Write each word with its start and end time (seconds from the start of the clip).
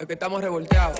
Es 0.00 0.06
que 0.08 0.14
estamos 0.14 0.42
revolteados. 0.42 0.98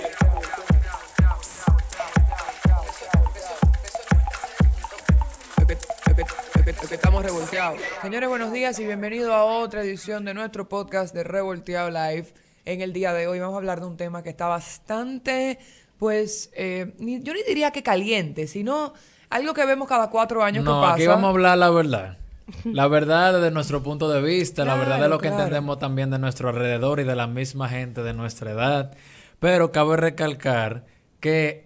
Estamos 6.91 7.23
revolteados. 7.23 7.79
Señores, 8.01 8.27
buenos 8.29 8.51
días 8.51 8.79
y 8.79 8.85
bienvenidos 8.85 9.31
a 9.31 9.43
otra 9.43 9.81
edición 9.83 10.25
de 10.25 10.33
nuestro 10.33 10.67
podcast 10.67 11.13
de 11.13 11.23
Revolteado 11.23 11.89
Live. 11.89 12.33
En 12.65 12.81
el 12.81 12.91
día 12.93 13.13
de 13.13 13.27
hoy 13.27 13.39
vamos 13.39 13.53
a 13.55 13.57
hablar 13.57 13.79
de 13.81 13.85
un 13.85 13.97
tema 13.97 14.23
que 14.23 14.29
está 14.29 14.47
bastante, 14.47 15.59
pues, 15.99 16.49
eh, 16.55 16.93
ni- 16.97 17.21
yo 17.21 17.33
ni 17.33 17.43
diría 17.43 17.71
que 17.71 17.83
caliente, 17.83 18.47
sino 18.47 18.93
algo 19.29 19.53
que 19.53 19.65
vemos 19.65 19.87
cada 19.87 20.09
cuatro 20.09 20.43
años 20.43 20.63
No, 20.63 20.79
que 20.79 20.81
pasa. 20.81 20.93
aquí 20.95 21.07
vamos 21.07 21.25
a 21.25 21.29
hablar 21.29 21.57
la 21.57 21.69
verdad. 21.69 22.17
La 22.65 22.87
verdad 22.87 23.33
desde 23.33 23.51
nuestro 23.51 23.81
punto 23.81 24.09
de 24.09 24.21
vista, 24.21 24.65
la 24.65 24.75
verdad 24.75 24.99
de 24.99 25.09
lo 25.09 25.17
que 25.17 25.27
claro. 25.27 25.43
entendemos 25.43 25.79
también 25.79 26.11
de 26.11 26.19
nuestro 26.19 26.49
alrededor 26.49 26.99
y 26.99 27.03
de 27.03 27.15
la 27.15 27.27
misma 27.27 27.69
gente 27.69 28.03
de 28.03 28.13
nuestra 28.13 28.51
edad. 28.51 28.95
Pero 29.39 29.71
cabe 29.71 29.97
recalcar 29.97 30.85
que 31.19 31.65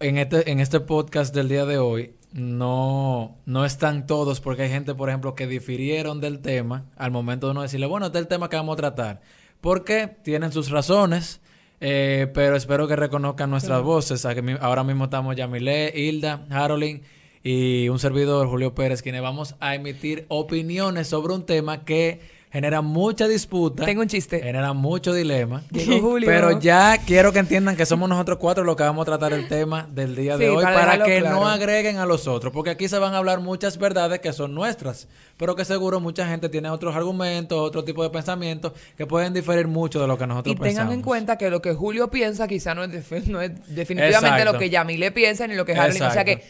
en 0.00 0.18
este, 0.18 0.50
en 0.50 0.60
este 0.60 0.80
podcast 0.80 1.34
del 1.34 1.48
día 1.48 1.64
de 1.64 1.78
hoy 1.78 2.14
no, 2.32 3.38
no 3.46 3.64
están 3.64 4.06
todos 4.06 4.40
porque 4.40 4.62
hay 4.62 4.70
gente, 4.70 4.94
por 4.94 5.08
ejemplo, 5.08 5.34
que 5.34 5.46
difirieron 5.46 6.20
del 6.20 6.40
tema 6.40 6.86
al 6.96 7.10
momento 7.10 7.46
de 7.46 7.52
uno 7.52 7.62
decirle, 7.62 7.86
bueno, 7.86 8.06
este 8.06 8.18
es 8.18 8.22
el 8.22 8.28
tema 8.28 8.48
que 8.48 8.56
vamos 8.56 8.74
a 8.74 8.76
tratar. 8.76 9.20
Porque 9.60 10.08
tienen 10.22 10.52
sus 10.52 10.70
razones, 10.70 11.40
eh, 11.80 12.30
pero 12.34 12.56
espero 12.56 12.88
que 12.88 12.96
reconozcan 12.96 13.50
nuestras 13.50 13.82
voces. 13.82 14.26
Ahora 14.60 14.84
mismo 14.84 15.04
estamos 15.04 15.36
Yamile, 15.36 15.92
Hilda, 15.94 16.46
Harolyn 16.50 17.02
y 17.42 17.88
un 17.88 17.98
servidor, 17.98 18.48
Julio 18.48 18.74
Pérez, 18.74 19.02
quienes 19.02 19.22
vamos 19.22 19.54
a 19.60 19.74
emitir 19.74 20.26
opiniones 20.28 21.08
sobre 21.08 21.32
un 21.34 21.46
tema 21.46 21.84
que 21.84 22.20
genera 22.52 22.80
mucha 22.82 23.28
disputa. 23.28 23.84
Tengo 23.84 24.02
un 24.02 24.08
chiste. 24.08 24.40
Genera 24.42 24.72
mucho 24.72 25.14
dilema. 25.14 25.62
Llegó 25.70 26.00
Julio. 26.00 26.26
Pero 26.28 26.58
ya 26.58 26.98
quiero 27.06 27.32
que 27.32 27.38
entiendan 27.38 27.76
que 27.76 27.86
somos 27.86 28.08
nosotros 28.08 28.38
cuatro 28.40 28.64
los 28.64 28.74
que 28.74 28.82
vamos 28.82 29.02
a 29.02 29.04
tratar 29.06 29.32
el 29.32 29.46
tema 29.46 29.86
del 29.88 30.16
día 30.16 30.36
de 30.36 30.46
Sí, 30.46 30.50
hoy 30.50 30.64
para 30.64 31.02
que 31.04 31.20
claro. 31.20 31.36
no 31.36 31.48
agreguen 31.48 31.98
a 31.98 32.06
los 32.06 32.26
otros. 32.26 32.52
Porque 32.52 32.70
aquí 32.70 32.88
se 32.88 32.98
van 32.98 33.14
a 33.14 33.18
hablar 33.18 33.38
muchas 33.38 33.78
verdades 33.78 34.18
que 34.18 34.32
son 34.32 34.52
nuestras. 34.52 35.06
Pero 35.36 35.54
que 35.54 35.64
seguro 35.64 36.00
mucha 36.00 36.26
gente 36.26 36.48
tiene 36.48 36.68
otros 36.70 36.96
argumentos, 36.96 37.56
otro 37.56 37.84
tipo 37.84 38.02
de 38.02 38.10
pensamientos 38.10 38.72
que 38.98 39.06
pueden 39.06 39.32
diferir 39.32 39.68
mucho 39.68 40.00
de 40.00 40.08
lo 40.08 40.18
que 40.18 40.26
nosotros 40.26 40.52
Y 40.52 40.56
tengan 40.56 40.70
pensamos. 40.70 40.94
en 40.94 41.02
cuenta 41.02 41.38
que 41.38 41.50
lo 41.50 41.62
que 41.62 41.72
Julio 41.72 42.10
piensa 42.10 42.48
quizá 42.48 42.74
no 42.74 42.82
es, 42.82 42.90
defi- 42.90 43.26
no 43.28 43.40
es 43.40 43.52
definitivamente 43.74 44.26
Exacto. 44.40 44.52
lo 44.52 44.58
que 44.58 44.70
Yamile 44.70 45.12
piensa 45.12 45.46
ni 45.46 45.54
lo 45.54 45.64
que 45.64 45.74
Harley. 45.76 46.02
O 46.02 46.10
sea 46.10 46.24
que 46.24 46.42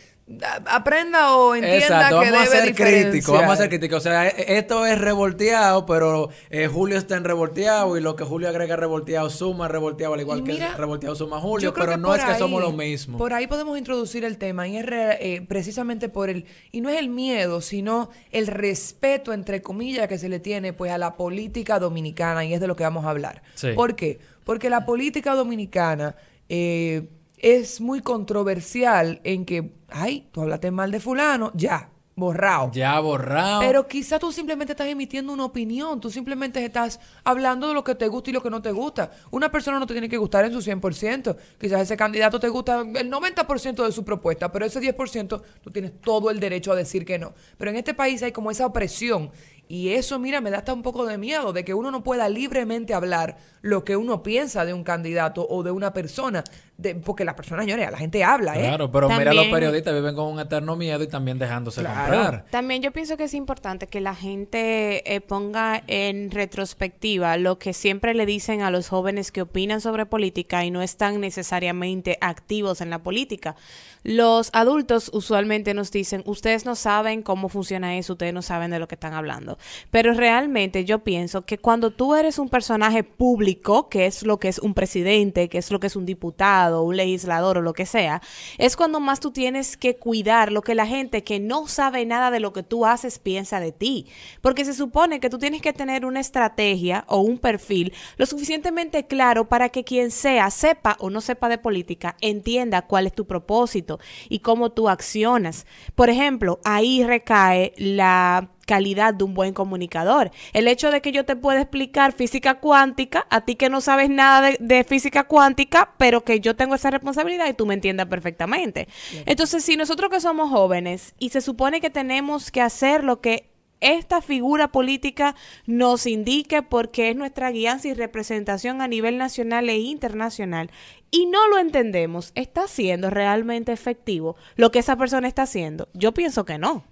aprenda 0.66 1.34
o 1.36 1.54
entienda 1.54 1.78
Exacto, 1.78 2.20
que 2.20 2.30
vamos 2.30 2.48
a 2.48 2.50
debe 2.54 2.66
ser 2.66 2.74
críticos, 2.74 3.34
vamos 3.34 3.52
a 3.54 3.56
ser 3.56 3.68
críticos. 3.68 3.98
O 3.98 4.00
sea, 4.00 4.28
e- 4.28 4.58
esto 4.58 4.86
es 4.86 4.98
revolteado, 4.98 5.86
pero 5.86 6.28
eh, 6.50 6.66
Julio 6.68 6.96
está 6.98 7.16
en 7.16 7.24
revolteado 7.24 7.96
y 7.96 8.00
lo 8.00 8.16
que 8.16 8.24
Julio 8.24 8.48
agrega 8.48 8.76
revolteado 8.76 9.28
suma 9.30 9.68
revolteado, 9.68 10.14
al 10.14 10.20
igual 10.20 10.44
que 10.44 10.58
revolteado 10.76 11.14
suma 11.14 11.40
Julio, 11.40 11.74
pero 11.74 11.96
no 11.96 12.14
es 12.14 12.24
que 12.24 12.34
somos 12.36 12.60
lo 12.60 12.72
mismo. 12.72 13.18
Por 13.18 13.32
ahí 13.32 13.46
podemos 13.46 13.76
introducir 13.78 14.24
el 14.24 14.38
tema 14.38 14.68
y 14.68 14.76
es 14.76 14.86
re- 14.86 15.18
eh, 15.34 15.42
precisamente 15.42 16.08
por 16.08 16.30
el 16.30 16.46
y 16.72 16.80
no 16.80 16.88
es 16.88 16.98
el 16.98 17.08
miedo, 17.08 17.60
sino 17.60 18.10
el 18.30 18.46
respeto 18.46 19.32
entre 19.32 19.62
comillas 19.62 20.08
que 20.08 20.18
se 20.18 20.28
le 20.28 20.38
tiene 20.40 20.72
pues 20.72 20.92
a 20.92 20.98
la 20.98 21.16
política 21.16 21.78
dominicana 21.78 22.44
y 22.44 22.54
es 22.54 22.60
de 22.60 22.66
lo 22.66 22.76
que 22.76 22.84
vamos 22.84 23.04
a 23.04 23.10
hablar. 23.10 23.42
Sí. 23.54 23.68
¿Por 23.74 23.96
qué? 23.96 24.18
Porque 24.44 24.70
la 24.70 24.84
política 24.86 25.34
dominicana 25.34 26.14
eh, 26.48 27.08
es 27.42 27.80
muy 27.80 28.00
controversial 28.00 29.20
en 29.24 29.44
que, 29.44 29.72
ay, 29.88 30.28
tú 30.32 30.42
hablaste 30.42 30.70
mal 30.70 30.90
de 30.90 31.00
fulano, 31.00 31.50
ya, 31.54 31.90
borrado. 32.14 32.70
Ya 32.72 33.00
borrado. 33.00 33.60
Pero 33.60 33.88
quizá 33.88 34.18
tú 34.18 34.30
simplemente 34.30 34.74
estás 34.74 34.88
emitiendo 34.88 35.32
una 35.32 35.46
opinión, 35.46 36.00
tú 36.00 36.10
simplemente 36.10 36.64
estás 36.64 37.00
hablando 37.24 37.68
de 37.68 37.74
lo 37.74 37.82
que 37.82 37.94
te 37.94 38.08
gusta 38.08 38.30
y 38.30 38.32
lo 38.32 38.42
que 38.42 38.50
no 38.50 38.60
te 38.60 38.70
gusta. 38.72 39.10
Una 39.30 39.50
persona 39.50 39.78
no 39.78 39.86
te 39.86 39.94
tiene 39.94 40.08
que 40.08 40.18
gustar 40.18 40.44
en 40.44 40.52
su 40.52 40.60
100%. 40.60 41.36
Quizás 41.58 41.80
ese 41.80 41.96
candidato 41.96 42.38
te 42.38 42.48
gusta 42.48 42.80
el 42.80 43.10
90% 43.10 43.84
de 43.84 43.92
su 43.92 44.04
propuesta, 44.04 44.52
pero 44.52 44.66
ese 44.66 44.80
10% 44.80 45.42
tú 45.62 45.70
tienes 45.70 46.00
todo 46.00 46.30
el 46.30 46.38
derecho 46.38 46.72
a 46.72 46.76
decir 46.76 47.04
que 47.04 47.18
no. 47.18 47.32
Pero 47.56 47.70
en 47.70 47.78
este 47.78 47.94
país 47.94 48.22
hay 48.22 48.32
como 48.32 48.50
esa 48.50 48.66
opresión 48.66 49.30
y 49.70 49.90
eso, 49.90 50.18
mira, 50.18 50.40
me 50.40 50.50
da 50.50 50.58
hasta 50.58 50.72
un 50.72 50.82
poco 50.82 51.06
de 51.06 51.16
miedo 51.16 51.52
de 51.52 51.64
que 51.64 51.74
uno 51.74 51.92
no 51.92 52.02
pueda 52.02 52.28
libremente 52.28 52.92
hablar 52.92 53.36
lo 53.62 53.84
que 53.84 53.96
uno 53.96 54.20
piensa 54.20 54.64
de 54.64 54.74
un 54.74 54.82
candidato 54.82 55.46
o 55.48 55.62
de 55.62 55.70
una 55.70 55.92
persona, 55.92 56.42
de, 56.80 56.94
porque 56.96 57.24
las 57.24 57.34
personas, 57.34 57.64
señores, 57.64 57.90
la 57.90 57.98
gente 57.98 58.24
habla, 58.24 58.56
¿eh? 58.58 58.62
Claro, 58.62 58.90
pero 58.90 59.08
mira, 59.08 59.32
los 59.32 59.46
periodistas 59.46 59.94
viven 59.94 60.14
con 60.14 60.26
un 60.26 60.40
eterno 60.40 60.76
miedo 60.76 61.02
y 61.02 61.08
también 61.08 61.38
dejándose 61.38 61.80
Claro. 61.80 62.00
comprar. 62.00 62.44
También 62.50 62.82
yo 62.82 62.92
pienso 62.92 63.16
que 63.16 63.24
es 63.24 63.34
importante 63.34 63.86
que 63.86 64.00
la 64.00 64.14
gente 64.14 65.14
eh, 65.14 65.20
ponga 65.20 65.82
en 65.86 66.30
retrospectiva 66.30 67.36
lo 67.36 67.58
que 67.58 67.72
siempre 67.72 68.14
le 68.14 68.26
dicen 68.26 68.62
a 68.62 68.70
los 68.70 68.88
jóvenes 68.88 69.32
que 69.32 69.42
opinan 69.42 69.80
sobre 69.80 70.06
política 70.06 70.64
y 70.64 70.70
no 70.70 70.82
están 70.82 71.20
necesariamente 71.20 72.18
activos 72.20 72.80
en 72.80 72.90
la 72.90 73.00
política. 73.02 73.56
Los 74.02 74.48
adultos 74.54 75.10
usualmente 75.12 75.74
nos 75.74 75.90
dicen, 75.90 76.22
ustedes 76.24 76.64
no 76.64 76.74
saben 76.74 77.22
cómo 77.22 77.50
funciona 77.50 77.98
eso, 77.98 78.14
ustedes 78.14 78.32
no 78.32 78.40
saben 78.40 78.70
de 78.70 78.78
lo 78.78 78.88
que 78.88 78.94
están 78.94 79.12
hablando. 79.12 79.58
Pero 79.90 80.14
realmente 80.14 80.86
yo 80.86 81.00
pienso 81.00 81.42
que 81.42 81.58
cuando 81.58 81.90
tú 81.90 82.14
eres 82.14 82.38
un 82.38 82.48
personaje 82.48 83.04
público, 83.04 83.88
que 83.90 84.06
es 84.06 84.22
lo 84.22 84.38
que 84.38 84.48
es 84.48 84.58
un 84.58 84.72
presidente, 84.72 85.48
que 85.50 85.58
es 85.58 85.70
lo 85.70 85.80
que 85.80 85.88
es 85.88 85.96
un 85.96 86.06
diputado, 86.06 86.69
un 86.72 86.96
legislador 86.96 87.58
o 87.58 87.62
lo 87.62 87.72
que 87.72 87.86
sea, 87.86 88.22
es 88.58 88.76
cuando 88.76 89.00
más 89.00 89.20
tú 89.20 89.30
tienes 89.30 89.76
que 89.76 89.96
cuidar 89.96 90.52
lo 90.52 90.62
que 90.62 90.74
la 90.74 90.86
gente 90.86 91.24
que 91.24 91.40
no 91.40 91.68
sabe 91.68 92.06
nada 92.06 92.30
de 92.30 92.40
lo 92.40 92.52
que 92.52 92.62
tú 92.62 92.86
haces 92.86 93.18
piensa 93.18 93.60
de 93.60 93.72
ti. 93.72 94.06
Porque 94.40 94.64
se 94.64 94.74
supone 94.74 95.20
que 95.20 95.30
tú 95.30 95.38
tienes 95.38 95.62
que 95.62 95.72
tener 95.72 96.04
una 96.04 96.20
estrategia 96.20 97.04
o 97.08 97.20
un 97.20 97.38
perfil 97.38 97.92
lo 98.16 98.26
suficientemente 98.26 99.06
claro 99.06 99.48
para 99.48 99.68
que 99.68 99.84
quien 99.84 100.10
sea, 100.10 100.50
sepa 100.50 100.96
o 101.00 101.10
no 101.10 101.20
sepa 101.20 101.48
de 101.48 101.58
política, 101.58 102.16
entienda 102.20 102.82
cuál 102.82 103.06
es 103.06 103.14
tu 103.14 103.26
propósito 103.26 103.98
y 104.28 104.40
cómo 104.40 104.70
tú 104.70 104.88
accionas. 104.88 105.66
Por 105.94 106.10
ejemplo, 106.10 106.60
ahí 106.64 107.04
recae 107.04 107.72
la 107.76 108.50
calidad 108.70 109.14
de 109.14 109.24
un 109.24 109.34
buen 109.34 109.52
comunicador. 109.52 110.30
El 110.52 110.68
hecho 110.68 110.92
de 110.92 111.00
que 111.00 111.10
yo 111.10 111.24
te 111.24 111.34
pueda 111.34 111.60
explicar 111.60 112.12
física 112.12 112.60
cuántica, 112.60 113.26
a 113.28 113.40
ti 113.40 113.56
que 113.56 113.68
no 113.68 113.80
sabes 113.80 114.10
nada 114.10 114.42
de, 114.42 114.58
de 114.60 114.84
física 114.84 115.24
cuántica, 115.24 115.94
pero 115.98 116.22
que 116.22 116.38
yo 116.38 116.54
tengo 116.54 116.76
esa 116.76 116.92
responsabilidad 116.92 117.48
y 117.48 117.54
tú 117.54 117.66
me 117.66 117.74
entiendas 117.74 118.06
perfectamente. 118.06 118.86
Entonces, 119.26 119.64
si 119.64 119.76
nosotros 119.76 120.08
que 120.08 120.20
somos 120.20 120.50
jóvenes 120.50 121.16
y 121.18 121.30
se 121.30 121.40
supone 121.40 121.80
que 121.80 121.90
tenemos 121.90 122.52
que 122.52 122.60
hacer 122.60 123.02
lo 123.02 123.20
que 123.20 123.50
esta 123.80 124.20
figura 124.20 124.68
política 124.68 125.34
nos 125.66 126.06
indique 126.06 126.62
porque 126.62 127.10
es 127.10 127.16
nuestra 127.16 127.50
guianza 127.50 127.88
y 127.88 127.94
representación 127.94 128.82
a 128.82 128.88
nivel 128.88 129.18
nacional 129.18 129.68
e 129.68 129.78
internacional 129.78 130.70
y 131.10 131.26
no 131.26 131.48
lo 131.48 131.58
entendemos, 131.58 132.30
¿está 132.36 132.68
siendo 132.68 133.10
realmente 133.10 133.72
efectivo 133.72 134.36
lo 134.54 134.70
que 134.70 134.78
esa 134.78 134.96
persona 134.96 135.26
está 135.26 135.42
haciendo? 135.42 135.88
Yo 135.92 136.12
pienso 136.14 136.44
que 136.44 136.58
no. 136.58 136.84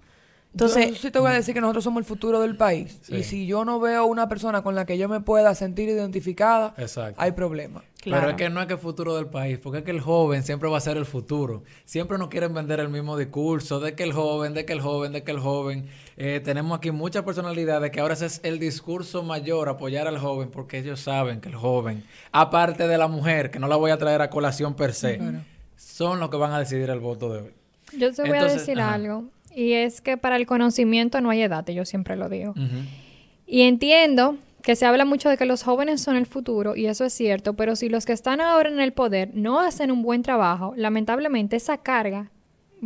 Entonces, 0.51 0.89
yo 0.89 0.95
sí 0.95 1.11
te 1.11 1.19
voy 1.19 1.29
a 1.29 1.35
decir 1.35 1.53
que 1.53 1.61
nosotros 1.61 1.83
somos 1.83 2.01
el 2.01 2.05
futuro 2.05 2.41
del 2.41 2.57
país. 2.57 2.99
Sí. 3.03 3.17
Y 3.17 3.23
si 3.23 3.45
yo 3.45 3.65
no 3.65 3.79
veo 3.79 4.05
una 4.05 4.27
persona 4.27 4.63
con 4.63 4.73
la 4.73 4.85
que 4.85 4.97
yo 4.97 5.07
me 5.07 5.21
pueda 5.21 5.53
sentir 5.53 5.89
identificada, 5.89 6.73
Exacto. 6.77 7.21
hay 7.21 7.33
problema. 7.33 7.83
Claro. 8.01 8.21
Pero 8.21 8.31
es 8.31 8.37
que 8.37 8.49
no 8.49 8.61
es 8.61 8.67
que 8.67 8.73
el 8.73 8.79
futuro 8.79 9.15
del 9.15 9.27
país, 9.27 9.59
porque 9.59 9.79
es 9.79 9.83
que 9.83 9.91
el 9.91 9.99
joven 9.99 10.41
siempre 10.43 10.67
va 10.69 10.77
a 10.77 10.81
ser 10.81 10.97
el 10.97 11.05
futuro. 11.05 11.63
Siempre 11.85 12.17
nos 12.17 12.29
quieren 12.29 12.53
vender 12.53 12.79
el 12.79 12.89
mismo 12.89 13.15
discurso 13.17 13.79
de 13.79 13.93
que 13.93 14.03
el 14.03 14.13
joven, 14.13 14.53
de 14.53 14.65
que 14.65 14.73
el 14.73 14.81
joven, 14.81 15.11
de 15.11 15.23
que 15.23 15.31
el 15.31 15.39
joven. 15.39 15.87
Eh, 16.17 16.41
tenemos 16.43 16.77
aquí 16.77 16.91
muchas 16.91 17.23
personalidades 17.23 17.91
que 17.91 17.99
ahora 17.99 18.13
ese 18.15 18.25
es 18.25 18.39
el 18.43 18.57
discurso 18.57 19.21
mayor, 19.23 19.69
apoyar 19.69 20.07
al 20.07 20.17
joven, 20.17 20.49
porque 20.49 20.79
ellos 20.79 20.99
saben 20.99 21.41
que 21.41 21.49
el 21.49 21.55
joven, 21.55 22.03
aparte 22.31 22.87
de 22.87 22.97
la 22.97 23.07
mujer, 23.07 23.51
que 23.51 23.59
no 23.59 23.67
la 23.67 23.75
voy 23.75 23.91
a 23.91 23.97
traer 23.97 24.21
a 24.21 24.29
colación 24.29 24.73
per 24.73 24.93
se, 24.93 25.19
son 25.75 26.19
los 26.19 26.29
que 26.29 26.37
van 26.37 26.53
a 26.53 26.59
decidir 26.59 26.89
el 26.89 26.99
voto 26.99 27.31
de 27.31 27.41
hoy. 27.41 27.51
Yo 27.97 28.13
te 28.13 28.23
voy 28.23 28.37
a 28.37 28.45
decir 28.45 28.79
ajá. 28.79 28.93
algo, 28.93 29.25
y 29.59 29.73
es 29.73 30.01
que 30.01 30.17
para 30.17 30.35
el 30.37 30.45
conocimiento 30.45 31.19
no 31.21 31.29
hay 31.29 31.41
edad, 31.41 31.65
yo 31.67 31.85
siempre 31.85 32.15
lo 32.15 32.29
digo. 32.29 32.53
Y 33.45 33.61
entiendo 33.63 34.37
que 34.61 34.75
se 34.75 34.85
habla 34.85 35.05
mucho 35.05 35.29
de 35.29 35.37
que 35.37 35.45
los 35.45 35.63
jóvenes 35.63 36.01
son 36.01 36.15
el 36.15 36.25
futuro, 36.25 36.75
y 36.75 36.85
eso 36.87 37.05
es 37.05 37.13
cierto, 37.13 37.53
pero 37.55 37.75
si 37.75 37.89
los 37.89 38.05
que 38.05 38.13
están 38.13 38.41
ahora 38.41 38.69
en 38.69 38.79
el 38.79 38.93
poder 38.93 39.31
no 39.33 39.59
hacen 39.59 39.89
un 39.91 40.01
buen 40.01 40.21
trabajo, 40.21 40.73
lamentablemente 40.75 41.55
esa 41.55 41.77
carga 41.77 42.31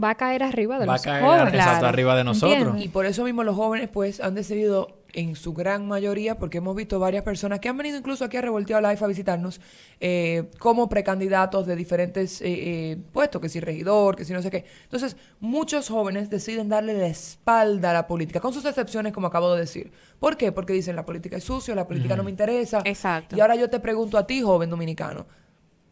va 0.01 0.11
a 0.11 0.15
caer 0.15 0.41
arriba 0.43 0.79
de 0.79 0.85
Va 0.85 0.93
a 0.93 0.95
los 0.95 1.03
caer 1.03 1.23
jóvenes. 1.23 1.47
exacto, 1.53 1.71
Claro. 1.79 1.87
arriba 1.87 2.15
de 2.15 2.23
nosotros. 2.23 2.53
¿Entiendes? 2.59 2.85
Y 2.85 2.89
por 2.89 3.05
eso 3.05 3.23
mismo 3.23 3.43
los 3.43 3.55
jóvenes 3.55 3.89
pues 3.91 4.21
han 4.21 4.33
decidido 4.35 5.02
en 5.13 5.35
su 5.35 5.53
gran 5.53 5.87
mayoría, 5.87 6.37
porque 6.37 6.57
hemos 6.57 6.75
visto 6.75 6.99
varias 6.99 7.23
personas 7.23 7.59
que 7.59 7.69
han 7.69 7.77
venido 7.77 7.97
incluso 7.97 8.25
aquí 8.25 8.37
a 8.37 8.41
Revolteado 8.41 8.87
Life 8.87 9.03
a 9.03 9.07
visitarnos 9.07 9.61
eh, 9.99 10.49
como 10.59 10.89
precandidatos 10.89 11.65
de 11.65 11.75
diferentes 11.75 12.41
eh, 12.41 12.45
eh, 12.45 12.97
puestos, 13.11 13.41
que 13.41 13.49
si 13.49 13.59
regidor, 13.59 14.15
que 14.15 14.25
si 14.25 14.33
no 14.33 14.41
sé 14.41 14.49
qué. 14.49 14.65
Entonces, 14.83 15.15
muchos 15.39 15.87
jóvenes 15.89 16.29
deciden 16.29 16.67
darle 16.67 16.93
la 16.95 17.07
espalda 17.07 17.91
a 17.91 17.93
la 17.93 18.07
política, 18.07 18.39
con 18.39 18.53
sus 18.53 18.65
excepciones, 18.65 19.13
como 19.13 19.27
acabo 19.27 19.53
de 19.53 19.61
decir. 19.61 19.91
¿Por 20.19 20.35
qué? 20.35 20.51
Porque 20.51 20.73
dicen 20.73 20.95
la 20.95 21.05
política 21.05 21.37
es 21.37 21.43
sucio, 21.43 21.75
la 21.75 21.87
política 21.87 22.15
no 22.15 22.23
me 22.23 22.31
interesa. 22.31 22.81
Exacto. 22.83 23.35
Y 23.37 23.41
ahora 23.41 23.55
yo 23.55 23.69
te 23.69 23.79
pregunto 23.79 24.17
a 24.17 24.25
ti, 24.25 24.41
joven 24.41 24.69
dominicano, 24.69 25.27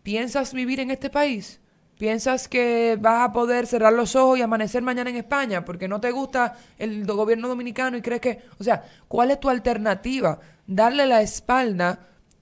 ¿piensas 0.03 0.53
vivir 0.53 0.79
en 0.79 0.91
este 0.91 1.09
país? 1.09 1.61
¿Piensas 2.01 2.47
que 2.47 2.97
vas 2.99 3.29
a 3.29 3.31
poder 3.31 3.67
cerrar 3.67 3.93
los 3.93 4.15
ojos 4.15 4.39
y 4.39 4.41
amanecer 4.41 4.81
mañana 4.81 5.11
en 5.11 5.17
España 5.17 5.63
porque 5.63 5.87
no 5.87 6.01
te 6.01 6.09
gusta 6.09 6.55
el 6.79 7.05
gobierno 7.05 7.47
dominicano 7.47 7.95
y 7.95 8.01
crees 8.01 8.19
que, 8.21 8.39
o 8.59 8.63
sea, 8.63 8.83
¿cuál 9.07 9.29
es 9.29 9.39
tu 9.39 9.51
alternativa? 9.51 10.39
Darle 10.65 11.05
la 11.05 11.21
espalda 11.21 11.99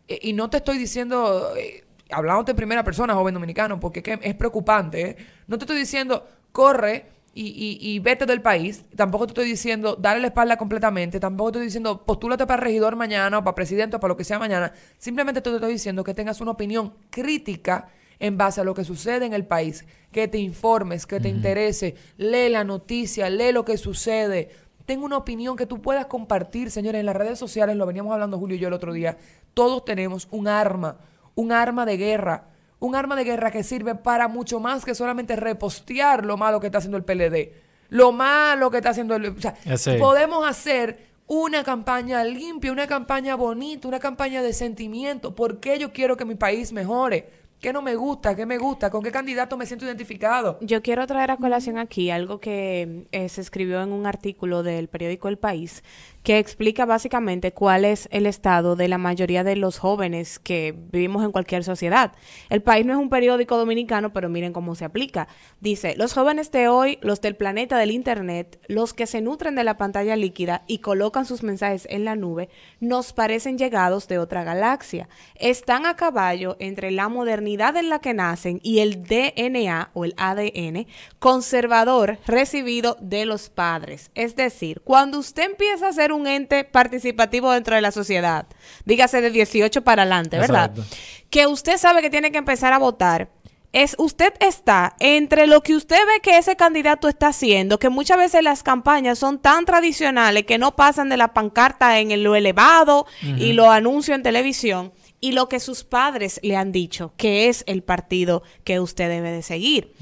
eh, 0.07 0.17
y 0.21 0.31
no 0.31 0.49
te 0.49 0.55
estoy 0.59 0.77
diciendo 0.77 1.51
eh, 1.57 1.83
hablándote 2.09 2.51
en 2.51 2.55
primera 2.55 2.85
persona, 2.85 3.13
joven 3.15 3.33
dominicano, 3.33 3.81
porque 3.81 3.99
es, 3.99 4.03
que 4.05 4.19
es 4.21 4.33
preocupante. 4.35 5.01
¿eh? 5.09 5.17
No 5.47 5.57
te 5.57 5.65
estoy 5.65 5.77
diciendo, 5.77 6.25
corre 6.53 7.07
y, 7.33 7.47
y- 7.47 7.79
y 7.95 7.99
vete 7.99 8.25
del 8.25 8.41
país. 8.41 8.85
Tampoco 8.95 9.27
te 9.27 9.31
estoy 9.31 9.45
diciendo, 9.45 9.97
dale 9.99 10.21
la 10.21 10.27
espalda 10.27 10.55
completamente. 10.55 11.19
Tampoco 11.19 11.51
te 11.51 11.57
estoy 11.57 11.65
diciendo, 11.67 12.05
postúlate 12.05 12.47
para 12.47 12.63
regidor 12.63 12.95
mañana 12.95 13.39
o 13.39 13.43
para 13.43 13.55
presidente 13.55 13.97
o 13.97 13.99
para 13.99 14.13
lo 14.13 14.15
que 14.17 14.23
sea 14.23 14.39
mañana. 14.39 14.71
Simplemente 14.97 15.41
te 15.41 15.53
estoy 15.53 15.73
diciendo 15.73 16.05
que 16.05 16.13
tengas 16.13 16.39
una 16.39 16.51
opinión 16.51 16.93
crítica 17.09 17.89
en 18.19 18.37
base 18.37 18.61
a 18.61 18.63
lo 18.63 18.73
que 18.73 18.83
sucede 18.83 19.25
en 19.25 19.33
el 19.33 19.45
país. 19.45 19.85
Que 20.11 20.27
te 20.27 20.37
informes, 20.37 21.05
que 21.05 21.19
te 21.19 21.29
interese. 21.29 21.95
Lee 22.17 22.49
la 22.49 22.63
noticia, 22.63 23.29
lee 23.29 23.51
lo 23.51 23.65
que 23.65 23.77
sucede. 23.77 24.49
Ten 24.85 25.03
una 25.03 25.17
opinión 25.17 25.55
que 25.55 25.65
tú 25.65 25.81
puedas 25.81 26.07
compartir, 26.07 26.71
señores. 26.71 26.99
En 26.99 27.05
las 27.05 27.15
redes 27.15 27.37
sociales, 27.37 27.75
lo 27.75 27.85
veníamos 27.85 28.13
hablando 28.13 28.39
Julio 28.39 28.57
y 28.57 28.59
yo 28.59 28.67
el 28.67 28.73
otro 28.73 28.91
día. 28.91 29.17
Todos 29.53 29.85
tenemos 29.85 30.27
un 30.31 30.47
arma, 30.47 30.97
un 31.35 31.51
arma 31.51 31.85
de 31.85 31.97
guerra. 31.97 32.45
Un 32.79 32.95
arma 32.95 33.15
de 33.15 33.25
guerra 33.25 33.51
que 33.51 33.63
sirve 33.63 33.95
para 33.95 34.27
mucho 34.27 34.59
más 34.59 34.85
que 34.85 34.95
solamente 34.95 35.35
repostear 35.35 36.25
lo 36.25 36.37
malo 36.37 36.59
que 36.59 36.67
está 36.67 36.77
haciendo 36.79 36.97
el 36.97 37.03
PLD. 37.03 37.53
Lo 37.89 38.11
malo 38.11 38.71
que 38.71 38.77
está 38.77 38.91
haciendo 38.91 39.15
el... 39.15 39.25
O 39.27 39.39
sea, 39.39 39.55
podemos 39.99 40.47
hacer 40.47 41.09
una 41.27 41.63
campaña 41.63 42.23
limpia, 42.23 42.71
una 42.71 42.87
campaña 42.87 43.35
bonita, 43.35 43.87
una 43.87 43.99
campaña 43.99 44.41
de 44.41 44.53
sentimiento. 44.53 45.35
¿Por 45.35 45.59
qué 45.59 45.77
yo 45.77 45.91
quiero 45.93 46.17
que 46.17 46.25
mi 46.25 46.35
país 46.35 46.71
mejore? 46.71 47.29
¿Qué 47.59 47.73
no 47.73 47.81
me 47.81 47.95
gusta? 47.95 48.37
¿Qué 48.37 48.45
me 48.45 48.57
gusta? 48.57 48.89
¿Con 48.89 49.03
qué 49.03 49.11
candidato 49.11 49.57
me 49.57 49.65
siento 49.65 49.85
identificado? 49.85 50.57
Yo 50.61 50.81
quiero 50.81 51.05
traer 51.07 51.31
a 51.31 51.37
colación 51.37 51.77
aquí 51.77 52.09
algo 52.09 52.39
que 52.39 53.05
eh, 53.11 53.27
se 53.27 53.41
escribió 53.41 53.81
en 53.81 53.91
un 53.91 54.05
artículo 54.05 54.63
del 54.63 54.87
periódico 54.87 55.27
El 55.27 55.37
País 55.37 55.83
que 56.23 56.37
explica 56.37 56.85
básicamente 56.85 57.53
cuál 57.53 57.85
es 57.85 58.07
el 58.11 58.25
estado 58.25 58.75
de 58.75 58.87
la 58.87 58.97
mayoría 58.97 59.43
de 59.43 59.55
los 59.55 59.77
jóvenes 59.77 60.39
que 60.39 60.75
vivimos 60.91 61.23
en 61.23 61.31
cualquier 61.31 61.63
sociedad. 61.63 62.11
El 62.49 62.61
País 62.61 62.85
no 62.85 62.93
es 62.93 62.99
un 62.99 63.09
periódico 63.09 63.57
dominicano, 63.57 64.11
pero 64.13 64.29
miren 64.29 64.53
cómo 64.53 64.75
se 64.75 64.85
aplica. 64.85 65.27
Dice, 65.61 65.95
los 65.97 66.13
jóvenes 66.13 66.51
de 66.51 66.67
hoy, 66.67 66.99
los 67.01 67.21
del 67.21 67.35
planeta 67.35 67.77
del 67.77 67.91
Internet, 67.91 68.59
los 68.67 68.93
que 68.93 69.07
se 69.07 69.21
nutren 69.21 69.55
de 69.55 69.63
la 69.63 69.77
pantalla 69.77 70.15
líquida 70.15 70.63
y 70.67 70.79
colocan 70.79 71.25
sus 71.25 71.43
mensajes 71.43 71.87
en 71.89 72.05
la 72.05 72.15
nube, 72.15 72.49
nos 72.79 73.13
parecen 73.13 73.57
llegados 73.57 74.07
de 74.07 74.19
otra 74.19 74.43
galaxia. 74.43 75.09
Están 75.35 75.85
a 75.85 75.95
caballo 75.95 76.57
entre 76.59 76.91
la 76.91 77.09
modernidad 77.09 77.77
en 77.77 77.89
la 77.89 77.99
que 77.99 78.13
nacen 78.13 78.59
y 78.63 78.79
el 78.79 79.03
DNA 79.03 79.91
o 79.93 80.05
el 80.05 80.13
ADN 80.17 80.87
conservador 81.19 82.19
recibido 82.25 82.97
de 82.99 83.25
los 83.25 83.49
padres. 83.49 84.11
Es 84.15 84.35
decir, 84.35 84.81
cuando 84.83 85.19
usted 85.19 85.43
empieza 85.43 85.87
a 85.87 85.93
ser 85.93 86.08
un 86.11 86.27
ente 86.27 86.63
participativo 86.63 87.51
dentro 87.51 87.75
de 87.75 87.81
la 87.81 87.91
sociedad, 87.91 88.47
dígase 88.85 89.21
de 89.21 89.31
18 89.31 89.83
para 89.83 90.03
adelante, 90.03 90.37
¿verdad? 90.37 90.71
Exacto. 90.75 90.95
Que 91.29 91.47
usted 91.47 91.77
sabe 91.77 92.01
que 92.01 92.09
tiene 92.09 92.31
que 92.31 92.37
empezar 92.37 92.73
a 92.73 92.77
votar. 92.77 93.29
Es 93.71 93.95
usted 93.99 94.33
está 94.39 94.95
entre 94.99 95.45
lo 95.45 95.61
que 95.61 95.75
usted 95.75 95.97
ve 95.97 96.21
que 96.23 96.39
ese 96.39 96.55
candidato 96.55 97.07
está 97.07 97.27
haciendo, 97.27 97.77
que 97.77 97.89
muchas 97.89 98.17
veces 98.17 98.41
las 98.41 98.63
campañas 98.63 99.19
son 99.19 99.37
tan 99.37 99.65
tradicionales 99.65 100.45
que 100.45 100.57
no 100.57 100.75
pasan 100.75 101.07
de 101.07 101.17
la 101.17 101.33
pancarta 101.35 101.99
en 101.99 102.23
lo 102.23 102.35
elevado 102.35 103.05
y 103.21 103.53
lo 103.53 103.69
anuncio 103.69 104.15
en 104.15 104.23
televisión, 104.23 104.91
y 105.21 105.33
lo 105.33 105.49
que 105.49 105.59
sus 105.59 105.83
padres 105.83 106.39
le 106.41 106.55
han 106.55 106.71
dicho, 106.71 107.13
que 107.15 107.47
es 107.47 107.63
el 107.67 107.83
partido 107.83 108.41
que 108.63 108.79
usted 108.79 109.07
debe 109.07 109.29
de 109.31 109.43
seguir. 109.43 109.93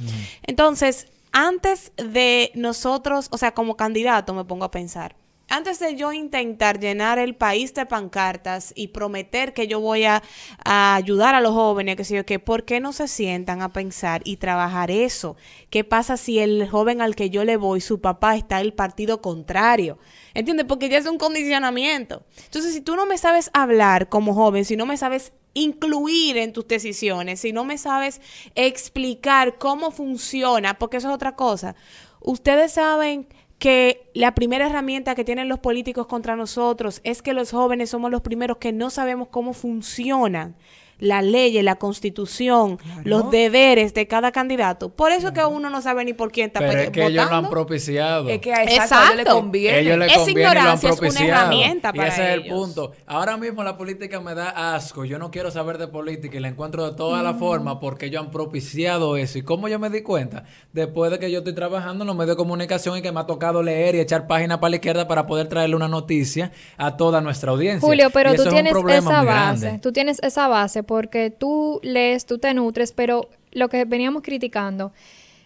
Entonces, 0.44 1.08
antes 1.34 1.92
de 1.98 2.52
nosotros, 2.56 3.28
o 3.32 3.38
sea, 3.38 3.54
como 3.54 3.76
candidato 3.76 4.34
me 4.34 4.46
pongo 4.46 4.64
a 4.66 4.72
pensar, 4.72 5.16
antes 5.50 5.80
de 5.80 5.96
yo 5.96 6.12
intentar 6.12 6.80
llenar 6.80 7.20
el 7.20 7.36
país 7.36 7.74
de 7.74 7.86
pancartas 7.86 8.74
y 8.76 8.90
prometer 8.90 9.54
que 9.54 9.68
yo 9.68 9.80
voy 9.80 10.04
a, 10.04 10.22
ayudar 10.64 11.36
a 11.36 11.42
los 11.42 11.54
jóvenes, 11.54 11.96
que 11.96 12.04
sé 12.04 12.16
yo 12.16 12.26
qué, 12.26 12.40
¿por 12.40 12.66
qué 12.66 12.80
no 12.80 12.92
se 12.92 13.08
sientan 13.08 13.62
a 13.62 13.72
pensar 13.72 14.22
y 14.26 14.38
trabajar 14.38 14.92
eso? 14.92 15.38
¿Qué 15.70 15.84
pasa 15.84 16.18
si 16.18 16.40
el 16.40 16.68
joven 16.70 17.02
al 17.02 17.16
que 17.16 17.30
yo 17.30 17.46
le 17.46 17.58
voy, 17.58 17.82
su 17.82 18.02
papá, 18.02 18.36
está 18.36 18.60
el 18.60 18.74
partido 18.74 19.22
contrario? 19.22 19.98
¿Entiendes? 20.34 20.66
Porque 20.68 20.90
ya 20.90 20.98
es 20.98 21.06
un 21.06 21.18
condicionamiento. 21.18 22.24
Entonces, 22.46 22.74
si 22.74 22.82
tú 22.82 22.96
no 22.96 23.06
me 23.06 23.18
sabes 23.18 23.50
hablar 23.54 24.10
como 24.10 24.34
joven, 24.34 24.66
si 24.66 24.76
no 24.76 24.86
me 24.86 24.98
sabes 24.98 25.32
incluir 25.54 26.38
en 26.38 26.54
tus 26.54 26.68
decisiones, 26.68 27.40
si 27.40 27.52
no 27.52 27.64
me 27.64 27.78
sabes 27.78 28.22
explicar 28.54 29.58
cómo 29.58 29.92
funciona, 29.92 30.78
porque 30.78 30.98
eso 30.98 31.08
es 31.08 31.16
otra 31.16 31.36
cosa. 31.36 31.76
Ustedes 32.20 32.74
saben 32.74 33.28
que 33.60 34.10
la 34.14 34.36
primera 34.36 34.68
herramienta 34.68 35.16
que 35.16 35.24
tienen 35.24 35.50
los 35.50 35.60
políticos 35.60 36.08
contra 36.08 36.36
nosotros 36.36 37.02
es 37.04 37.22
que 37.22 37.34
los 37.34 37.52
jóvenes 37.52 37.90
somos 37.90 38.12
los 38.12 38.22
primeros 38.22 38.58
que 38.58 38.72
no 38.72 38.90
sabemos 38.90 39.30
cómo 39.30 39.54
funcionan 39.54 40.56
la 41.00 41.22
ley, 41.22 41.62
la 41.62 41.76
constitución, 41.76 42.80
los 43.04 43.30
deberes 43.32 43.94
de 43.94 44.08
cada 44.08 44.32
candidato. 44.32 44.90
Por 44.90 45.12
eso 45.12 45.34
que 45.34 45.44
uno 45.46 45.70
no 45.70 45.82
sabe 45.82 46.04
ni 46.06 46.14
por 46.14 46.32
quién 46.32 46.48
está 46.48 46.60
Pero 46.60 46.72
pe- 46.74 46.84
es 46.86 46.90
que 46.92 47.06
ellos 47.06 47.30
lo 47.30 47.36
han 47.36 47.50
propiciado. 47.50 48.30
Es 48.30 48.40
que 48.40 48.54
a 48.54 48.64
exacto, 48.64 49.16
le 49.16 49.26
conviene. 49.26 49.80
ellos 49.80 49.98
le 49.98 50.06
Esa 50.08 50.16
conviene 50.18 50.40
y 50.40 50.44
lo 50.44 50.50
han 50.50 50.56
ignorancia 50.58 50.90
es 50.90 50.94
una 50.94 51.00
propiciado. 51.10 51.30
herramienta 51.42 51.92
y 51.94 51.98
para 51.98 52.08
ese 52.10 52.24
es 52.28 52.34
el 52.34 52.48
punto. 52.48 52.92
Ahora 53.06 53.38
mismo 53.38 53.64
la 53.64 53.78
política 53.78 54.20
me 54.20 54.34
da 54.36 54.76
asco. 54.76 55.06
Yo 55.06 55.20
no 55.20 55.32
quiero 55.32 55.52
saber 55.52 55.78
de 55.78 55.88
política 55.88 56.38
y 56.38 56.40
la 56.40 56.48
encuentro 56.48 56.90
de 56.90 56.96
todas 56.96 57.24
las 57.24 57.38
formas 57.38 57.78
porque 57.82 58.08
ellos 58.08 58.24
han 58.24 58.32
propiciado 58.32 59.18
eso. 59.18 59.38
¿Y 59.38 59.44
cómo 59.44 59.68
yo 59.68 59.80
me 59.80 59.90
di 59.90 60.02
cuenta? 60.02 60.44
Después 60.74 61.12
de 61.12 61.20
que 61.20 61.30
yo 61.32 61.40
estoy 61.40 61.54
trabajando 61.54 62.04
en 62.04 62.08
los 62.08 62.16
medios 62.16 62.36
de 62.36 62.38
comunicación 62.38 62.98
y 62.98 63.02
que 63.02 63.12
me 63.12 63.20
ha 63.20 63.26
tocado 63.26 63.62
leer 63.62 63.96
y 63.96 64.00
echar 64.00 64.28
páginas 64.28 64.58
para 64.58 64.72
la 64.72 64.76
izquierda 64.78 65.08
para 65.08 65.28
poder 65.28 65.48
traerle 65.48 65.76
una 65.76 65.88
noticia 65.88 66.52
a 66.78 66.98
toda 66.98 67.22
nuestra 67.22 67.52
audiencia. 67.52 67.88
Julio, 67.88 68.10
pero 68.12 68.34
Y 68.34 68.36
tú 68.38 68.44
es 68.44 68.50
tienes 68.50 68.74
esa 68.76 69.24
base, 69.24 69.26
grande. 69.66 69.80
tú 69.82 69.92
tienes 69.92 70.20
esa 70.24 70.48
base 70.48 70.84
porque 70.88 71.30
tú 71.30 71.80
lees, 71.84 72.26
tú 72.26 72.40
te 72.40 72.54
nutres, 72.54 72.92
pero 72.92 73.30
lo 73.52 73.70
que 73.70 73.86
veníamos 73.86 74.24
criticando, 74.24 74.92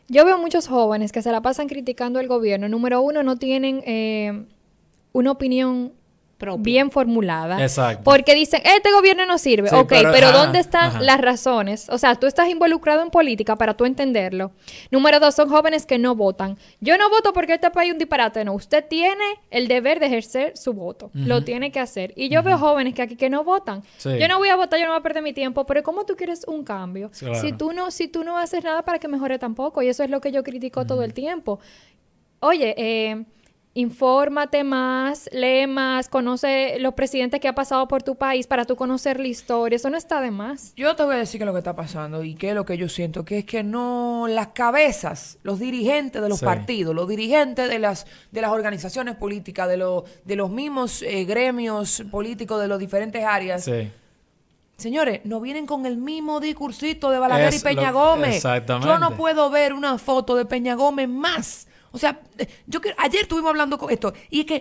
yo 0.08 0.26
veo 0.26 0.38
muchos 0.38 0.68
jóvenes 0.68 1.12
que 1.12 1.22
se 1.22 1.32
la 1.32 1.42
pasan 1.42 1.68
criticando 1.68 2.20
al 2.20 2.28
gobierno. 2.28 2.70
Número 2.70 3.02
uno, 3.02 3.24
no 3.24 3.38
tienen 3.38 3.82
eh, 3.86 4.46
una 5.14 5.32
opinión 5.32 5.94
Propia. 6.42 6.64
bien 6.64 6.92
formulada. 6.92 7.62
Exacto. 7.62 8.04
Porque 8.04 8.36
dicen, 8.36 8.62
este 8.66 8.92
gobierno 8.92 9.26
no 9.26 9.38
sirve. 9.38 9.70
Sí, 9.70 9.76
ok, 9.76 9.88
pero- 9.88 10.12
pero, 10.12 10.28
ajá, 10.28 10.38
¿dónde 10.38 10.60
están 10.60 10.90
ajá. 10.90 11.02
las 11.02 11.22
razones? 11.22 11.88
O 11.90 11.98
sea, 11.98 12.16
tú 12.16 12.28
estás 12.28 12.50
involucrado 12.50 13.02
en 13.02 13.10
política 13.12 13.56
para 13.56 13.76
tú 13.76 13.86
entenderlo. 13.86 14.52
Número 14.90 15.20
dos, 15.20 15.36
son 15.36 15.48
jóvenes 15.50 15.86
que 15.86 15.98
no 15.98 16.16
votan. 16.16 16.58
Yo 16.80 16.98
no 16.98 17.10
voto 17.10 17.32
porque 17.32 17.54
este 17.54 17.72
país 17.72 17.90
es 17.90 17.94
un 17.94 18.00
disparate. 18.00 18.44
No, 18.44 18.54
usted 18.54 18.84
tiene 18.88 19.24
el 19.52 19.68
deber 19.68 20.00
de 20.00 20.08
ejercer 20.08 20.58
su 20.58 20.74
voto. 20.74 21.12
Lo 21.14 21.44
tiene 21.44 21.72
que 21.72 21.80
hacer. 21.80 22.14
Y 22.16 22.30
yo 22.30 22.44
veo 22.44 22.58
jóvenes 22.58 22.94
que 22.96 23.04
aquí 23.04 23.16
que 23.16 23.30
no 23.30 23.44
votan. 23.44 23.84
Sí. 23.98 24.10
Yo 24.20 24.28
no 24.28 24.38
voy 24.40 24.50
a 24.50 24.56
votar, 24.56 24.80
yo 24.80 24.86
no 24.88 24.92
voy 24.94 25.00
a 25.00 25.04
perder 25.04 25.24
mi 25.24 25.34
tiempo. 25.34 25.66
Pero 25.66 25.84
¿cómo 25.84 26.06
tú 26.06 26.16
quieres 26.16 26.44
un 26.48 26.64
cambio? 26.64 27.12
Claro. 27.18 27.36
Si 27.36 27.54
tú 27.54 27.72
no, 27.72 27.92
si 27.92 28.08
tú 28.08 28.24
no 28.24 28.38
haces 28.38 28.64
nada 28.64 28.82
para 28.84 28.98
que 29.00 29.08
mejore 29.08 29.38
tampoco. 29.40 29.82
Y 29.84 29.88
eso 29.90 30.04
es 30.04 30.10
lo 30.10 30.20
que 30.22 30.32
yo 30.32 30.44
critico 30.44 30.86
todo 30.86 31.04
el 31.04 31.14
tiempo. 31.14 31.60
Oye, 32.40 32.74
eh, 32.78 33.24
infórmate 33.74 34.64
más, 34.66 35.30
lee 35.32 35.66
más, 35.66 36.10
conoce 36.10 36.78
los 36.80 36.94
presidentes 36.94 37.40
que 37.40 37.48
ha 37.48 37.56
pasado 37.56 37.88
por 37.88 38.04
tu 38.04 38.16
país 38.16 38.46
para 38.46 38.66
tú 38.66 38.76
conocer 38.76 39.20
la 39.20 39.28
historia. 39.28 39.78
Eso 39.78 39.90
no 39.90 39.98
está 39.98 40.20
de 40.20 40.30
más. 40.30 40.74
Yo 40.76 40.94
te 40.96 41.04
voy 41.04 41.16
a 41.16 41.20
decir 41.20 41.40
qué 41.40 41.44
es 41.44 41.48
lo 41.48 41.54
que 41.54 41.60
está 41.60 41.76
pasando 41.76 42.22
y 42.24 42.36
qué 42.36 42.50
es 42.50 42.56
lo 42.56 42.66
que 42.66 42.78
yo 42.78 42.90
siento, 42.90 43.24
que 43.24 43.40
es 43.40 43.46
que 43.46 43.64
no 43.64 44.26
las 44.28 44.48
cabezas, 44.48 45.38
los 45.44 45.60
dirigentes 45.60 46.22
de 46.22 46.28
los 46.28 46.40
Sí. 46.40 46.46
partidos, 46.46 46.94
los 46.94 47.08
dirigentes 47.08 47.70
de 47.70 47.80
las 47.80 48.06
de 48.32 48.42
las 48.42 48.52
organizaciones 48.52 49.16
políticas, 49.16 49.70
de 49.70 49.78
los 49.78 50.04
de 50.26 50.36
los 50.36 50.50
mismos 50.50 51.02
eh, 51.02 51.24
gremios 51.24 52.04
políticos 52.12 52.60
de 52.62 52.68
las 52.68 52.78
diferentes 52.80 53.24
áreas, 53.24 53.64
Sí. 53.64 53.90
señores, 54.76 55.22
no 55.24 55.40
vienen 55.40 55.66
con 55.66 55.86
el 55.86 55.96
mismo 55.98 56.42
discursito 56.42 57.10
de 57.10 57.20
Balaguer 57.20 57.54
y 57.54 57.60
Peña 57.60 57.92
lo- 57.92 58.00
Gómez. 58.00 58.36
exactamente. 58.36 58.88
Yo 58.88 59.00
no 59.00 59.16
puedo 59.16 59.50
ver 59.50 59.72
una 59.74 59.98
foto 59.98 60.36
de 60.36 60.44
Peña 60.46 60.76
Gómez 60.76 61.08
más. 61.08 61.68
O 61.92 61.98
sea, 61.98 62.20
eh, 62.38 62.48
yo 62.68 62.82
que 62.82 62.94
ayer 62.98 63.22
estuvimos 63.22 63.50
hablando 63.50 63.78
con 63.78 63.90
esto 63.90 64.14
y 64.30 64.42
es 64.42 64.46
que 64.46 64.56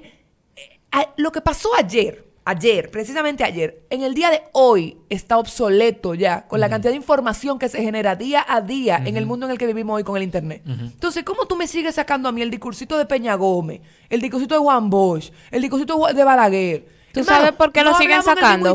eh, 0.57 0.81
a- 0.93 1.11
lo 1.17 1.31
que 1.33 1.41
pasó 1.41 1.71
ayer, 1.77 2.25
ayer, 2.45 2.91
precisamente 2.91 3.45
ayer, 3.45 3.83
en 3.91 4.03
el 4.03 4.15
día 4.15 4.31
de 4.31 4.43
hoy 4.53 4.97
está 5.09 5.39
obsoleto 5.39 6.15
ya 6.15 6.47
con 6.49 6.59
la 6.59 6.69
cantidad 6.71 6.91
de 6.91 6.97
información 6.97 7.59
que 7.59 7.69
se 7.69 7.83
genera 7.83 8.17
día 8.17 8.45
a 8.49 8.61
día 8.61 9.01
en 9.05 9.17
el 9.17 9.27
mundo 9.27 9.47
en 9.47 9.53
el 9.53 9.59
que 9.59 9.67
vivimos 9.67 9.97
hoy 9.97 10.03
con 10.05 10.17
el 10.17 10.23
internet. 10.25 10.63
Entonces, 10.67 11.23
¿cómo 11.23 11.47
tú 11.47 11.55
me 11.57 11.69
sigues 11.69 11.95
sacando 11.95 12.29
a 12.29 12.33
mí 12.33 12.43
el 12.43 12.51
discursito 12.51 12.99
de 12.99 13.07
Peña 13.07 13.35
Gómez, 13.37 13.81
el 14.09 14.21
discursito 14.21 14.55
de 14.55 14.61
Juan 14.61 14.91
Bosch, 14.91 15.31
el 15.51 15.63
discursito 15.63 16.07
de 16.13 16.25
Balaguer? 16.25 17.00
¿Tú 17.13 17.21
Hermano, 17.21 17.41
sabes 17.41 17.53
por 17.57 17.73
qué 17.73 17.83
lo 17.83 17.95
siguen 17.95 18.23
sacando? 18.23 18.75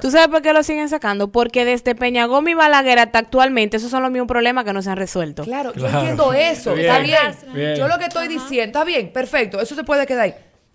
¿Tú 0.00 0.10
sabes 0.10 0.28
por 0.28 0.40
qué 0.42 0.52
lo 0.52 0.62
siguen 0.62 0.88
sacando? 0.88 1.28
Porque 1.28 1.64
desde 1.64 1.94
Peña 1.94 2.26
Gómez 2.26 2.52
y 2.52 2.54
Balaguer 2.54 2.98
hasta 3.00 3.18
actualmente, 3.18 3.76
esos 3.76 3.90
son 3.90 4.02
los 4.02 4.12
mismos 4.12 4.28
problemas 4.28 4.64
que 4.64 4.72
no 4.72 4.82
se 4.82 4.90
han 4.90 4.96
resuelto. 4.96 5.42
Claro, 5.42 5.72
yo 5.74 5.88
entiendo 5.88 6.32
eso. 6.32 6.74
Bien, 6.74 6.86
está 6.86 7.02
bien. 7.02 7.54
bien. 7.54 7.76
Yo 7.76 7.88
lo 7.88 7.98
que 7.98 8.04
estoy 8.04 8.28
diciendo, 8.28 8.78
está 8.78 8.84
bien, 8.84 9.12
perfecto, 9.12 9.60
eso 9.60 9.74
se 9.74 9.82
puede 9.82 10.06
quedar 10.06 10.24
ahí. 10.24 10.34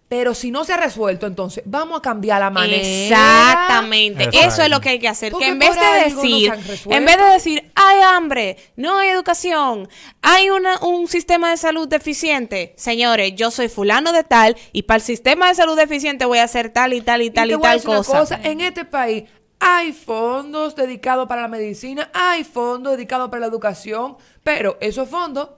Pero 0.09 0.33
si 0.33 0.51
no 0.51 0.63
se 0.63 0.71
ha 0.71 0.77
resuelto, 0.77 1.27
entonces 1.27 1.63
vamos 1.65 1.99
a 1.99 2.01
cambiar 2.01 2.39
la 2.39 2.49
manera. 2.49 2.81
Exactamente, 2.81 4.23
Exacto. 4.23 4.47
eso 4.47 4.61
es 4.61 4.69
lo 4.69 4.79
que 4.79 4.89
hay 4.89 4.99
que 4.99 5.09
hacer. 5.09 5.33
Porque 5.33 5.47
que 5.47 5.51
en 5.51 5.59
vez 5.59 5.75
de 5.75 6.03
decir, 6.05 6.53
en 6.85 7.05
vez 7.05 7.17
de 7.17 7.23
decir, 7.25 7.71
hay 7.75 8.01
hambre, 8.01 8.55
no 8.77 8.97
hay 8.99 9.09
educación, 9.09 9.89
hay 10.21 10.49
una, 10.49 10.79
un 10.79 11.09
sistema 11.09 11.49
de 11.49 11.57
salud 11.57 11.89
deficiente, 11.89 12.73
señores, 12.77 13.33
yo 13.35 13.51
soy 13.51 13.67
fulano 13.67 14.13
de 14.13 14.23
tal 14.23 14.55
y 14.71 14.83
para 14.83 14.95
el 14.97 15.01
sistema 15.01 15.49
de 15.49 15.55
salud 15.55 15.75
deficiente 15.75 16.23
voy 16.23 16.37
a 16.37 16.43
hacer 16.43 16.69
tal 16.69 16.93
y 16.93 17.01
tal 17.01 17.21
y 17.21 17.29
tal 17.29 17.49
te 17.49 17.53
y, 17.55 17.57
voy 17.57 17.67
a 17.67 17.71
tal 17.71 17.83
cosa. 17.83 18.19
cosa, 18.19 18.39
En 18.43 18.61
este 18.61 18.85
país 18.85 19.25
Hay 19.59 19.91
fondos 19.91 20.75
dedicados 20.75 21.27
para 21.27 21.41
la 21.41 21.47
medicina, 21.49 22.09
hay 22.13 22.45
fondos 22.45 22.93
dedicados 22.95 23.29
para 23.29 23.41
la 23.41 23.47
educación, 23.47 24.15
pero 24.43 24.77
esos 24.79 25.09
fondos 25.09 25.49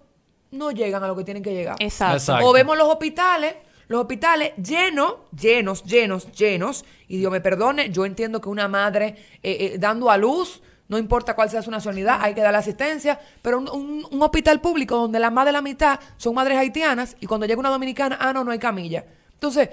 no 0.51 0.71
llegan 0.71 1.03
a 1.03 1.07
lo 1.07 1.15
que 1.15 1.23
tienen 1.23 1.43
que 1.43 1.53
llegar. 1.53 1.75
Exacto. 1.79 2.15
Exacto. 2.17 2.47
O 2.47 2.53
vemos 2.53 2.75
los 2.77 2.87
hospitales, 2.87 3.53
los 3.89 3.99
hospitales 4.01 4.53
llenos, 4.55 5.15
llenos, 5.37 5.83
llenos, 5.83 6.31
llenos. 6.31 6.85
Y 7.09 7.17
Dios 7.17 7.31
me 7.31 7.41
perdone, 7.41 7.89
yo 7.89 8.05
entiendo 8.05 8.39
que 8.39 8.47
una 8.47 8.67
madre 8.69 9.15
eh, 9.43 9.73
eh, 9.73 9.75
dando 9.77 10.09
a 10.09 10.17
luz, 10.17 10.61
no 10.87 10.97
importa 10.97 11.35
cuál 11.35 11.49
sea 11.49 11.61
su 11.61 11.69
nacionalidad, 11.69 12.19
hay 12.21 12.33
que 12.33 12.41
darle 12.41 12.59
asistencia. 12.59 13.19
Pero 13.41 13.57
un, 13.59 13.67
un- 13.69 14.07
un 14.09 14.21
hospital 14.23 14.61
público 14.61 14.95
donde 14.95 15.19
la 15.19 15.29
más 15.29 15.45
de 15.45 15.51
la 15.51 15.61
mitad 15.61 15.99
son 16.17 16.33
madres 16.35 16.57
haitianas 16.57 17.17
y 17.19 17.25
cuando 17.25 17.45
llega 17.45 17.59
una 17.59 17.69
dominicana, 17.69 18.17
ah, 18.21 18.31
no, 18.31 18.43
no 18.45 18.51
hay 18.51 18.59
camilla. 18.59 19.03
Entonces, 19.33 19.69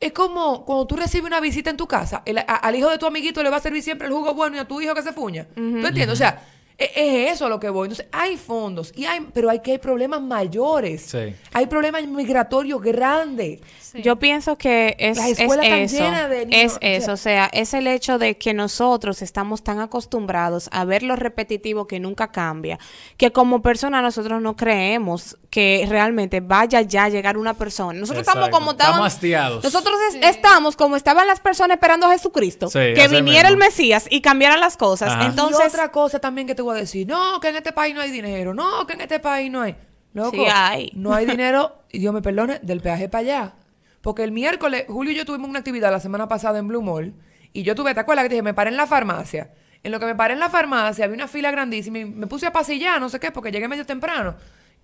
es 0.00 0.12
como 0.12 0.64
cuando 0.64 0.86
tú 0.88 0.96
recibes 0.96 1.26
una 1.26 1.38
visita 1.40 1.70
en 1.70 1.76
tu 1.76 1.86
casa, 1.86 2.22
el- 2.24 2.38
a- 2.38 2.42
al 2.42 2.74
hijo 2.74 2.90
de 2.90 2.98
tu 2.98 3.06
amiguito 3.06 3.42
le 3.42 3.50
va 3.50 3.56
a 3.58 3.60
servir 3.60 3.82
siempre 3.82 4.08
el 4.08 4.12
jugo 4.12 4.34
bueno 4.34 4.56
y 4.56 4.58
a 4.58 4.66
tu 4.66 4.80
hijo 4.80 4.94
que 4.94 5.02
se 5.02 5.12
fuña. 5.12 5.46
¿Tú 5.54 5.60
entiendes? 5.86 6.10
O 6.10 6.16
sea, 6.16 6.42
es, 6.78 7.32
eso 7.34 7.46
a 7.46 7.48
lo 7.48 7.60
que 7.60 7.68
voy. 7.70 7.86
Entonces, 7.88 8.06
hay 8.12 8.36
fondos, 8.36 8.92
y 8.96 9.04
hay, 9.04 9.26
pero 9.32 9.50
hay 9.50 9.60
que 9.60 9.72
hay 9.72 9.78
problemas 9.78 10.20
mayores. 10.22 11.02
Sí. 11.02 11.34
Hay 11.52 11.66
problemas 11.66 12.06
migratorios 12.06 12.80
grandes. 12.82 13.60
Yo 13.94 14.16
pienso 14.16 14.56
que 14.56 14.96
es, 14.98 15.18
Las 15.18 15.28
es 15.32 15.40
escuelas 15.40 15.66
están 15.66 16.14
eso. 16.14 16.28
de 16.28 16.46
niños, 16.46 16.78
es 16.80 17.02
eso, 17.02 17.12
o 17.12 17.16
sea, 17.18 17.50
es 17.52 17.74
el 17.74 17.86
hecho 17.86 18.18
de 18.18 18.38
que 18.38 18.54
nosotros 18.54 19.20
estamos 19.20 19.62
tan 19.62 19.80
acostumbrados 19.80 20.70
a 20.72 20.86
ver 20.86 21.02
lo 21.02 21.14
repetitivo 21.14 21.86
que 21.86 22.00
nunca 22.00 22.28
cambia, 22.32 22.78
que 23.18 23.32
como 23.32 23.60
persona 23.60 24.00
nosotros 24.00 24.40
no 24.40 24.56
creemos 24.56 25.36
que 25.50 25.84
realmente 25.86 26.40
vaya 26.40 26.80
ya 26.80 27.04
a 27.04 27.08
llegar 27.10 27.36
una 27.36 27.52
persona. 27.52 28.00
Nosotros 28.00 28.26
estamos 28.26 28.48
como 28.48 28.70
estaban. 28.70 28.92
Estamos 28.94 29.12
hastiados. 29.12 29.62
Nosotros 29.64 29.94
es- 30.14 30.24
estamos 30.36 30.74
como 30.74 30.96
estaban 30.96 31.26
las 31.26 31.40
personas 31.40 31.74
esperando 31.76 32.06
a 32.06 32.12
Jesucristo, 32.12 32.68
Sí, 32.68 32.78
que 32.94 33.08
viniera 33.08 33.50
mismo. 33.50 33.64
el 33.64 33.68
Mesías 33.68 34.06
y 34.08 34.22
cambiaran 34.22 34.60
las 34.60 34.78
cosas. 34.78 35.10
Ajá. 35.10 35.26
Entonces, 35.26 35.60
y 35.66 35.68
otra 35.68 35.90
cosa 35.90 36.18
también 36.18 36.46
que 36.46 36.54
te 36.54 36.61
voy 36.62 36.76
a 36.76 36.80
decir, 36.80 37.06
no, 37.06 37.40
que 37.40 37.48
en 37.48 37.56
este 37.56 37.72
país 37.72 37.94
no 37.94 38.00
hay 38.00 38.10
dinero, 38.10 38.54
no, 38.54 38.86
que 38.86 38.94
en 38.94 39.00
este 39.02 39.20
país 39.20 39.50
no 39.50 39.62
hay. 39.62 39.76
Loco, 40.14 40.30
Sí 40.32 40.44
hay. 40.52 40.90
no 40.94 41.14
hay 41.14 41.26
dinero, 41.26 41.82
y 41.90 41.98
Dios 41.98 42.12
me 42.12 42.22
perdone, 42.22 42.58
del 42.62 42.80
peaje 42.80 43.08
para 43.08 43.20
allá. 43.20 43.54
Porque 44.02 44.24
el 44.24 44.32
miércoles, 44.32 44.84
Julio 44.88 45.12
y 45.12 45.16
yo 45.16 45.24
tuvimos 45.24 45.48
una 45.48 45.60
actividad 45.60 45.90
la 45.90 46.00
semana 46.00 46.28
pasada 46.28 46.58
en 46.58 46.68
Blue 46.68 46.82
Mall, 46.82 47.14
y 47.52 47.62
yo 47.62 47.74
tuve, 47.74 47.94
¿te 47.94 48.00
acuerdas 48.00 48.24
que 48.24 48.28
te 48.30 48.34
dije, 48.36 48.42
me 48.42 48.54
paré 48.54 48.70
en 48.70 48.76
la 48.76 48.86
farmacia? 48.86 49.50
En 49.82 49.90
lo 49.90 49.98
que 49.98 50.06
me 50.06 50.14
paré 50.14 50.34
en 50.34 50.40
la 50.40 50.48
farmacia, 50.48 51.04
había 51.04 51.16
una 51.16 51.28
fila 51.28 51.50
grandísima 51.50 51.98
y 51.98 52.04
me 52.04 52.26
puse 52.26 52.46
a 52.46 52.52
pasillar, 52.52 53.00
no 53.00 53.08
sé 53.08 53.18
qué, 53.18 53.32
porque 53.32 53.50
llegué 53.50 53.68
medio 53.68 53.84
temprano. 53.84 54.36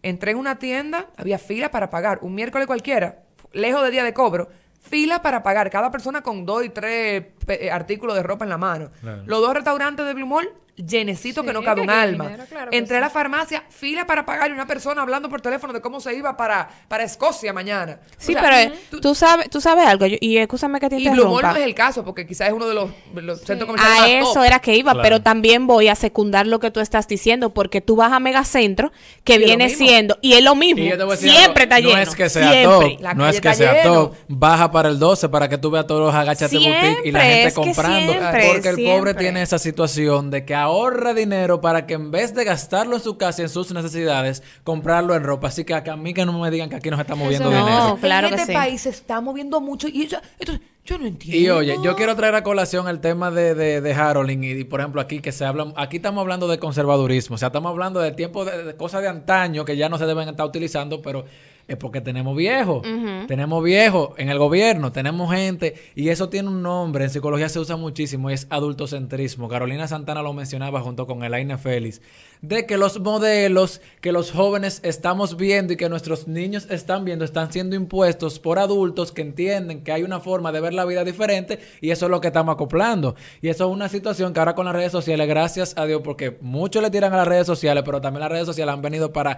Entré 0.03 0.33
en 0.33 0.39
una 0.39 0.59
tienda, 0.59 1.07
había 1.17 1.39
fila 1.39 1.71
para 1.71 1.91
pagar, 1.91 2.19
un 2.23 2.35
miércoles 2.35 2.67
cualquiera, 2.67 3.23
lejos 3.53 3.83
de 3.83 3.91
día 3.91 4.05
de 4.05 4.13
cobro, 4.13 4.49
fila 4.81 5.23
para 5.23 5.43
pagar, 5.43 5.71
cada 5.71 5.91
persona 5.91 6.23
con 6.23 6.47
dos 6.47 6.65
y 6.65 6.69
tres 6.71 7.27
eh, 7.47 7.71
artículos 7.71 8.17
de 8.17 8.23
ropa 8.23 8.45
en 8.45 8.51
la 8.51 8.59
mano. 8.59 8.91
Claro. 9.01 9.23
Los 9.27 9.41
dos 9.41 9.55
restaurantes 9.55 10.05
de 10.07 10.15
Blue 10.15 10.27
Mall, 10.27 10.51
llenecitos 10.87 11.45
que 11.45 11.51
Sí, 11.51 11.55
no 11.55 11.63
cabe 11.63 11.83
un 11.83 11.91
alma. 11.91 12.25
dinero, 12.25 12.45
claro 12.49 12.71
que 12.71 12.77
Entré 12.79 12.97
a 12.97 13.01
sí. 13.01 13.05
la 13.05 13.11
farmacia, 13.11 13.65
fila 13.69 14.07
para 14.07 14.25
pagar 14.25 14.51
y 14.51 14.53
una 14.55 14.67
persona 14.67 15.03
hablando 15.03 15.29
por 15.29 15.41
teléfono 15.41 15.73
de 15.73 15.81
cómo 15.81 16.01
se 16.01 16.15
iba 16.15 16.37
para, 16.37 16.69
para 16.89 17.05
Escocia 17.05 17.53
mañana. 17.53 17.99
sí, 18.17 18.35
O 18.35 18.39
sea, 18.41 18.43
pero 18.51 18.75
tú- 18.91 19.01
tú 19.01 19.15
sabes, 19.15 19.51
tú 19.51 19.61
sabes 19.61 19.87
algo, 19.87 20.07
yo- 20.07 20.17
y 20.21 20.39
escúchame 20.39 20.79
que 20.81 20.89
te 20.89 20.97
y 20.97 21.09
Blue 21.09 21.11
Mall 21.11 21.17
interrumpa. 21.33 21.53
no 21.53 21.57
es 21.59 21.65
el 21.65 21.75
caso, 21.75 22.05
porque 22.05 22.27
quizás 22.27 22.49
es 22.49 22.55
uno 22.55 22.67
de 22.67 22.75
los, 22.75 22.91
los 23.15 23.41
centros 23.41 23.67
comerciales 23.67 23.99
A 23.99 24.03
más 24.03 24.11
eso 24.31 24.35
top. 24.35 24.45
era 24.45 24.59
que 24.61 24.77
iba, 24.77 24.93
Claro. 24.93 25.03
pero 25.03 25.23
también 25.23 25.67
voy 25.67 25.89
a 25.89 25.95
secundar 25.95 26.47
lo 26.47 26.61
que 26.61 26.71
tú 26.71 26.81
estás 26.81 27.09
diciendo, 27.09 27.51
porque 27.55 27.81
tú 27.81 27.97
vas 27.97 28.13
a 28.13 28.21
Megacentro, 28.21 28.93
que 29.25 29.35
Y 29.35 29.39
viene 29.39 29.69
siendo, 29.71 30.19
y 30.23 30.35
es 30.35 30.43
lo 30.43 30.55
mismo, 30.55 30.83
Y 30.83 31.17
siempre 31.17 31.65
algo, 31.65 31.75
está 31.75 31.79
lleno. 31.81 31.97
No 31.97 32.03
es 32.03 32.15
que 32.15 32.29
sea 32.29 32.53
siempre. 32.53 32.91
top, 32.91 33.01
La 33.01 33.15
no 33.15 33.29
es 33.29 33.41
que 33.41 33.55
sea 33.55 33.83
lleno. 33.83 33.95
top. 33.95 34.15
Baja 34.29 34.71
para 34.71 34.89
el 34.89 34.99
12 34.99 35.29
para 35.29 35.49
que 35.49 35.59
tú 35.59 35.71
veas 35.71 35.87
todos 35.87 36.01
los 36.01 36.15
agachate 36.15 36.57
boutique 36.59 37.01
y 37.05 37.11
la 37.11 37.21
gente 37.21 37.55
comprando. 37.55 38.13
siempre, 38.13 38.51
porque 38.53 38.69
el 38.69 38.85
pobre 38.85 39.15
tiene 39.15 39.43
esa 39.43 39.59
situación 39.59 40.31
de 40.31 40.45
que 40.45 40.55
ahorra 40.69 41.15
dinero 41.15 41.61
para 41.61 41.87
que 41.87 41.95
en 41.95 42.11
vez 42.11 42.35
de 42.35 42.45
gastarlo 42.45 42.97
en 42.97 43.03
su 43.03 43.19
casa 43.19 43.43
y 43.43 43.45
en 43.45 43.49
sus 43.49 43.73
necesidades, 43.73 44.43
comprarlo 44.65 45.15
en 45.15 45.25
ropa. 45.25 45.49
Así 45.49 45.65
que 45.65 45.75
a, 45.75 45.83
que 45.83 45.95
mí 45.97 46.15
que 46.15 46.25
no 46.25 46.39
me 46.39 46.51
digan 46.51 46.69
que 46.71 46.77
aquí 46.77 46.91
nos 46.91 47.01
está 47.01 47.15
moviendo 47.15 47.51
no. 47.51 47.57
dinero. 47.59 47.99
claro 48.01 48.29
en 48.29 48.35
que 48.35 48.41
este 48.41 48.53
sí. 48.53 48.57
país 48.59 48.81
se 48.83 48.91
está 48.91 49.21
moviendo 49.21 49.61
mucho 49.61 49.89
y 49.89 50.03
eso- 50.05 50.19
entonces 50.39 50.65
yo 50.85 50.97
no 50.99 51.07
entiendo. 51.07 51.39
Y 51.39 51.51
oye, 51.51 51.77
yo 51.85 51.95
quiero 51.97 52.17
traer 52.17 52.35
a 52.35 52.43
colación 52.43 52.89
el 52.89 53.01
tema 53.01 53.31
de, 53.31 53.55
de, 53.55 53.81
de 53.83 53.93
Harolding 53.95 54.43
y, 54.43 54.51
y, 54.53 54.65
por 54.65 54.81
ejemplo 54.81 55.01
aquí 55.03 55.21
que 55.21 55.33
se 55.33 55.45
habla, 55.45 55.73
aquí 55.77 55.97
estamos 55.97 56.23
hablando 56.23 56.49
de 56.49 56.59
conservadurismo, 56.59 57.35
o 57.35 57.39
sea, 57.39 57.49
estamos 57.49 57.69
hablando 57.71 58.01
de 58.01 58.13
tiempo 58.13 58.45
de, 58.47 58.65
de 58.65 58.75
cosas 58.77 59.03
de 59.03 59.09
antaño 59.09 59.65
que 59.67 59.77
ya 59.77 59.89
no 59.91 59.99
se 59.99 60.07
deben 60.07 60.29
estar 60.29 60.47
utilizando, 60.47 61.03
pero 61.03 61.27
es 61.69 61.77
porque 61.77 62.01
tenemos 62.01 62.35
viejos, 62.35 62.83
tenemos 63.29 63.63
viejos 63.63 64.11
en 64.17 64.31
el 64.31 64.39
gobierno, 64.39 64.91
tenemos 64.91 65.31
gente 65.31 65.75
y 65.95 66.09
eso 66.09 66.31
tiene 66.31 66.49
un 66.49 66.63
nombre, 66.63 67.05
en 67.05 67.11
psicología 67.11 67.51
se 67.51 67.61
usa 67.61 67.77
muchísimo 67.77 68.31
y 68.31 68.35
es 68.35 68.47
adultocentrismo. 68.49 69.49
Carolina 69.49 69.87
Santana 69.87 70.23
lo 70.23 70.33
mencionaba 70.33 70.81
junto 70.81 71.07
con 71.07 71.23
Elaine 71.23 71.59
Félix, 71.59 72.01
de 72.41 72.65
que 72.65 72.79
los 72.79 72.99
modelos 73.01 73.83
que 74.01 74.13
los 74.13 74.33
jóvenes 74.33 74.81
estamos 74.83 75.37
viendo 75.37 75.75
y 75.75 75.77
que 75.77 75.91
nuestros 75.91 76.27
niños 76.27 76.67
están 76.71 77.05
viendo 77.05 77.27
están 77.27 77.53
siendo 77.53 77.77
impuestos 77.77 78.39
por 78.39 78.59
adultos 78.59 79.13
que 79.13 79.21
entienden 79.21 79.85
que 79.85 79.93
hay 79.93 80.05
una 80.05 80.21
forma 80.21 80.53
de 80.53 80.61
ver 80.61 80.73
la 80.73 80.87
vida 80.87 81.05
diferente 81.05 81.59
y 81.83 81.91
eso 81.91 82.07
es 82.07 82.11
lo 82.11 82.23
que 82.23 82.29
estamos 82.29 82.55
acoplando. 82.55 83.15
Y 83.43 83.49
eso 83.49 83.69
es 83.69 83.71
una 83.71 83.91
situación 83.91 84.33
que 84.33 84.41
ahora 84.41 84.55
con 84.55 84.65
las 84.65 84.75
redes 84.75 84.93
sociales, 84.93 85.29
gracias 85.29 85.77
a 85.77 85.85
Dios, 85.85 86.01
porque 86.03 86.39
muchos 86.41 86.83
le 86.83 86.91
tiran 86.91 87.13
a 87.13 87.19
las 87.19 87.29
redes 87.29 87.47
sociales, 87.47 87.83
pero 87.85 88.01
también 88.01 88.21
las 88.21 88.33
redes 88.33 88.47
sociales 88.47 88.73
han 88.73 88.81
venido 88.81 89.13
para 89.13 89.37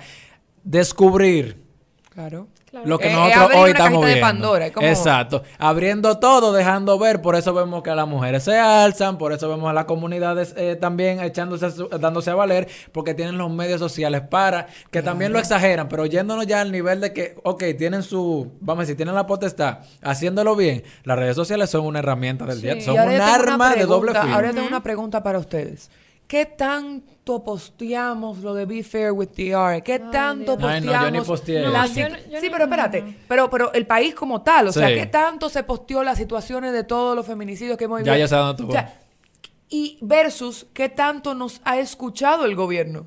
descubrir 0.62 1.70
Claro. 2.21 2.49
Claro. 2.71 2.87
lo 2.87 2.99
que 3.00 3.11
Eh, 3.11 3.12
nosotros 3.12 3.43
abrir 3.43 3.59
hoy 3.59 3.71
una 3.71 3.79
estamos 3.79 4.00
de 4.03 4.07
viendo. 4.07 4.27
Pandora, 4.27 4.67
Exacto. 4.67 5.43
Abriendo 5.59 6.19
todo, 6.19 6.53
dejando 6.53 6.99
ver. 7.00 7.21
Por 7.21 7.35
eso 7.35 7.53
vemos 7.53 7.83
que 7.83 7.93
las 7.93 8.07
mujeres 8.07 8.45
se 8.45 8.57
alzan. 8.59 9.19
Por 9.19 9.33
eso 9.33 9.49
vemos 9.49 9.69
a 9.69 9.73
las 9.73 9.87
comunidades 9.87 10.55
eh, 10.57 10.77
también 10.81 11.19
echándose, 11.21 11.67
a 11.67 11.99
dándose 11.99 12.31
a 12.31 12.35
valer. 12.37 12.69
Porque 12.93 13.15
tienen 13.15 13.39
los 13.39 13.50
medios 13.50 13.81
sociales 13.81 14.21
para. 14.21 14.69
Que 14.93 15.03
también 15.03 15.33
lo 15.33 15.41
exageran. 15.41 15.89
Pero 15.89 16.07
yéndonos 16.07 16.47
ya 16.47 16.61
al 16.61 16.71
nivel 16.71 17.00
de 17.00 17.12
que, 17.12 17.35
ok, 17.43 17.65
tienen 17.77 18.05
su. 18.05 18.53
Vamos 18.61 18.83
a 18.83 18.83
decir, 18.83 18.97
tienen 18.97 19.17
la 19.17 19.27
potestad. 19.27 19.79
Haciéndolo 20.03 20.55
bien. 20.55 20.85
Las 21.03 21.19
redes 21.19 21.35
sociales 21.35 21.71
son 21.71 21.87
una 21.87 21.99
herramienta 21.99 22.47
del 22.47 22.61
día. 22.61 22.77
Y 22.77 22.83
Son 22.83 22.95
un 22.97 23.21
arma 23.21 23.75
de 23.75 23.87
doble 23.87 24.12
filo. 24.12 24.35
Ahora 24.35 24.53
tengo 24.53 24.69
una 24.69 24.83
pregunta 24.83 25.23
para 25.25 25.39
ustedes. 25.41 25.91
¿Qué 26.30 26.46
tanto 26.46 27.42
posteamos 27.42 28.38
lo 28.38 28.54
de 28.54 28.64
Be 28.64 28.84
Fair 28.84 29.10
with 29.10 29.30
DR? 29.37 29.82
¿Qué 29.82 29.99
tanto 29.99 30.56
Dios. 30.56 30.70
Ay, 30.70 30.80
posteamos? 30.80 31.00
no, 31.00 31.04
yo 31.06 31.10
ni 31.10 31.20
posteé. 31.26 31.60
la 31.62 31.70
No, 31.82 31.88
sit- 31.88 31.96
yo 32.02 32.08
no- 32.08 32.16
yo 32.30 32.40
sí, 32.40 32.49
pero 32.52 32.64
espérate. 32.64 33.16
Pero, 33.26 33.50
pero 33.50 33.72
el 33.72 33.84
país 33.84 34.14
como 34.14 34.40
tal, 34.42 34.68
o 34.68 34.72
sea. 34.72 34.87
¿qué 34.94 35.06
tanto 35.06 35.49
se 35.49 35.64
posteó 35.64 36.04
las 36.04 36.18
situaciones 36.18 36.72
de 36.72 36.84
todos 36.84 37.16
los 37.16 37.26
feminicidios 37.26 37.76
que 37.76 37.87
hemos 37.87 37.99
Ya, 38.04 38.12
vivido? 38.12 38.18
ya 38.18 38.28
sé 38.28 38.34
a 38.37 38.38
dónde 38.38 38.62
tú 38.62 38.68
O 38.68 38.72
sea, 38.72 39.00
y 39.68 39.99
versus 40.02 40.68
qué 40.72 40.88
tanto 40.88 41.34
nos 41.34 41.60
ha 41.64 41.80
escuchado 41.80 42.44
el 42.44 42.54
gobierno. 42.54 43.06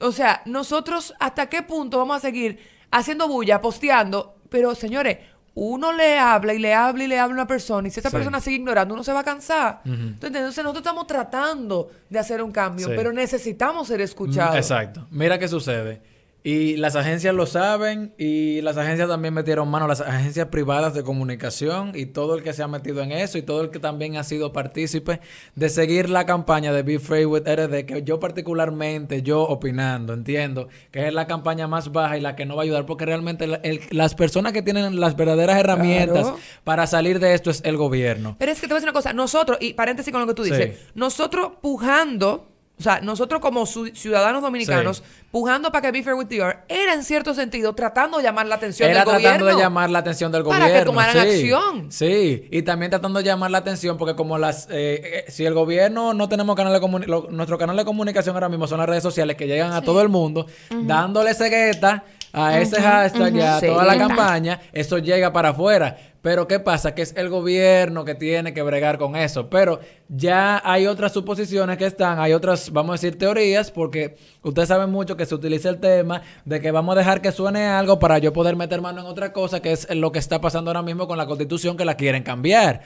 O 0.00 0.12
sea, 0.12 0.40
nosotros 0.44 1.12
hasta 1.18 1.48
qué 1.48 1.62
punto 1.62 1.98
vamos 1.98 2.18
a 2.18 2.20
seguir 2.20 2.60
haciendo 2.92 3.26
bulla, 3.26 3.60
posteando, 3.60 4.36
pero 4.48 4.76
señores, 4.76 5.18
uno 5.56 5.92
le 5.92 6.18
habla 6.18 6.52
y 6.54 6.58
le 6.58 6.74
habla 6.74 7.04
y 7.04 7.06
le 7.06 7.18
habla 7.18 7.32
a 7.34 7.36
una 7.42 7.46
persona 7.46 7.86
y 7.86 7.90
si 7.90 8.00
esa 8.00 8.10
Sí. 8.10 8.16
persona 8.16 8.40
sigue 8.40 8.56
ignorando, 8.56 8.92
uno 8.94 9.04
se 9.04 9.12
va 9.12 9.20
a 9.20 9.24
cansar. 9.24 9.80
Entonces 9.84 10.42
nosotros 10.42 10.76
estamos 10.78 11.06
tratando 11.06 11.90
de 12.10 12.18
hacer 12.18 12.42
un 12.42 12.50
cambio, 12.50 12.88
Sí. 12.88 12.92
pero 12.96 13.12
necesitamos 13.12 13.86
ser 13.88 14.00
escuchados. 14.00 14.56
Exacto. 14.56 15.06
Mira 15.10 15.38
qué 15.38 15.46
sucede. 15.48 16.02
Y 16.46 16.76
las 16.76 16.94
agencias 16.94 17.34
lo 17.34 17.46
saben 17.46 18.12
y 18.18 18.60
las 18.60 18.76
agencias 18.76 19.08
también 19.08 19.32
metieron 19.32 19.66
mano, 19.70 19.88
las 19.88 20.02
agencias 20.02 20.48
privadas 20.48 20.92
de 20.92 21.02
comunicación 21.02 21.92
y 21.94 22.04
todo 22.04 22.34
el 22.34 22.42
que 22.42 22.52
se 22.52 22.62
ha 22.62 22.68
metido 22.68 23.00
en 23.00 23.12
eso 23.12 23.38
y 23.38 23.42
todo 23.42 23.62
el 23.62 23.70
que 23.70 23.78
también 23.78 24.18
ha 24.18 24.24
sido 24.24 24.52
partícipe 24.52 25.20
de 25.54 25.68
seguir 25.70 26.10
la 26.10 26.26
campaña 26.26 26.74
de 26.74 26.82
Be 26.82 26.98
Free 26.98 27.24
with 27.24 27.44
RD, 27.48 27.86
que 27.86 28.02
yo 28.04 28.20
particularmente, 28.20 29.22
yo 29.22 29.40
opinando, 29.40 30.12
entiendo 30.12 30.68
que 30.90 31.06
es 31.08 31.14
la 31.14 31.26
campaña 31.26 31.66
más 31.66 31.90
baja 31.92 32.18
y 32.18 32.20
la 32.20 32.36
que 32.36 32.44
no 32.44 32.56
va 32.56 32.62
a 32.62 32.64
ayudar 32.64 32.84
porque 32.84 33.06
realmente 33.06 33.46
el- 33.62 33.80
las 33.90 34.14
personas 34.14 34.52
que 34.52 34.60
tienen 34.60 35.00
las 35.00 35.16
verdaderas 35.16 35.56
herramientas 35.58 36.24
Claro. 36.24 36.38
para 36.62 36.86
salir 36.86 37.20
de 37.20 37.32
esto 37.32 37.50
es 37.50 37.62
el 37.64 37.78
gobierno. 37.78 38.36
Pero 38.38 38.52
es 38.52 38.60
que 38.60 38.66
te 38.66 38.74
voy 38.74 38.76
a 38.76 38.80
decir 38.80 38.90
una 38.90 38.92
cosa, 38.98 39.14
nosotros, 39.14 39.56
y 39.62 39.72
paréntesis 39.72 40.12
con 40.12 40.20
lo 40.20 40.26
que 40.26 40.34
tú 40.34 40.44
Sí. 40.44 40.50
dices, 40.50 40.78
nosotros 40.94 41.52
pujando, 41.62 42.50
o 42.76 42.82
sea, 42.82 43.00
nosotros 43.00 43.40
como 43.40 43.66
ciudadanos 43.66 44.42
dominicanos, 44.42 44.96
Sí. 44.98 45.02
pujando 45.30 45.70
para 45.70 45.82
que 45.82 45.92
Be 45.92 46.02
Fair 46.02 46.14
with 46.16 46.26
DR, 46.26 46.64
era 46.68 46.92
en 46.94 47.04
cierto 47.04 47.32
sentido 47.32 47.72
tratando 47.72 48.16
de 48.18 48.24
llamar 48.24 48.46
la 48.46 48.56
atención 48.56 48.90
Era 48.90 49.00
del 49.00 49.04
tratando 49.08 49.28
gobierno. 49.28 49.46
de 49.46 49.62
llamar 49.62 49.90
la 49.90 49.98
atención 50.00 50.32
del 50.32 50.42
Para 50.42 50.58
gobierno. 50.58 50.80
que 50.80 50.84
tomaran 50.84 51.12
sí, 51.14 51.18
acción. 51.52 51.92
Sí, 51.92 52.48
y 52.50 52.62
también 52.62 52.90
tratando 52.90 53.20
de 53.20 53.24
llamar 53.26 53.52
la 53.52 53.58
atención 53.58 53.96
porque 53.96 54.16
como 54.16 54.38
las... 54.38 54.66
eh, 54.70 55.24
eh, 55.26 55.30
si 55.30 55.44
el 55.46 55.54
gobierno 55.54 56.14
no 56.14 56.28
tenemos 56.28 56.56
canal 56.56 56.72
de 56.72 56.80
comunicación... 56.80 57.36
Nuestro 57.36 57.58
canal 57.58 57.76
de 57.76 57.84
comunicación 57.84 58.34
ahora 58.34 58.48
mismo 58.48 58.66
son 58.66 58.78
las 58.78 58.88
redes 58.88 59.04
sociales 59.04 59.36
que 59.36 59.46
llegan 59.46 59.72
a 59.72 59.80
todo 59.82 60.02
el 60.02 60.08
mundo, 60.08 60.46
dándole 60.70 61.32
cegueta 61.34 62.04
a 62.34 62.58
ese 62.60 62.80
hashtag 62.82 63.34
y 63.36 63.40
a 63.40 63.60
Sí. 63.60 63.66
toda 63.66 63.84
la 63.84 63.96
campaña, 63.96 64.60
eso 64.72 64.98
llega 64.98 65.32
para 65.32 65.50
afuera. 65.50 65.96
Pero 66.20 66.48
¿qué 66.48 66.58
pasa? 66.58 66.94
Que 66.94 67.02
es 67.02 67.14
el 67.18 67.28
gobierno 67.28 68.04
que 68.06 68.14
tiene 68.14 68.54
que 68.54 68.62
bregar 68.62 68.96
con 68.96 69.14
eso. 69.14 69.50
Pero 69.50 69.80
ya 70.08 70.62
hay 70.64 70.86
otras 70.86 71.12
suposiciones 71.12 71.76
que 71.76 71.84
están, 71.84 72.18
hay 72.18 72.32
otras, 72.32 72.70
vamos 72.72 72.92
a 72.92 72.94
decir, 72.94 73.18
teorías, 73.18 73.70
porque 73.70 74.16
ustedes 74.42 74.68
saben 74.68 74.90
mucho 74.90 75.18
que 75.18 75.26
se 75.26 75.34
utiliza 75.34 75.68
el 75.68 75.80
tema 75.80 76.22
de 76.46 76.60
que 76.62 76.70
vamos 76.70 76.96
a 76.96 76.98
dejar 76.98 77.20
que 77.20 77.30
suene 77.30 77.66
algo 77.66 77.98
para 77.98 78.16
yo 78.18 78.32
poder 78.32 78.56
meter 78.56 78.80
mano 78.80 79.02
en 79.02 79.06
otra 79.06 79.34
cosa, 79.34 79.60
que 79.60 79.72
es 79.72 79.86
lo 79.94 80.12
que 80.12 80.18
está 80.18 80.40
pasando 80.40 80.70
ahora 80.70 80.80
mismo 80.82 81.06
con 81.06 81.18
la 81.18 81.26
constitución 81.26 81.76
que 81.76 81.84
la 81.84 81.94
quieren 81.94 82.22
cambiar. 82.22 82.80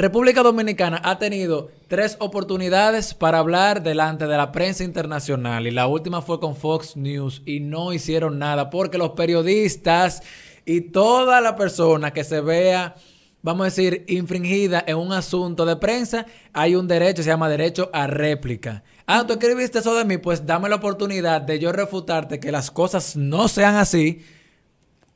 República 0.00 0.42
Dominicana 0.42 0.98
ha 1.04 1.18
tenido 1.18 1.70
tres 1.86 2.16
oportunidades 2.20 3.12
para 3.12 3.36
hablar 3.36 3.82
delante 3.82 4.26
de 4.26 4.34
la 4.34 4.50
prensa 4.50 4.82
internacional 4.82 5.66
y 5.66 5.70
la 5.70 5.88
última 5.88 6.22
fue 6.22 6.40
con 6.40 6.56
Fox 6.56 6.96
News 6.96 7.42
y 7.44 7.60
no 7.60 7.92
hicieron 7.92 8.38
nada 8.38 8.70
porque 8.70 8.96
los 8.96 9.10
periodistas 9.10 10.22
y 10.64 10.80
toda 10.80 11.42
la 11.42 11.54
persona 11.54 12.14
que 12.14 12.24
se 12.24 12.40
vea, 12.40 12.94
vamos 13.42 13.60
a 13.60 13.64
decir, 13.66 14.06
infringida 14.08 14.82
en 14.86 14.96
un 14.96 15.12
asunto 15.12 15.66
de 15.66 15.76
prensa, 15.76 16.24
hay 16.54 16.76
un 16.76 16.88
derecho, 16.88 17.22
se 17.22 17.28
llama 17.28 17.50
derecho 17.50 17.90
a 17.92 18.06
réplica. 18.06 18.82
Ah, 19.06 19.26
tú 19.26 19.34
escribiste 19.34 19.80
eso 19.80 19.94
de 19.94 20.06
mí, 20.06 20.16
pues 20.16 20.46
dame 20.46 20.70
la 20.70 20.76
oportunidad 20.76 21.42
de 21.42 21.58
yo 21.58 21.72
refutarte 21.72 22.40
que 22.40 22.50
las 22.50 22.70
cosas 22.70 23.16
no 23.16 23.48
sean 23.48 23.74
así 23.74 24.24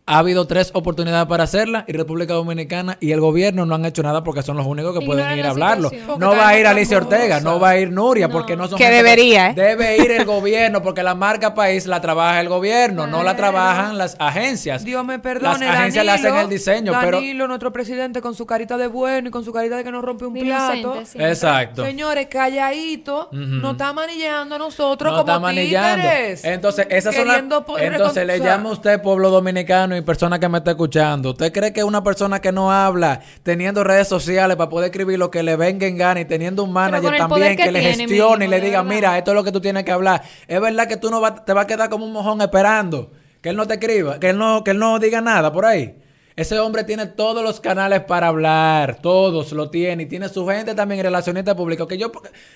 ha 0.06 0.18
habido 0.18 0.46
tres 0.46 0.70
oportunidades 0.74 1.26
para 1.28 1.44
hacerla 1.44 1.86
y 1.88 1.92
República 1.94 2.34
Dominicana 2.34 2.98
y 3.00 3.12
el 3.12 3.20
gobierno 3.20 3.64
no 3.64 3.74
han 3.74 3.86
hecho 3.86 4.02
nada 4.02 4.22
porque 4.22 4.42
son 4.42 4.58
los 4.58 4.66
únicos 4.66 4.98
que 4.98 5.04
pueden 5.06 5.38
ir 5.38 5.46
a 5.46 5.50
hablarlo. 5.50 5.90
No 6.18 6.30
va 6.36 6.48
a 6.48 6.58
ir 6.58 6.66
Alicia 6.66 6.98
Ortega, 6.98 7.40
no 7.40 7.58
va 7.58 7.70
a 7.70 7.78
ir 7.78 7.90
Nuria 7.90 8.28
No. 8.28 8.34
porque 8.34 8.54
no 8.54 8.68
son 8.68 8.76
Que 8.76 8.90
debería, 8.90 9.50
¿eh? 9.50 9.54
Debe 9.54 9.96
ir 9.96 10.10
el 10.10 10.26
gobierno 10.26 10.82
porque 10.82 11.02
la 11.02 11.14
marca 11.14 11.54
país 11.54 11.86
la 11.86 12.02
trabaja 12.02 12.40
el 12.42 12.50
gobierno, 12.50 13.06
no 13.06 13.22
la 13.22 13.34
trabajan 13.34 13.96
las 13.96 14.16
agencias. 14.18 14.84
Dios 14.84 15.02
me 15.06 15.18
perdone, 15.18 15.64
Las 15.66 15.76
agencias 15.76 16.04
le 16.04 16.10
hacen 16.10 16.24
Danilo, 16.24 16.42
el 16.44 16.50
diseño, 16.50 16.92
pero 17.00 17.16
Danilo, 17.16 17.48
nuestro 17.48 17.72
presidente, 17.72 18.20
con 18.20 18.34
su 18.34 18.44
carita 18.44 18.76
de 18.76 18.88
bueno 18.88 19.28
y 19.28 19.30
con 19.30 19.42
su 19.42 19.54
carita 19.54 19.76
de 19.78 19.84
que 19.84 19.90
nos 19.90 20.04
rompe 20.04 20.26
un 20.26 20.34
plato. 20.34 20.94
siempre. 21.06 21.30
Exacto. 21.30 21.82
Señores, 21.82 22.26
calladito, 22.26 23.28
Ujú. 23.32 23.38
nos 23.38 23.72
está 23.72 23.94
manillando 23.94 24.56
a 24.56 24.58
nosotros 24.58 25.12
No 25.12 25.18
como 25.20 25.32
está 25.32 25.40
manillando. 25.40 26.02
títeres. 26.06 26.44
Entonces, 26.44 26.86
esas 26.90 27.14
son 27.14 27.26
las- 27.28 27.38
Entonces, 27.38 28.26
le 28.26 28.38
llama 28.38 28.68
a 28.68 28.72
usted, 28.72 29.00
pueblo 29.00 29.30
dominicano 29.30 29.93
y 29.96 30.02
persona 30.02 30.38
que 30.38 30.48
me 30.48 30.58
está 30.58 30.72
escuchando. 30.72 31.30
¿Usted 31.30 31.52
cree 31.52 31.72
que 31.72 31.84
una 31.84 32.02
persona 32.02 32.40
que 32.40 32.52
no 32.52 32.72
habla, 32.72 33.20
teniendo 33.42 33.82
redes 33.84 34.08
sociales 34.08 34.56
para 34.56 34.68
poder 34.68 34.90
escribir 34.90 35.18
lo 35.18 35.30
que 35.30 35.42
le 35.42 35.56
venga 35.56 35.86
en 35.86 35.96
gana 35.96 36.20
y 36.20 36.24
teniendo 36.24 36.64
un 36.64 36.72
manager 36.72 37.10
también 37.18 37.56
que, 37.56 37.64
que 37.64 37.72
le 37.72 37.80
tiene, 37.80 37.96
gestione 37.96 38.44
y 38.44 38.48
le 38.48 38.60
diga, 38.60 38.82
verdad. 38.82 38.94
mira, 38.94 39.18
esto 39.18 39.30
es 39.30 39.34
lo 39.34 39.44
que 39.44 39.52
tú 39.52 39.60
tienes 39.60 39.84
que 39.84 39.92
hablar? 39.92 40.22
Es 40.48 40.60
verdad 40.60 40.86
que 40.88 40.96
tú 40.96 41.10
no 41.10 41.20
va- 41.20 41.44
te 41.44 41.52
vas 41.52 41.64
a 41.64 41.66
quedar 41.66 41.88
como 41.90 42.04
un 42.06 42.12
mojón 42.12 42.40
esperando 42.40 43.10
que 43.40 43.50
él 43.50 43.56
no 43.56 43.66
te 43.66 43.74
escriba, 43.74 44.18
que 44.18 44.30
él 44.30 44.38
no, 44.38 44.64
que 44.64 44.70
él 44.72 44.78
no 44.78 44.98
diga 44.98 45.20
nada 45.20 45.52
por 45.52 45.66
ahí. 45.66 45.96
Ese 46.36 46.58
hombre 46.58 46.82
tiene 46.82 47.06
todos 47.06 47.44
los 47.44 47.60
canales 47.60 48.00
para 48.00 48.26
hablar, 48.26 48.98
todos 49.00 49.52
lo 49.52 49.70
tiene, 49.70 50.02
y 50.02 50.06
tiene 50.06 50.28
su 50.28 50.44
gente 50.48 50.74
también 50.74 51.00
relacionista 51.00 51.54
pública. 51.54 51.86
Que 51.86 51.96
yo, 51.96 52.10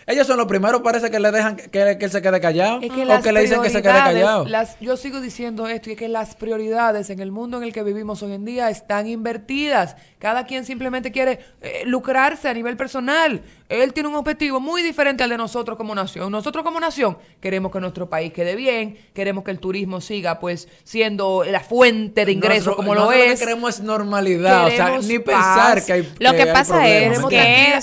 ellos 0.05 0.27
son 0.27 0.37
los 0.37 0.47
primeros, 0.49 0.81
parece 0.83 1.13
que 1.13 1.21
le 1.21 1.31
dejan 1.31 1.55
que, 1.57 1.69
que 1.71 2.05
él 2.05 2.11
se 2.11 2.21
quede 2.21 2.41
callado, 2.41 2.81
Es 2.83 2.91
que 2.91 3.05
o 3.07 3.21
que 3.23 3.31
le 3.33 3.43
dicen 3.43 3.63
que 3.63 3.71
se 3.71 3.81
quede 3.81 3.93
callado. 3.93 4.45
las- 4.47 4.81
yo 4.81 4.97
sigo 4.97 5.21
diciendo 5.21 5.69
esto 5.69 5.91
y 5.91 5.93
es 5.93 5.99
que 5.99 6.09
las 6.09 6.35
prioridades 6.35 7.09
en 7.11 7.21
el 7.21 7.31
mundo 7.31 7.57
en 7.59 7.63
el 7.63 7.73
que 7.73 7.85
vivimos 7.85 8.21
hoy 8.25 8.33
en 8.33 8.45
día 8.45 8.69
están 8.69 9.07
invertidas. 9.07 9.95
Cada 10.19 10.45
quien 10.47 10.65
simplemente 10.65 11.13
quiere 11.13 11.39
eh, 11.63 11.83
lucrarse 11.87 12.49
a 12.49 12.55
nivel 12.55 12.77
personal. 12.77 13.43
Él 13.69 13.93
tiene 13.93 14.09
un 14.09 14.17
objetivo 14.17 14.59
muy 14.59 14.83
diferente 14.83 15.23
al 15.23 15.31
de 15.31 15.37
nosotros 15.37 15.77
como 15.77 15.95
nación. 15.95 16.33
Nosotros 16.33 16.65
como 16.65 16.81
nación 16.81 17.17
queremos 17.41 17.71
que 17.71 17.79
nuestro 17.79 18.09
país 18.09 18.33
quede 18.33 18.57
bien, 18.57 18.99
queremos 19.15 19.45
que 19.45 19.53
el 19.53 19.61
turismo 19.61 20.01
siga 20.01 20.41
pues 20.41 20.67
siendo 20.83 21.45
la 21.45 21.61
fuente 21.61 22.25
de 22.25 22.33
ingresos 22.33 22.75
como 22.75 22.95
lo 22.97 23.13
es. 23.13 23.39
que 23.39 23.47
queremos 23.69 23.79
es 23.79 23.81
normalidad, 23.81 24.67
o 24.67 24.71
sea, 24.71 24.99
ni 25.03 25.19
paz. 25.19 25.35
pensar 25.35 25.85
que 25.85 25.93
hay 25.93 26.13
Lo 26.19 26.33
que 26.33 26.47
pasa 26.47 26.87
es 26.89 27.03
Queremos 27.05 27.23
¿me 27.25 27.29
que 27.31 27.37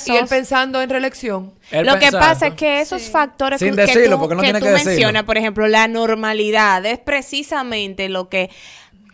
y 0.08 0.12
él 0.12 0.20
esos- 0.20 0.30
pensando 0.30 0.82
en 0.82 0.90
reelección. 0.90 1.54
Él 1.72 1.86
Lo 1.86 1.98
que 1.98 2.12
pasa 2.12 2.48
es 2.48 2.54
que 2.56 2.82
esos 2.82 3.02
factores 3.04 3.60
Sin 3.60 3.76
que, 3.76 3.82
decirlo, 3.82 4.18
tú, 4.20 4.36
no 4.36 4.42
que 4.42 4.48
tú 4.60 4.66
que 4.66 4.72
decirlo. 4.72 4.92
mencionas, 4.92 5.24
por 5.24 5.38
ejemplo, 5.38 5.68
la 5.68 5.88
normalidad, 5.88 6.86
es 6.86 7.00
precisamente 7.00 8.10
lo 8.10 8.30
que 8.30 8.50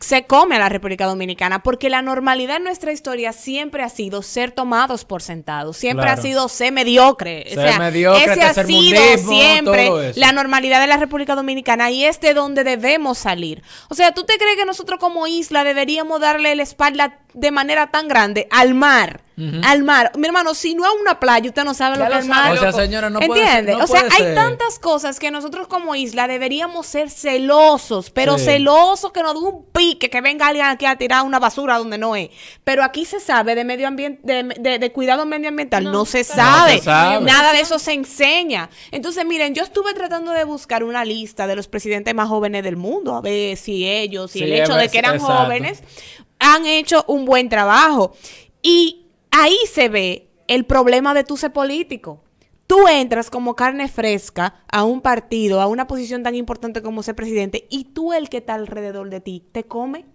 se 0.02 0.26
come 0.26 0.56
a 0.56 0.60
la 0.60 0.68
República 0.70 1.06
Dominicana, 1.06 1.64
porque 1.64 1.90
la 1.90 2.02
normalidad 2.02 2.58
en 2.58 2.64
nuestra 2.64 2.92
historia 2.92 3.34
siempre 3.34 3.84
ha 3.84 3.90
sido 3.90 4.22
ser 4.22 4.52
tomados 4.52 5.06
por 5.06 5.22
sentados, 5.22 5.78
siempre 5.78 6.06
Claro. 6.06 6.20
ha 6.20 6.24
sido 6.24 6.50
ser 6.50 6.74
mediocre. 6.74 7.46
Ser 7.54 7.80
mediocre, 7.80 8.34
ese 8.34 8.42
ha 8.42 8.54
sido 8.54 9.02
siempre 9.18 10.12
la 10.16 10.32
normalidad 10.32 10.82
de 10.82 10.88
la 10.88 10.98
República 10.98 11.36
Dominicana 11.36 11.92
y 11.92 12.04
es 12.06 12.20
de 12.20 12.34
donde 12.34 12.64
debemos 12.64 13.20
salir. 13.20 13.62
O 13.90 13.96
sea, 13.96 14.12
¿tú 14.12 14.24
te 14.24 14.38
crees 14.38 14.58
que 14.58 14.66
nosotros 14.66 15.00
como 15.00 15.28
isla 15.28 15.64
deberíamos 15.64 16.20
darle 16.20 16.56
la 16.56 16.64
espalda 16.64 17.20
de 17.34 17.52
manera 17.52 17.88
tan 17.88 18.08
grande 18.08 18.48
al 18.50 18.74
mar? 18.74 19.22
Al 19.64 19.84
mar. 19.84 20.12
Mi 20.18 20.28
hermano, 20.28 20.54
si 20.54 20.76
no 20.76 20.86
es 20.86 20.92
una 21.02 21.20
playa, 21.20 21.48
usted 21.50 21.64
no 21.64 21.74
sabe 21.74 21.98
Ya 21.98 22.06
lo 22.06 22.12
que 22.12 22.18
es 22.20 22.24
el 22.26 22.30
mar. 22.30 22.52
O 22.54 22.58
sea, 22.60 22.72
señora, 22.72 23.10
no 23.10 23.20
puede 23.20 23.40
ser- 23.42 23.48
¿Entiendes? 23.60 23.78
no 23.78 23.84
o 23.84 23.88
sea, 23.88 24.02
puede 24.02 24.14
hay 24.14 24.24
ser. 24.24 24.36
tantas 24.36 24.80
cosas 24.80 25.20
que 25.20 25.32
nosotros 25.32 25.68
como 25.68 25.96
isla 25.96 26.28
deberíamos 26.28 26.86
ser 26.88 27.10
celosos, 27.10 28.10
pero 28.12 28.38
Sí. 28.38 28.46
celosos 28.46 29.12
que 29.12 29.24
nos 29.24 29.34
dé 29.34 29.40
un 29.40 29.66
pique, 29.72 30.10
que 30.10 30.22
venga 30.22 30.48
alguien 30.48 30.66
aquí 30.66 30.86
a 30.86 30.96
tirar 30.96 31.24
una 31.24 31.40
basura 31.40 31.78
donde 31.78 31.98
no 31.98 32.16
es. 32.16 32.30
Pero 32.64 32.84
aquí 32.84 33.06
se 33.06 33.20
sabe 33.20 33.56
de 33.56 33.64
medio 33.64 33.88
ambiente, 33.88 34.22
de, 34.24 34.44
de- 34.60 34.80
de 34.80 34.92
cuidado 34.92 35.26
medioambiental, 35.26 35.84
no, 35.86 35.92
No, 35.92 36.06
se 36.06 36.24
sabe. 36.24 36.74
No 36.74 36.78
se 36.80 36.84
sabe. 36.86 37.26
Nada 37.26 37.54
de 37.54 37.62
eso 37.62 37.80
se 37.80 37.94
enseña. 37.94 38.70
Entonces, 38.92 39.26
miren, 39.26 39.54
yo 39.56 39.64
estuve 39.64 39.94
tratando 39.94 40.32
de 40.32 40.44
buscar 40.44 40.84
una 40.84 41.04
lista 41.06 41.48
de 41.48 41.56
los 41.56 41.68
presidentes 41.68 42.14
más 42.16 42.28
jóvenes 42.30 42.64
del 42.64 42.78
mundo, 42.78 43.16
a 43.16 43.22
ver 43.22 43.58
si 43.58 43.88
ellos, 43.88 44.32
si 44.32 44.40
Sí, 44.40 44.46
el 44.46 44.54
a 44.54 44.64
hecho 44.64 44.76
de 44.76 44.90
que 44.90 44.98
eran 45.00 45.16
exacto. 45.16 45.36
jóvenes, 45.44 45.84
han 46.40 46.66
hecho 46.66 47.04
un 47.08 47.26
buen 47.26 47.50
trabajo. 47.50 48.14
Y 48.64 49.01
ahí 49.32 49.58
se 49.72 49.90
ve 49.90 50.30
el 50.48 50.66
problema 50.66 51.14
de 51.14 51.24
tu 51.24 51.38
ser 51.38 51.52
político. 51.54 52.24
Tú 52.68 52.88
entras 52.88 53.30
como 53.30 53.56
carne 53.56 53.90
fresca 53.90 54.56
a 54.72 54.84
un 54.86 55.02
partido, 55.02 55.60
a 55.60 55.68
una 55.68 55.88
posición 55.88 56.24
tan 56.24 56.36
importante 56.36 56.82
como 56.82 57.04
ser 57.04 57.16
presidente, 57.16 57.68
y 57.70 57.86
tú 57.86 58.14
el 58.14 58.30
que 58.30 58.38
está 58.38 58.54
alrededor 58.54 59.10
de 59.10 59.20
ti 59.20 59.44
te 59.52 59.64
come. 59.66 60.06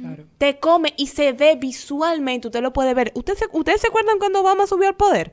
Claro. 0.00 0.24
Te 0.38 0.58
come 0.60 0.94
y 0.96 1.08
se 1.08 1.32
ve 1.32 1.56
visualmente, 1.56 2.48
usted 2.48 2.62
lo 2.62 2.72
puede 2.72 2.94
ver. 2.94 3.12
¿Usted 3.14 3.34
se- 3.34 3.48
¿Ustedes 3.52 3.80
se 3.82 3.88
acuerdan 3.88 4.18
cuando 4.18 4.40
Obama 4.40 4.66
subió 4.66 4.88
al 4.88 4.96
poder? 4.96 5.32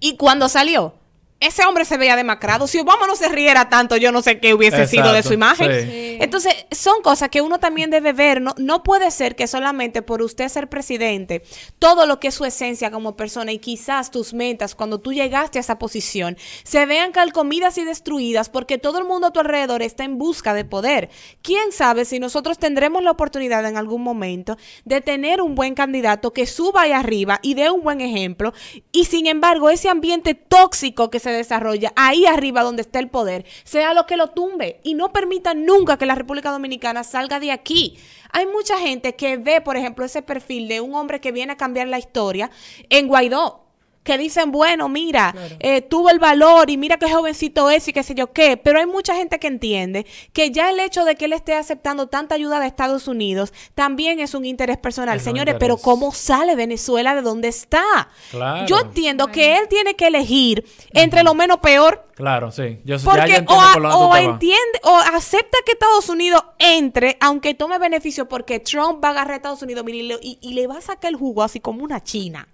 Y 0.00 0.16
cuando 0.16 0.48
salió, 0.48 0.94
ese 1.42 1.64
hombre 1.64 1.84
se 1.84 1.96
veía 1.96 2.16
demacrado. 2.16 2.66
Si 2.66 2.78
Obama 2.78 3.06
no 3.06 3.16
se 3.16 3.28
riera 3.28 3.68
tanto, 3.68 3.96
yo 3.96 4.12
no 4.12 4.22
sé 4.22 4.38
qué 4.40 4.54
hubiese 4.54 4.86
sido 4.86 5.12
de 5.12 5.22
su 5.22 5.32
imagen. 5.32 5.88
Sí. 5.90 6.18
Entonces, 6.20 6.54
son 6.70 7.02
cosas 7.02 7.28
que 7.28 7.40
uno 7.40 7.58
también 7.58 7.90
debe 7.90 8.12
ver. 8.12 8.40
No, 8.40 8.54
no 8.58 8.82
puede 8.82 9.10
ser 9.10 9.34
que 9.34 9.46
solamente 9.46 10.02
por 10.02 10.22
usted 10.22 10.48
ser 10.48 10.68
presidente, 10.68 11.42
todo 11.78 12.06
lo 12.06 12.20
que 12.20 12.28
es 12.28 12.34
su 12.34 12.44
esencia 12.44 12.90
como 12.90 13.16
persona 13.16 13.52
y 13.52 13.58
quizás 13.58 14.10
tus 14.10 14.32
metas 14.32 14.74
cuando 14.74 15.00
tú 15.00 15.12
llegaste 15.12 15.58
a 15.58 15.60
esa 15.60 15.78
posición, 15.78 16.36
se 16.62 16.86
vean 16.86 17.12
calcomidas 17.12 17.76
y 17.78 17.84
destruidas 17.84 18.48
porque 18.48 18.78
todo 18.78 18.98
el 18.98 19.04
mundo 19.04 19.26
a 19.26 19.32
tu 19.32 19.40
alrededor 19.40 19.82
está 19.82 20.04
en 20.04 20.18
busca 20.18 20.54
de 20.54 20.64
poder. 20.64 21.10
¿Quién 21.42 21.72
sabe 21.72 22.04
si 22.04 22.20
nosotros 22.20 22.58
tendremos 22.58 23.02
la 23.02 23.10
oportunidad 23.10 23.66
en 23.66 23.76
algún 23.76 24.02
momento 24.02 24.56
de 24.84 25.00
tener 25.00 25.40
un 25.42 25.54
buen 25.54 25.74
candidato 25.74 26.32
que 26.32 26.46
suba 26.46 26.82
ahí 26.82 26.92
arriba 26.92 27.40
y 27.42 27.54
dé 27.54 27.70
un 27.70 27.82
buen 27.82 28.00
ejemplo? 28.00 28.52
Y 28.92 29.06
sin 29.06 29.26
embargo, 29.26 29.70
ese 29.70 29.88
ambiente 29.88 30.34
tóxico 30.34 31.10
que 31.10 31.18
se 31.18 31.31
desarrolla 31.32 31.92
ahí 31.96 32.26
arriba 32.26 32.62
donde 32.62 32.82
está 32.82 32.98
el 32.98 33.08
poder, 33.08 33.44
sea 33.64 33.94
lo 33.94 34.06
que 34.06 34.16
lo 34.16 34.28
tumbe 34.28 34.80
y 34.82 34.94
no 34.94 35.12
permita 35.12 35.54
nunca 35.54 35.96
que 35.96 36.06
la 36.06 36.14
República 36.14 36.50
Dominicana 36.50 37.04
salga 37.04 37.40
de 37.40 37.52
aquí. 37.52 37.98
Hay 38.30 38.46
mucha 38.46 38.78
gente 38.78 39.14
que 39.14 39.36
ve, 39.36 39.60
por 39.60 39.76
ejemplo, 39.76 40.04
ese 40.04 40.22
perfil 40.22 40.68
de 40.68 40.80
un 40.80 40.94
hombre 40.94 41.20
que 41.20 41.32
viene 41.32 41.52
a 41.52 41.56
cambiar 41.56 41.88
la 41.88 41.98
historia 41.98 42.50
en 42.88 43.08
Guaidó. 43.08 43.61
Que 44.02 44.18
dicen, 44.18 44.50
bueno, 44.50 44.88
mira, 44.88 45.32
eh, 45.60 45.80
tuvo 45.80 46.10
el 46.10 46.18
valor 46.18 46.70
y 46.70 46.76
mira 46.76 46.96
qué 46.96 47.08
jovencito 47.08 47.70
es 47.70 47.86
y 47.86 47.92
qué 47.92 48.02
sé 48.02 48.14
yo 48.14 48.32
qué. 48.32 48.56
Pero 48.56 48.80
hay 48.80 48.86
mucha 48.86 49.14
gente 49.14 49.38
que 49.38 49.46
entiende 49.46 50.06
que 50.32 50.50
ya 50.50 50.70
el 50.70 50.80
hecho 50.80 51.04
de 51.04 51.14
que 51.14 51.26
él 51.26 51.32
esté 51.32 51.54
aceptando 51.54 52.08
tanta 52.08 52.34
ayuda 52.34 52.58
de 52.58 52.66
Estados 52.66 53.06
Unidos 53.06 53.52
también 53.74 54.18
es 54.18 54.34
un 54.34 54.44
interés 54.44 54.76
personal. 54.78 55.18
Es 55.18 55.22
Señores, 55.22 55.54
pero. 55.58 55.76
¿cómo 55.76 56.12
sale 56.12 56.56
Venezuela 56.56 57.14
de 57.14 57.22
donde 57.22 57.48
está? 57.48 58.08
Claro. 58.30 58.66
Yo 58.66 58.80
entiendo 58.80 59.28
que 59.28 59.56
él 59.58 59.68
tiene 59.68 59.94
que 59.94 60.08
elegir 60.08 60.64
entre 60.92 61.22
lo 61.22 61.34
menos 61.34 61.58
peor 61.58 62.08
Claro, 62.14 62.50
sí. 62.52 62.78
Yo, 62.84 62.96
ya 62.96 63.02
yo 63.02 63.04
porque 63.04 63.20
entiendo 63.36 63.54
o, 63.54 63.60
a- 63.60 63.72
por 63.72 63.86
o 63.86 64.16
entiende 64.16 64.80
o 64.84 64.96
acepta 64.96 65.58
que 65.64 65.72
Estados 65.72 66.08
Unidos 66.08 66.44
entre, 66.58 67.16
aunque 67.20 67.54
tome 67.54 67.78
beneficio, 67.78 68.28
porque 68.28 68.60
Trump 68.60 69.02
va 69.02 69.08
a 69.08 69.10
agarrar 69.12 69.32
a 69.32 69.36
Estados 69.36 69.62
Unidos 69.62 69.82
y, 69.88 70.02
le- 70.02 70.18
y- 70.22 70.38
y 70.40 70.52
le 70.54 70.66
va 70.66 70.76
a 70.78 70.80
sacar 70.82 71.10
el 71.10 71.16
jugo 71.16 71.42
así 71.42 71.58
como 71.60 71.82
una 71.82 72.02
china. 72.02 72.46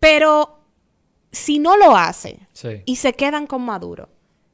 Pero 0.00 0.58
si 1.32 1.58
no 1.58 1.76
lo 1.76 1.96
hace 1.96 2.38
Sí. 2.52 2.82
y 2.84 2.96
se 2.96 3.12
quedan 3.12 3.46
con 3.46 3.62
Maduro, 3.62 4.08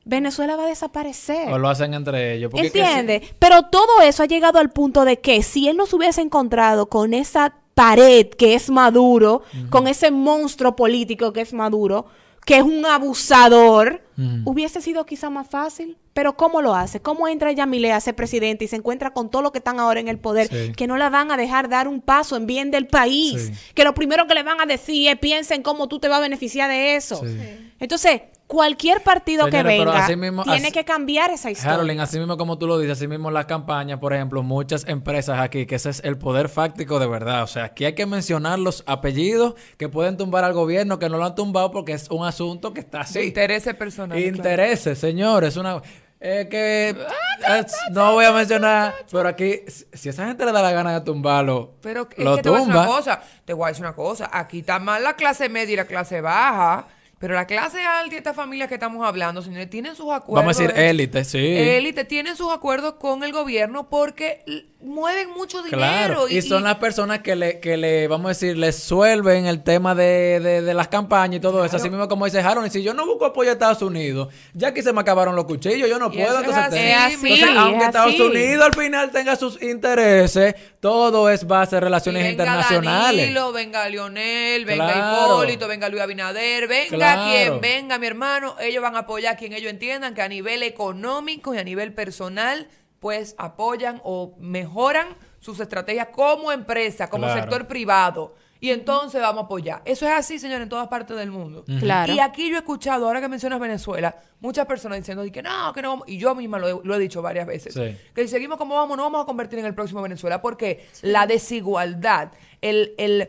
Venezuela 0.05 0.57
va 0.57 0.65
a 0.65 0.69
desaparecer. 0.69 1.51
O 1.53 1.59
lo 1.59 1.69
hacen 1.69 1.95
entre 1.95 2.35
ellos. 2.35 2.51
porque 2.51 2.67
es 2.67 2.73
que 2.73 2.81
¿Entiende? 2.81 3.23
Pero 3.39 3.63
todo 3.65 4.03
eso 4.03 4.23
ha 4.23 4.27
llegado 4.27 4.59
al 4.59 4.71
punto 4.71 5.05
de 5.05 5.21
que 5.21 5.43
si 5.43 5.69
él 5.69 5.77
no 5.77 5.87
se 5.87 5.97
hubiese 5.97 6.21
encontrado 6.21 6.87
con 6.87 7.15
esa 7.15 7.55
pared 7.75 8.29
que 8.29 8.55
es 8.55 8.71
Maduro, 8.71 9.43
con 9.71 9.89
ese 9.89 10.11
monstruo 10.11 10.77
político 10.77 11.33
que 11.33 11.41
es 11.41 11.53
Maduro, 11.55 12.07
que 12.45 12.59
es 12.59 12.63
un 12.63 12.85
abusador, 12.85 14.03
Ujú. 14.17 14.51
hubiese 14.51 14.81
sido 14.81 15.05
quizá 15.07 15.31
más 15.31 15.49
fácil. 15.49 15.97
Pero 16.13 16.37
¿cómo 16.37 16.63
lo 16.63 16.75
hace? 16.75 17.01
¿Cómo 17.01 17.27
entra 17.27 17.51
Yamile 17.51 17.93
a 17.93 18.01
ser 18.01 18.15
presidente 18.15 18.65
y 18.65 18.69
se 18.69 18.77
encuentra 18.77 19.13
con 19.13 19.31
todo 19.31 19.43
lo 19.43 19.51
que 19.51 19.59
están 19.59 19.81
ahora 19.81 19.99
en 19.99 20.09
el 20.09 20.19
poder? 20.19 20.47
Sí. 20.49 20.73
Que 20.77 20.87
no 20.87 20.97
la 20.97 21.11
van 21.11 21.33
a 21.33 21.37
dejar 21.37 21.69
dar 21.69 21.89
un 21.89 22.01
paso 22.01 22.37
en 22.37 22.47
bien 22.47 22.71
del 22.71 22.87
país. 22.87 23.51
Sí. 23.53 23.73
Que 23.75 23.83
lo 23.85 23.95
primero 23.95 24.27
que 24.27 24.35
le 24.35 24.45
van 24.45 24.61
a 24.61 24.67
decir 24.67 25.09
es 25.09 25.19
piensa 25.19 25.55
en 25.55 25.63
cómo 25.63 25.89
tú 25.89 25.99
te 25.99 26.09
vas 26.09 26.19
a 26.19 26.23
beneficiar 26.23 26.71
de 26.71 26.95
eso. 26.97 27.17
Sí. 27.17 27.37
Entonces, 27.81 28.23
cualquier 28.47 29.03
partido 29.03 29.47
que 29.47 29.53
Señores, 29.53 29.79
venga 29.79 30.17
mismo- 30.17 30.43
tiene 30.45 30.59
así- 30.69 30.73
que 30.73 30.85
cambiar 30.85 31.31
esa 31.31 31.51
historia. 31.51 31.73
Carolyn, 31.73 32.01
así 32.01 32.19
mismo 32.19 32.37
como 32.37 32.59
tú 32.59 32.67
lo 32.67 32.79
dices, 32.79 32.99
así 32.99 33.09
mismo 33.09 33.31
las 33.31 33.47
campañas, 33.47 33.99
por 33.99 34.13
ejemplo, 34.13 34.43
muchas 34.43 34.87
empresas 34.87 35.41
aquí, 35.41 35.67
que 35.67 35.77
ese 35.77 35.91
es 35.91 36.01
el 36.05 36.19
poder 36.19 36.49
fáctico 36.49 36.99
de 36.99 37.07
verdad. 37.07 37.43
O 37.43 37.47
sea, 37.47 37.65
aquí 37.65 37.85
hay 37.85 37.95
que 37.95 38.07
mencionar 38.07 38.59
los 38.59 38.85
apellidos 38.87 39.55
que 39.79 39.89
pueden 39.89 40.17
tumbar 40.17 40.45
al 40.45 40.53
gobierno, 40.53 40.99
que 40.99 41.09
no 41.09 41.17
lo 41.19 41.25
han 41.25 41.35
tumbado 41.35 41.71
porque 41.71 41.93
es 41.93 42.11
un 42.11 42.27
asunto 42.27 42.73
que 42.75 42.81
está 42.81 43.01
así. 43.01 43.21
intereses 43.21 43.75
personales. 43.75 44.23
claro. 44.23 44.37
Intereses, 44.37 44.99
señores. 44.99 45.57
Una, 45.57 45.81
eh, 46.21 46.47
que 46.51 46.91
es- 46.91 47.77
no 47.93 48.13
voy 48.13 48.25
a 48.25 48.33
mencionar, 48.33 48.95
pero 49.11 49.29
aquí, 49.29 49.61
si 49.93 50.09
esa 50.09 50.27
gente 50.27 50.45
le 50.45 50.53
da 50.53 50.63
la 50.63 50.71
gana 50.73 50.93
de 50.93 51.01
tumbarlo, 51.01 51.75
Pero 51.83 52.09
es 52.17 52.25
lo 52.25 52.37
que 52.37 52.43
te 52.43 52.49
voy 52.51 52.59
a 52.59 52.61
decir 52.61 52.75
una 52.75 52.85
tumba. 52.85 52.97
cosa. 52.97 53.23
Te 53.45 53.53
voy 53.53 53.65
a 53.65 53.69
decir 53.69 53.85
una 53.85 53.95
cosa. 53.95 54.31
Aquí 54.33 54.61
está 54.61 54.79
mal 54.79 55.03
la 55.03 55.17
clase 55.17 55.49
media 55.49 55.73
y 55.73 55.77
la 55.77 55.85
clase 55.87 56.21
baja. 56.21 56.87
Pero 57.19 57.35
la 57.35 57.47
clase 57.47 57.81
alta 57.83 58.15
y 58.15 58.19
estas 58.19 58.37
familias 58.37 58.69
que 58.69 58.75
estamos 58.75 59.07
hablando, 59.07 59.41
señores, 59.41 59.71
tienen 59.71 59.95
sus 59.97 60.13
acuerdos. 60.13 60.45
Vamos 60.45 60.59
a 60.59 60.63
decir 60.63 60.75
de- 60.77 60.91
élite, 60.91 61.25
sí. 61.25 61.39
Élite 61.39 62.05
tienen 62.05 62.37
sus 62.37 62.53
acuerdos 62.53 62.95
con 62.95 63.23
el 63.25 63.33
gobierno 63.33 63.89
porque 63.89 64.45
mueven 64.83 65.31
mucho 65.31 65.63
dinero. 65.63 65.79
Claro, 65.79 66.29
y, 66.29 66.43
son 66.43 66.65
las 66.65 66.75
personas 66.75 67.21
que 67.21 67.35
le, 67.37 67.61
que 67.61 67.79
le, 67.79 68.07
vamos 68.09 68.27
a 68.27 68.29
decir, 68.31 68.59
les 68.59 68.77
suelven 68.77 69.47
el 69.47 69.63
tema 69.63 69.95
de, 69.95 70.39
de, 70.41 70.61
de 70.61 70.75
las 70.75 70.89
campañas 70.89 71.37
y 71.37 71.41
todo 71.41 71.65
eso. 71.65 71.77
Así 71.77 71.89
mismo 71.89 72.07
como 72.09 72.27
dice 72.27 72.41
Harold, 72.41 72.67
y 72.67 72.71
si 72.71 72.83
yo 72.83 72.93
no 72.93 73.07
busco 73.07 73.25
apoyo 73.25 73.49
a 73.49 73.53
Estados 73.55 73.81
Unidos, 73.81 74.29
ya 74.53 74.69
aquí 74.69 74.83
se 74.83 74.93
me 74.93 75.01
acabaron 75.01 75.35
los 75.37 75.47
cuchillos, 75.47 75.89
yo 75.89 75.99
no 75.99 76.11
Y 76.13 76.19
puedo. 76.19 76.39
Entonces, 76.41 76.63
así, 76.63 76.77
tengo- 76.77 76.89
Es 76.89 76.97
así, 76.97 77.15
entonces, 77.15 77.49
es 77.49 77.57
aunque 77.57 77.85
Estados 77.87 78.13
así. 78.13 78.21
Unidos 78.23 78.65
al 78.67 78.75
final 78.75 79.11
tenga 79.11 79.37
sus 79.37 79.63
intereses, 79.63 80.55
todo 80.81 81.31
es 81.31 81.47
base 81.47 81.77
de 81.77 81.81
relaciones 81.81 82.21
Y 82.21 82.25
venga 82.27 82.45
internacionales. 82.45 83.21
Danilo, 83.23 83.53
venga 83.53 83.89
Lionel, 83.89 84.65
venga 84.67 84.93
Claro. 84.93 85.35
Hipólito, 85.37 85.67
venga 85.69 85.89
Luis 85.89 86.03
Abinader, 86.03 86.69
venga 86.69 86.89
Claro. 87.13 87.31
quien 87.31 87.61
venga, 87.61 87.99
mi 87.99 88.07
hermano. 88.07 88.57
Ellos 88.61 88.83
van 88.83 88.97
a 88.97 89.01
apoyar 89.01 89.35
a 89.35 89.37
quien 89.37 89.53
ellos 89.53 89.71
entiendan 89.71 90.15
que 90.15 90.23
a 90.23 90.29
nivel 90.29 90.63
económico 90.63 91.55
y 91.55 91.59
a 91.59 91.65
nivel 91.65 91.93
personal, 91.93 92.69
pues 93.01 93.35
apoyan 93.39 94.01
o 94.05 94.35
mejoran 94.39 95.09
sus 95.41 95.61
estrategias 95.61 96.09
como 96.09 96.51
empresa, 96.53 97.11
como 97.11 97.25
Claro. 97.27 97.41
sector 97.43 97.67
privado. 97.67 98.35
Y 98.61 98.71
entonces 98.71 99.21
vamos 99.21 99.43
a 99.43 99.45
apoyar. 99.45 99.83
Eso 99.85 100.07
es 100.07 100.13
así, 100.13 100.39
señor, 100.39 100.63
en 100.63 100.71
todas 100.71 100.89
partes 100.89 101.15
del 101.19 101.31
mundo. 101.31 101.67
Claro. 101.81 102.15
Y 102.15 102.19
aquí 102.21 102.49
yo 102.49 102.55
he 102.57 102.61
escuchado, 102.61 103.07
ahora 103.07 103.21
que 103.21 103.29
mencionas 103.29 103.61
Venezuela, 103.61 104.17
muchas 104.41 104.65
personas 104.65 104.97
diciendo 104.97 105.23
que 105.31 105.43
no, 105.43 105.71
que 105.75 105.83
no 105.83 105.91
vamos. 105.91 106.09
Y 106.09 106.17
yo 106.17 106.35
misma 106.35 106.59
lo 106.59 106.69
he, 106.69 106.81
lo 106.83 106.95
he 106.95 106.99
dicho 106.99 107.21
varias 107.21 107.47
veces. 107.47 107.75
Sí. 107.75 107.95
Que 108.15 108.23
si 108.23 108.29
seguimos 108.29 108.57
como 108.57 108.75
vamos, 108.77 108.97
no 108.97 109.03
vamos 109.03 109.23
a 109.25 109.27
convertir 109.27 109.59
en 109.59 109.67
el 109.67 109.75
próximo 109.75 110.01
Venezuela. 110.01 110.41
Porque 110.41 110.87
la 111.03 111.27
desigualdad, 111.27 112.31
el. 112.63 112.95
el 112.97 113.29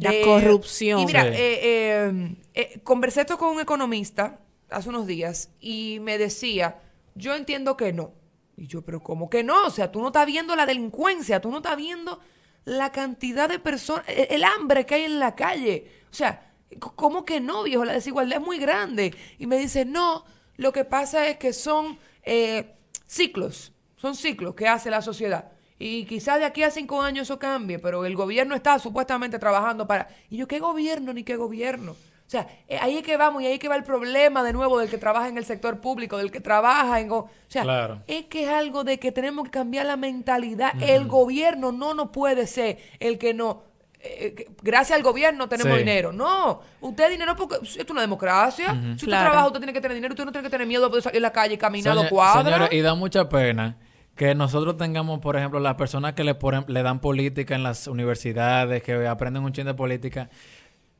La 0.00 0.12
corrupción. 0.24 1.00
Y 1.00 1.06
mira, 1.06 1.22
Sí. 1.24 1.28
eh, 1.30 1.60
eh, 1.62 2.36
eh, 2.54 2.80
conversé 2.84 3.22
esto 3.22 3.38
con 3.38 3.54
un 3.54 3.60
economista 3.60 4.40
hace 4.70 4.88
unos 4.88 5.06
días 5.06 5.50
y 5.60 5.98
me 6.00 6.18
decía: 6.18 6.80
Yo 7.14 7.34
entiendo 7.34 7.76
que 7.76 7.92
no. 7.92 8.12
Y 8.56 8.66
yo, 8.66 8.82
pero 8.82 9.00
¿cómo 9.02 9.30
que 9.30 9.42
no? 9.44 9.66
O 9.66 9.70
sea, 9.70 9.90
tú 9.92 10.00
no 10.00 10.08
estás 10.08 10.26
viendo 10.26 10.56
la 10.56 10.66
delincuencia, 10.66 11.40
tú 11.40 11.50
no 11.50 11.58
estás 11.58 11.76
viendo 11.76 12.20
la 12.64 12.90
cantidad 12.92 13.48
de 13.48 13.58
personas, 13.58 14.04
el, 14.08 14.26
el 14.30 14.44
hambre 14.44 14.84
que 14.84 14.96
hay 14.96 15.04
en 15.04 15.18
la 15.20 15.34
calle. 15.34 15.90
O 16.10 16.14
sea, 16.14 16.52
¿cómo 16.78 17.24
que 17.24 17.40
no, 17.40 17.62
viejo? 17.62 17.84
La 17.84 17.92
desigualdad 17.92 18.38
es 18.40 18.44
muy 18.44 18.58
grande. 18.58 19.14
Y 19.38 19.46
me 19.46 19.58
dice, 19.58 19.84
no, 19.84 20.24
lo 20.56 20.72
que 20.72 20.84
pasa 20.84 21.28
es 21.28 21.38
que 21.38 21.52
son 21.52 21.98
eh, 22.24 22.74
ciclos, 23.06 23.72
son 23.96 24.14
ciclos 24.16 24.54
que 24.54 24.66
hace 24.68 24.90
la 24.90 25.02
sociedad. 25.02 25.52
Y 25.78 26.04
quizás 26.06 26.38
de 26.38 26.44
aquí 26.44 26.62
a 26.64 26.70
cinco 26.70 27.00
años 27.00 27.22
eso 27.28 27.38
cambie, 27.38 27.78
pero 27.78 28.04
el 28.04 28.16
gobierno 28.16 28.54
está 28.54 28.78
supuestamente 28.78 29.38
trabajando 29.38 29.86
para... 29.86 30.08
Y 30.28 30.36
yo, 30.38 30.48
¿qué 30.48 30.58
gobierno 30.58 31.12
ni 31.12 31.22
qué 31.22 31.36
gobierno? 31.36 31.92
O 31.92 32.30
sea, 32.30 32.46
eh, 32.68 32.78
ahí 32.82 32.96
es 32.98 33.02
que 33.04 33.16
vamos 33.16 33.42
y 33.42 33.46
ahí 33.46 33.54
es 33.54 33.58
que 33.58 33.68
va 33.68 33.76
el 33.76 33.84
problema 33.84 34.42
de 34.42 34.52
nuevo 34.52 34.78
del 34.78 34.90
que 34.90 34.98
trabaja 34.98 35.28
en 35.28 35.38
el 35.38 35.44
sector 35.46 35.80
público, 35.80 36.18
del 36.18 36.30
que 36.30 36.40
trabaja 36.40 37.00
en... 37.00 37.10
O 37.12 37.30
sea, 37.46 37.62
Claro. 37.62 38.02
es 38.06 38.26
que 38.26 38.42
es 38.42 38.48
algo 38.50 38.84
de 38.84 38.98
que 38.98 39.12
tenemos 39.12 39.44
que 39.44 39.50
cambiar 39.50 39.86
la 39.86 39.96
mentalidad. 39.96 40.72
El 40.82 41.06
gobierno 41.06 41.72
no 41.72 41.94
nos 41.94 42.10
puede 42.10 42.46
ser 42.46 42.78
el 43.00 43.16
que 43.16 43.32
no... 43.32 43.62
eh, 44.00 44.34
que 44.36 44.48
gracias 44.62 44.96
al 44.96 45.02
gobierno 45.02 45.48
tenemos 45.48 45.72
Sí. 45.74 45.78
dinero. 45.78 46.12
No, 46.12 46.60
usted 46.80 47.08
dinero 47.08 47.34
porque 47.36 47.56
esto 47.64 47.82
es 47.82 47.90
una 47.90 48.00
democracia. 48.02 48.72
Si 48.74 48.90
usted 48.94 49.06
Claro. 49.06 49.24
trabaja, 49.30 49.46
usted 49.46 49.60
tiene 49.60 49.72
que 49.72 49.80
tener 49.80 49.94
dinero. 49.94 50.12
Usted 50.12 50.24
no 50.26 50.32
tiene 50.32 50.46
que 50.46 50.50
tener 50.50 50.66
miedo 50.66 50.88
de 50.90 51.00
salir 51.00 51.18
a 51.18 51.20
la 51.20 51.32
calle 51.32 51.54
y 51.54 51.58
caminar 51.58 51.94
dos 51.94 52.08
señores, 52.44 52.72
y 52.72 52.80
da 52.80 52.94
mucha 52.94 53.28
pena 53.28 53.76
que 54.18 54.34
nosotros 54.36 54.76
tengamos, 54.78 55.20
por 55.20 55.36
ejemplo, 55.36 55.60
las 55.60 55.76
personas 55.76 56.14
que 56.14 56.24
le, 56.24 56.38
ponen- 56.38 56.66
le 56.68 56.82
dan 56.84 57.00
política 57.00 57.56
en 57.56 57.64
las 57.64 57.86
universidades, 57.88 58.82
que 58.84 59.08
aprenden 59.08 59.44
un 59.44 59.52
chin 59.54 59.66
de 59.66 59.74
política, 59.74 60.30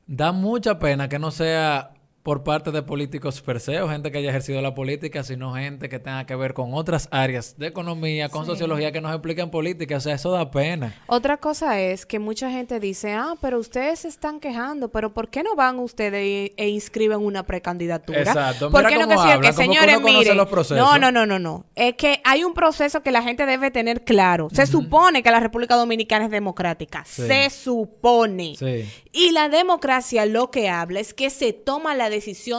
da 0.06 0.32
mucha 0.32 0.78
pena 0.80 1.08
que 1.08 1.18
no 1.20 1.30
sea 1.32 1.92
por 2.28 2.42
parte 2.42 2.72
de 2.72 2.82
políticos 2.82 3.40
per 3.40 3.58
se 3.58 3.80
o 3.80 3.88
gente 3.88 4.12
que 4.12 4.18
haya 4.18 4.28
ejercido 4.28 4.60
la 4.60 4.74
política, 4.74 5.24
sino 5.24 5.54
gente 5.54 5.88
que 5.88 5.98
tenga 5.98 6.26
que 6.26 6.36
ver 6.36 6.52
con 6.52 6.74
otras 6.74 7.08
áreas 7.10 7.56
de 7.56 7.68
economía, 7.68 8.28
con 8.28 8.44
sociología, 8.44 8.92
que 8.92 9.00
nos 9.00 9.12
expliquen 9.12 9.50
política. 9.50 9.96
O 9.96 10.00
sea, 10.00 10.16
eso 10.16 10.30
da 10.30 10.50
pena. 10.50 10.94
Otra 11.06 11.38
cosa 11.38 11.80
es 11.80 12.04
que 12.04 12.18
mucha 12.18 12.50
gente 12.50 12.80
dice, 12.80 13.14
ah, 13.14 13.32
pero 13.40 13.58
ustedes 13.58 14.00
se 14.00 14.08
están 14.08 14.40
quejando, 14.40 14.90
pero 14.90 15.14
¿por 15.14 15.30
qué 15.30 15.42
no 15.42 15.56
van 15.56 15.78
ustedes 15.78 16.50
e, 16.54 16.68
inscriben 16.68 17.20
una 17.20 17.46
precandidatura? 17.46 18.18
Exacto. 18.18 18.70
¿Por 18.70 18.84
Mira 18.84 18.90
qué 18.90 18.98
no 18.98 19.08
que 19.08 19.14
hablan, 19.14 19.40
que 19.40 19.52
señores, 19.54 19.98
miren, 20.02 20.36
los 20.36 20.48
procesos. 20.48 20.76
no, 20.76 20.98
no, 20.98 21.10
no, 21.10 21.24
no, 21.24 21.38
no. 21.38 21.64
Es 21.76 21.94
que 21.94 22.20
hay 22.24 22.44
un 22.44 22.52
proceso 22.52 23.02
que 23.02 23.10
la 23.10 23.22
gente 23.22 23.46
debe 23.46 23.70
tener 23.70 24.04
claro. 24.04 24.48
Se 24.52 24.66
supone 24.66 25.22
que 25.22 25.30
la 25.30 25.40
República 25.40 25.76
Dominicana 25.76 26.26
es 26.26 26.30
democrática. 26.30 27.06
Sí. 27.06 27.22
Se 27.22 27.48
supone. 27.48 28.54
Sí. 28.58 28.86
Y 29.12 29.32
la 29.32 29.48
democracia 29.48 30.26
lo 30.26 30.50
que 30.50 30.68
habla 30.68 31.00
es 31.00 31.14
que 31.14 31.30
se 31.30 31.54
toma 31.54 31.94
la 31.94 32.04
decisión 32.04 32.17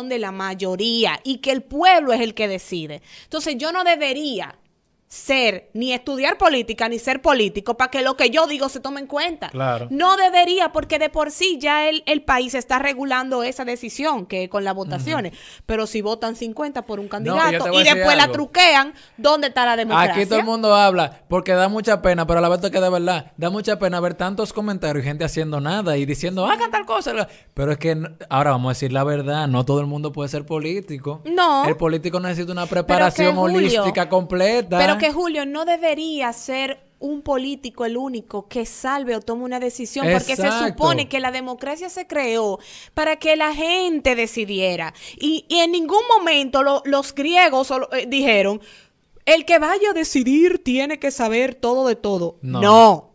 de 0.10 0.20
la 0.20 0.32
mayoría 0.32 1.20
y 1.24 1.38
que 1.38 1.52
el 1.52 1.64
pueblo 1.64 2.14
es 2.14 2.22
el 2.22 2.34
que 2.34 2.48
decide. 2.48 3.02
Entonces 3.24 3.56
yo 3.58 3.72
no 3.72 3.84
debería 3.84 4.58
ser 5.10 5.72
ni 5.74 5.92
estudiar 5.92 6.38
política 6.38 6.88
ni 6.88 7.00
ser 7.00 7.20
político 7.20 7.76
para 7.76 7.90
que 7.90 8.04
lo 8.04 8.16
que 8.16 8.30
yo 8.30 8.46
digo 8.46 8.70
se 8.70 8.80
tome 8.80 9.00
en 9.00 9.08
cuenta. 9.08 9.50
Claro. 9.50 9.88
No 9.90 10.18
debería 10.18 10.72
porque 10.72 11.00
de 11.00 11.10
por 11.10 11.32
sí 11.32 11.58
ya 11.60 11.90
el, 11.90 12.04
el 12.06 12.22
país 12.22 12.54
está 12.54 12.78
regulando 12.78 13.42
esa 13.42 13.66
decisión 13.66 14.28
que 14.28 14.50
con 14.50 14.64
las 14.64 14.76
votaciones. 14.76 15.34
Pero 15.66 15.88
si 15.88 16.04
votan 16.04 16.36
50 16.36 16.86
por 16.86 17.00
un 17.00 17.08
candidato 17.08 17.74
y 17.74 17.84
después 17.84 18.16
la 18.16 18.32
truquean, 18.32 18.94
¿dónde 19.18 19.48
está 19.48 19.66
la 19.66 19.76
democracia? 19.76 20.14
Aquí 20.14 20.28
todo 20.28 20.40
el 20.40 20.46
mundo 20.46 20.76
habla 20.76 21.24
porque 21.28 21.54
da 21.54 21.70
mucha 21.70 22.04
pena, 22.04 22.28
pero 22.28 22.38
a 22.38 22.42
la 22.44 22.50
vez 22.50 22.60
que 22.60 22.80
de 22.80 22.90
verdad 22.90 23.32
da 23.36 23.50
mucha 23.50 23.80
pena 23.80 24.00
ver 24.00 24.14
tantos 24.14 24.54
comentarios 24.54 25.04
y 25.04 25.08
gente 25.08 25.26
haciendo 25.26 25.60
nada 25.60 25.98
y 25.98 26.06
diciendo, 26.06 26.46
hagan 26.46 26.70
tal 26.70 26.86
cosa. 26.86 27.28
Pero 27.56 27.72
es 27.72 27.80
que 27.80 27.98
ahora 28.30 28.52
vamos 28.52 28.70
a 28.70 28.74
decir 28.74 28.94
la 28.94 29.04
verdad, 29.04 29.48
no 29.48 29.66
todo 29.66 29.80
el 29.80 29.88
mundo 29.88 30.12
puede 30.12 30.30
ser 30.30 30.46
político. 30.46 31.24
No. 31.26 31.66
El 31.66 31.78
político 31.78 32.20
necesita 32.20 32.52
una 32.52 32.68
preparación 32.68 33.36
Julio, 33.36 33.58
holística 33.58 34.08
completa. 34.08 34.78
Pero 34.78 34.99
que 35.00 35.12
Julio 35.12 35.46
no 35.46 35.66
debería 35.66 36.32
ser 36.34 36.80
un 37.00 37.22
político 37.22 37.86
el 37.86 37.96
único 37.96 38.48
que 38.50 38.66
salve 38.66 39.16
o 39.16 39.22
tome 39.22 39.46
una 39.46 39.60
decisión, 39.60 40.06
porque 40.20 40.36
se 40.36 40.42
supone 40.68 41.08
que 41.10 41.20
la 41.22 41.32
democracia 41.32 41.90
se 41.90 42.08
creó 42.08 42.60
para 42.94 43.16
que 43.16 43.36
la 43.38 43.54
gente 43.56 44.16
decidiera. 44.16 44.94
Y, 45.18 45.46
y 45.48 45.60
en 45.60 45.72
ningún 45.72 46.02
momento 46.18 46.62
lo- 46.62 46.82
los 46.86 47.16
griegos 47.16 47.72
eh, 47.94 48.06
dijeron, 48.08 48.60
el 49.26 49.46
que 49.46 49.60
vaya 49.60 49.92
a 49.92 49.94
decidir 49.94 50.62
tiene 50.64 51.00
que 51.00 51.12
saber 51.12 51.56
todo 51.56 51.88
de 51.88 51.96
todo. 51.96 52.38
No. 52.42 52.62
no. 52.62 53.09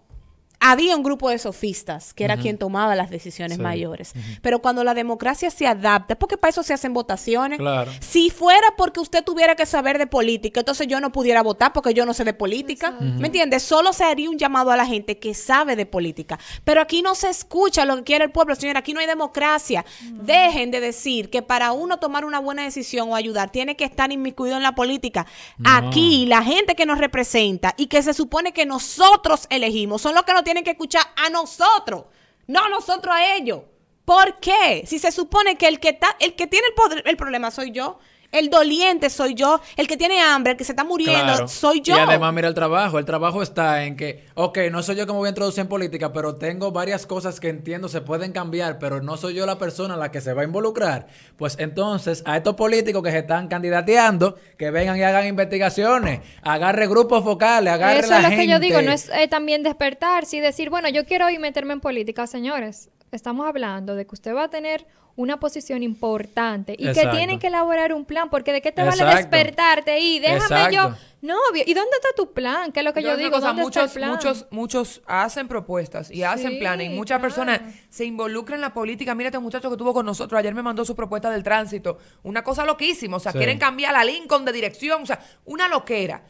Había 0.67 0.97
un 0.97 1.03
grupo 1.03 1.29
de 1.29 1.39
sofistas 1.39 2.15
que 2.15 2.25
era 2.25 2.39
quien 2.39 2.57
tomaba 2.57 2.95
las 2.95 3.11
decisiones 3.11 3.59
Sí. 3.59 3.63
mayores. 3.63 4.15
Pero 4.41 4.61
cuando 4.63 4.83
la 4.83 4.95
democracia 4.95 5.51
se 5.51 5.67
adapta, 5.67 6.15
porque 6.17 6.39
para 6.39 6.51
eso 6.51 6.63
se 6.63 6.73
hacen 6.73 6.95
votaciones. 6.95 7.59
Claro. 7.59 7.93
Si 8.01 8.31
fuera 8.31 8.67
porque 8.79 8.99
usted 9.01 9.23
tuviera 9.23 9.57
que 9.57 9.67
saber 9.67 9.99
de 9.99 10.07
política, 10.07 10.61
entonces 10.61 10.87
yo 10.87 11.01
no 11.01 11.13
pudiera 11.13 11.43
votar 11.43 11.75
porque 11.75 11.93
yo 11.93 12.07
no 12.07 12.15
sé 12.15 12.25
de 12.25 12.33
política. 12.33 12.93
¿Me 12.99 13.27
entiendes? 13.27 13.63
Solo 13.63 13.93
se 13.93 14.05
haría 14.05 14.31
un 14.31 14.39
llamado 14.39 14.71
a 14.71 14.77
la 14.77 14.87
gente 14.87 15.19
que 15.19 15.35
sabe 15.35 15.77
de 15.77 15.85
política. 15.85 16.39
Pero 16.65 16.81
aquí 16.81 17.03
no 17.03 17.15
se 17.15 17.29
escucha 17.29 17.85
lo 17.85 17.97
que 17.97 18.05
quiere 18.05 18.25
el 18.25 18.31
pueblo, 18.33 18.55
señora. 18.55 18.79
Aquí 18.79 18.95
no 18.95 19.01
hay 19.01 19.07
democracia. 19.07 19.85
Dejen 20.13 20.71
de 20.71 20.81
decir 20.81 21.29
que 21.29 21.43
para 21.43 21.73
uno 21.73 21.99
tomar 21.99 22.25
una 22.25 22.39
buena 22.39 22.63
decisión 22.63 23.11
o 23.11 23.17
ayudar 23.17 23.51
tiene 23.51 23.77
que 23.77 23.85
estar 23.85 24.11
inmiscuido 24.13 24.57
en 24.57 24.63
la 24.63 24.75
política. 24.75 25.27
No. 25.59 25.69
Aquí 25.71 26.25
la 26.25 26.43
gente 26.43 26.75
que 26.75 26.87
nos 26.87 26.99
representa 26.99 27.75
y 27.77 27.87
que 27.89 28.03
se 28.03 28.15
supone 28.15 28.53
que 28.53 28.65
nosotros 28.65 29.47
elegimos 29.51 30.01
son 30.01 30.15
los 30.15 30.23
que 30.25 30.33
nos 30.33 30.43
tienen 30.45 30.54
que 30.63 30.73
escuchar 30.73 31.03
a 31.17 31.31
nosotros, 31.31 32.05
no 32.47 32.65
a 32.65 32.69
nosotros 32.69 33.15
a 33.15 33.35
ellos. 33.35 33.63
¿Por 34.05 34.39
qué? 34.39 34.85
Si 34.87 34.99
se 34.99 35.11
supone 35.11 35.57
que 35.57 35.67
el 35.67 35.81
que 35.81 35.91
está, 35.91 36.15
el 36.21 36.35
que 36.35 36.47
tiene 36.47 36.69
el 36.69 36.75
poder, 36.75 37.03
el 37.07 37.17
problema 37.17 37.51
soy 37.51 37.73
yo, 37.73 37.99
el 38.35 38.51
doliente 38.51 39.11
soy 39.11 39.35
yo, 39.35 39.61
el 39.77 39.87
que 39.87 39.97
tiene 39.97 40.21
hambre, 40.21 40.53
el 40.53 40.59
que 40.59 40.65
se 40.65 40.73
está 40.73 40.85
muriendo, 40.85 41.25
Claro. 41.25 41.49
soy 41.49 41.81
yo. 41.81 41.97
Y 41.97 41.99
además, 41.99 42.35
mira 42.35 42.49
el 42.49 42.55
trabajo. 42.55 42.99
El 42.99 43.05
trabajo 43.05 43.43
está 43.43 43.85
en 43.85 43.97
que, 43.97 44.25
ok, 44.35 44.59
no 44.71 44.83
soy 44.83 44.97
yo 44.97 45.07
que 45.07 45.13
me 45.13 45.19
voy 45.19 45.27
a 45.27 45.31
introducir 45.31 45.63
en 45.63 45.69
política, 45.69 46.13
pero 46.13 46.35
tengo 46.37 46.73
varias 46.73 47.07
cosas 47.07 47.41
que 47.41 47.49
entiendo 47.49 47.89
se 47.89 48.01
pueden 48.01 48.33
cambiar, 48.33 48.79
pero 48.79 49.01
no 49.03 49.17
soy 49.17 49.35
yo 49.35 49.47
la 49.47 49.59
persona 49.59 49.95
a 49.95 49.97
la 49.97 50.11
que 50.11 50.21
se 50.21 50.33
va 50.33 50.43
a 50.43 50.45
involucrar. 50.45 51.07
Pues 51.37 51.57
entonces, 51.59 52.23
a 52.27 52.37
estos 52.37 52.55
políticos 52.55 53.03
que 53.03 53.11
se 53.11 53.19
están 53.19 53.49
candidateando, 53.49 54.37
que 54.59 54.71
vengan 54.71 54.97
y 54.97 55.03
hagan 55.03 55.27
investigaciones, 55.27 56.21
agarre 56.43 56.87
grupos 56.87 57.23
focales, 57.25 57.73
agarre 57.73 58.01
Eso 58.01 58.11
la 58.11 58.19
es 58.19 58.31
lo 58.31 58.37
que 58.37 58.49
yo 58.49 58.59
digo, 58.59 58.83
no 58.83 58.93
es 58.93 59.09
eh, 59.11 59.29
también 59.29 59.63
despertar, 59.63 60.27
sí 60.27 60.41
decir, 60.41 60.71
bueno, 60.71 60.89
yo 60.89 61.05
quiero 61.05 61.27
hoy 61.27 61.39
meterme 61.39 61.73
en 61.75 61.81
política, 61.81 62.27
señores. 62.27 62.91
Estamos 63.17 63.47
hablando 63.47 63.95
de 63.95 64.07
que 64.07 64.15
usted 64.15 64.35
va 64.35 64.45
a 64.45 64.49
tener 64.51 64.87
una 65.17 65.39
posición 65.39 65.85
importante 65.85 66.75
y 66.77 66.89
Exacto. 66.89 67.11
que 67.13 67.17
tienen 67.17 67.39
que 67.39 67.47
elaborar 67.47 67.93
un 67.95 68.05
plan, 68.05 68.29
porque 68.31 68.53
de 68.53 68.61
qué 68.61 68.73
te 68.73 68.83
vale 68.83 69.05
despertarte 69.05 70.01
y 70.01 70.19
déjame 70.19 70.75
yo, 70.75 70.93
novio, 71.23 71.63
¿y 71.65 71.73
dónde 71.73 71.91
está 71.97 72.09
tu 72.17 72.33
plan? 72.33 72.73
¿Qué 72.73 72.81
es 72.81 72.85
lo 72.85 72.93
que 72.93 73.01
yo, 73.01 73.11
Yo 73.11 73.17
digo, 73.17 73.41
muchos, 73.55 73.85
el 73.85 73.91
plan? 74.01 74.11
muchos, 74.11 74.47
muchos 74.51 75.03
hacen 75.07 75.47
propuestas 75.47 76.11
y 76.11 76.25
hacen 76.25 76.59
planes. 76.59 76.91
y 76.91 76.95
Muchas 76.95 77.21
claro. 77.21 77.33
personas 77.35 77.61
se 77.89 78.05
involucran 78.05 78.57
en 78.57 78.63
la 78.63 78.75
política. 78.75 79.15
Mírate, 79.15 79.39
un 79.39 79.45
muchacho 79.45 79.69
que 79.69 79.75
estuvo 79.75 79.95
con 79.95 80.05
nosotros 80.05 80.37
ayer 80.37 80.53
me 80.53 80.63
mandó 80.63 80.85
su 80.85 80.97
propuesta 80.97 81.31
del 81.31 81.45
tránsito. 81.45 81.99
Una 82.25 82.43
cosa 82.43 82.65
loquísima. 82.65 83.17
O 83.19 83.21
sea, 83.21 83.31
Sí. 83.31 83.39
quieren 83.39 83.59
cambiar 83.59 83.93
la 83.93 84.05
Lincoln 84.05 84.45
de 84.45 84.53
dirección. 84.53 85.03
O 85.05 85.07
sea, 85.07 85.21
una 85.45 85.69
loquera. 85.69 86.25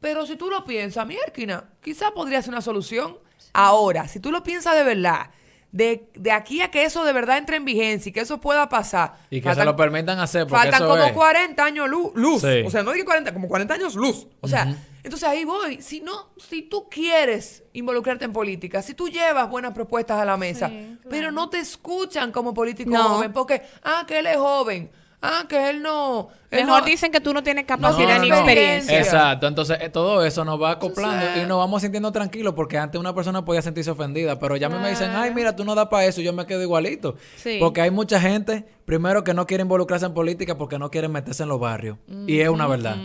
Pero 0.00 0.24
si 0.24 0.36
tú 0.36 0.48
lo 0.48 0.64
piensas, 0.64 1.06
mierquina, 1.06 1.64
quizás 1.82 2.10
podría 2.12 2.40
ser 2.40 2.52
una 2.54 2.62
solución. 2.62 3.18
Ahora, 3.52 4.08
si 4.08 4.18
tú 4.18 4.32
lo 4.32 4.42
piensas 4.42 4.74
de 4.74 4.82
verdad, 4.82 5.30
de, 5.72 6.08
de 6.14 6.32
aquí 6.32 6.60
a 6.62 6.70
que 6.70 6.84
eso 6.84 7.04
de 7.04 7.12
verdad 7.12 7.38
entre 7.38 7.56
en 7.56 7.64
vigencia 7.64 8.10
y 8.10 8.12
que 8.12 8.20
eso 8.20 8.40
pueda 8.40 8.68
pasar. 8.68 9.14
Y 9.30 9.40
que 9.40 9.48
faltan- 9.48 9.62
se 9.62 9.64
lo 9.66 9.76
permitan 9.76 10.18
hacer 10.18 10.42
porque 10.46 10.62
Faltan 10.64 10.82
eso 10.82 10.88
como 10.90 11.04
es. 11.04 11.12
40 11.12 11.64
años 11.64 11.88
lu- 11.88 12.12
luz. 12.16 12.40
Sí. 12.42 12.62
O 12.66 12.70
sea, 12.70 12.82
no 12.82 12.92
digo 12.92 13.04
40, 13.04 13.32
como 13.32 13.46
40 13.48 13.74
años 13.74 13.94
luz. 13.94 14.26
O 14.40 14.48
sea, 14.48 14.74
entonces 15.02 15.28
ahí 15.28 15.44
voy. 15.44 15.80
Si 15.80 16.00
no, 16.00 16.30
si 16.36 16.62
tú 16.62 16.88
quieres 16.90 17.62
involucrarte 17.72 18.24
en 18.24 18.32
política, 18.32 18.82
si 18.82 18.94
tú 18.94 19.08
llevas 19.08 19.48
buenas 19.48 19.72
propuestas 19.72 20.20
a 20.20 20.24
la 20.24 20.36
mesa, 20.36 20.68
Sí, 20.68 20.74
claro. 20.74 21.08
pero 21.08 21.30
no 21.32 21.48
te 21.48 21.58
escuchan 21.58 22.32
como 22.32 22.52
político 22.52 22.90
No. 22.90 23.04
joven, 23.04 23.32
porque, 23.32 23.62
ah, 23.84 24.04
que 24.06 24.18
él 24.18 24.26
es 24.26 24.36
joven, 24.36 24.90
ah, 25.22 25.44
que 25.48 25.70
él 25.70 25.82
no. 25.82 26.28
él 26.50 26.64
Mejor 26.66 26.80
no- 26.80 26.86
dicen 26.86 27.12
que 27.12 27.20
tú 27.20 27.32
no 27.32 27.42
tienes 27.42 27.64
No, 27.64 27.68
capacidad 27.68 28.16
no, 28.16 28.22
ni 28.22 28.28
no. 28.30 28.36
experiencia. 28.36 28.98
Exacto, 28.98 29.46
entonces 29.46 29.78
eh, 29.80 29.88
todo 29.88 30.24
eso 30.24 30.44
nos 30.44 30.60
va 30.60 30.72
acoplando 30.72 31.16
Entonces- 31.20 31.44
y 31.44 31.46
nos 31.46 31.58
vamos 31.58 31.82
sintiendo 31.82 32.10
tranquilos 32.12 32.54
porque 32.54 32.78
antes 32.78 33.00
una 33.00 33.14
persona 33.14 33.44
podía 33.44 33.62
sentirse 33.62 33.90
ofendida, 33.90 34.38
pero 34.38 34.56
ya 34.56 34.68
me 34.68 34.76
dicen, 34.88 35.10
ay, 35.10 35.16
Claro. 35.16 35.34
mira, 35.34 35.56
tú 35.56 35.64
no 35.64 35.74
das 35.74 35.88
para 35.88 36.04
eso, 36.06 36.20
y 36.20 36.24
yo 36.24 36.32
me 36.32 36.46
quedo 36.46 36.62
igualito. 36.62 37.16
Sí. 37.36 37.58
Porque 37.60 37.80
hay 37.82 37.90
mucha 37.90 38.20
gente, 38.20 38.64
primero, 38.84 39.22
que 39.24 39.34
no 39.34 39.46
quiere 39.46 39.62
involucrarse 39.62 40.06
en 40.06 40.14
política 40.14 40.56
porque 40.58 40.78
no 40.78 40.90
quieren 40.90 41.12
meterse 41.12 41.42
en 41.44 41.48
los 41.50 41.60
barrios. 41.60 41.98
Y 42.26 42.40
es 42.40 42.48
una 42.48 42.66
verdad. 42.66 42.96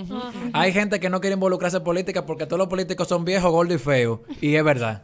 Hay 0.53 0.71
gente 0.73 0.99
que 0.99 1.09
no 1.09 1.21
quiere 1.21 1.35
involucrarse 1.35 1.77
en 1.77 1.83
política 1.83 2.25
porque 2.25 2.45
todos 2.45 2.57
los 2.57 2.67
políticos 2.67 3.07
son 3.07 3.25
viejos, 3.25 3.51
gordos 3.51 3.75
y 3.75 3.79
feos. 3.79 4.19
Y 4.41 4.55
es 4.55 4.63
verdad. 4.63 5.03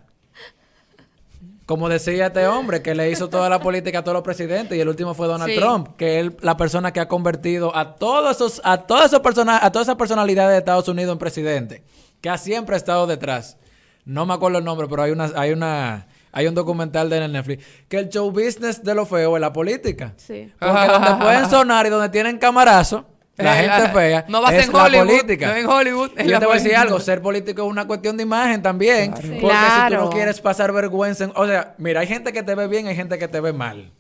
Como 1.71 1.88
decía 1.88 2.25
este 2.27 2.45
hombre 2.47 2.81
que 2.81 2.93
le 2.93 3.10
hizo 3.10 3.29
toda 3.29 3.47
la 3.47 3.62
política 3.62 3.99
a 3.99 4.03
todos 4.03 4.15
los 4.15 4.23
presidentes 4.23 4.77
y 4.77 4.81
el 4.81 4.89
último 4.89 5.13
fue 5.13 5.27
Donald 5.27 5.53
Sí. 5.53 5.57
Trump, 5.57 5.95
que 5.95 6.19
es 6.19 6.31
la 6.41 6.57
persona 6.57 6.91
que 6.91 6.99
ha 6.99 7.07
convertido 7.07 7.73
a 7.73 7.95
todos 7.95 8.36
esos 8.36 8.60
a 8.65 8.79
todas 8.79 9.05
esas 9.05 9.21
personas 9.21 9.63
a 9.63 9.71
todas 9.71 9.88
esas 9.88 9.95
personalidades 9.95 10.51
de 10.51 10.57
Estados 10.57 10.89
Unidos 10.89 11.13
en 11.13 11.17
presidente, 11.17 11.81
que 12.19 12.29
ha 12.29 12.38
siempre 12.38 12.75
estado 12.75 13.07
detrás. 13.07 13.55
No 14.03 14.25
me 14.25 14.34
acuerdo 14.34 14.57
el 14.57 14.65
nombre, 14.65 14.88
pero 14.89 15.01
hay 15.03 15.12
una 15.12 15.31
hay 15.34 15.53
una 15.53 16.07
hay 16.34 16.47
un 16.47 16.55
documental 16.55 17.10
de 17.10 17.25
Netflix 17.25 17.63
que 17.88 17.99
el 17.99 18.10
show 18.10 18.29
business 18.31 18.84
de 18.84 18.93
lo 18.93 19.05
feo 19.05 19.38
es 19.38 19.41
la 19.41 19.53
política. 19.53 20.13
Sí. 20.17 20.51
Porque 20.60 20.88
donde 20.88 21.23
pueden 21.23 21.49
sonar 21.49 21.86
y 21.86 21.89
donde 21.89 22.10
tienen 22.10 22.38
camarazo, 22.38 23.05
la 23.43 23.60
Eh, 23.60 23.63
gente 23.69 23.84
la- 23.84 23.89
fea, 23.93 24.25
no 24.27 24.41
va 24.41 24.49
a 24.49 24.51
es 24.51 24.58
ser 24.62 24.65
en 24.69 24.73
la 24.77 24.84
Hollywood, 24.86 25.08
política. 25.08 25.47
no 25.47 25.56
en 25.56 25.65
Hollywood, 25.67 26.12
es 26.17 26.25
yo 26.25 26.32
la 26.32 26.39
te 26.39 26.45
voy 26.45 26.56
a 26.56 26.58
decir 26.62 26.75
algo, 26.75 26.99
ser 26.99 27.21
político 27.21 27.63
es 27.63 27.67
una 27.69 27.86
cuestión 27.88 28.17
de 28.17 28.23
imagen 28.23 28.62
también. 28.62 29.12
Claro. 29.12 29.39
Porque 29.41 29.56
si 29.58 29.95
tú 29.95 30.01
no 30.04 30.10
quieres 30.10 30.41
pasar 30.41 30.71
vergüenza, 30.71 31.23
en- 31.25 31.34
o 31.36 31.45
sea, 31.47 31.75
mira, 31.77 31.99
hay 32.01 32.08
gente 32.08 32.32
que 32.34 32.43
te 32.43 32.56
ve 32.56 32.67
bien, 32.67 32.88
hay 32.88 32.95
gente 32.95 33.17
que 33.17 33.27
te 33.27 33.39
ve 33.39 33.54
mal. 33.54 33.91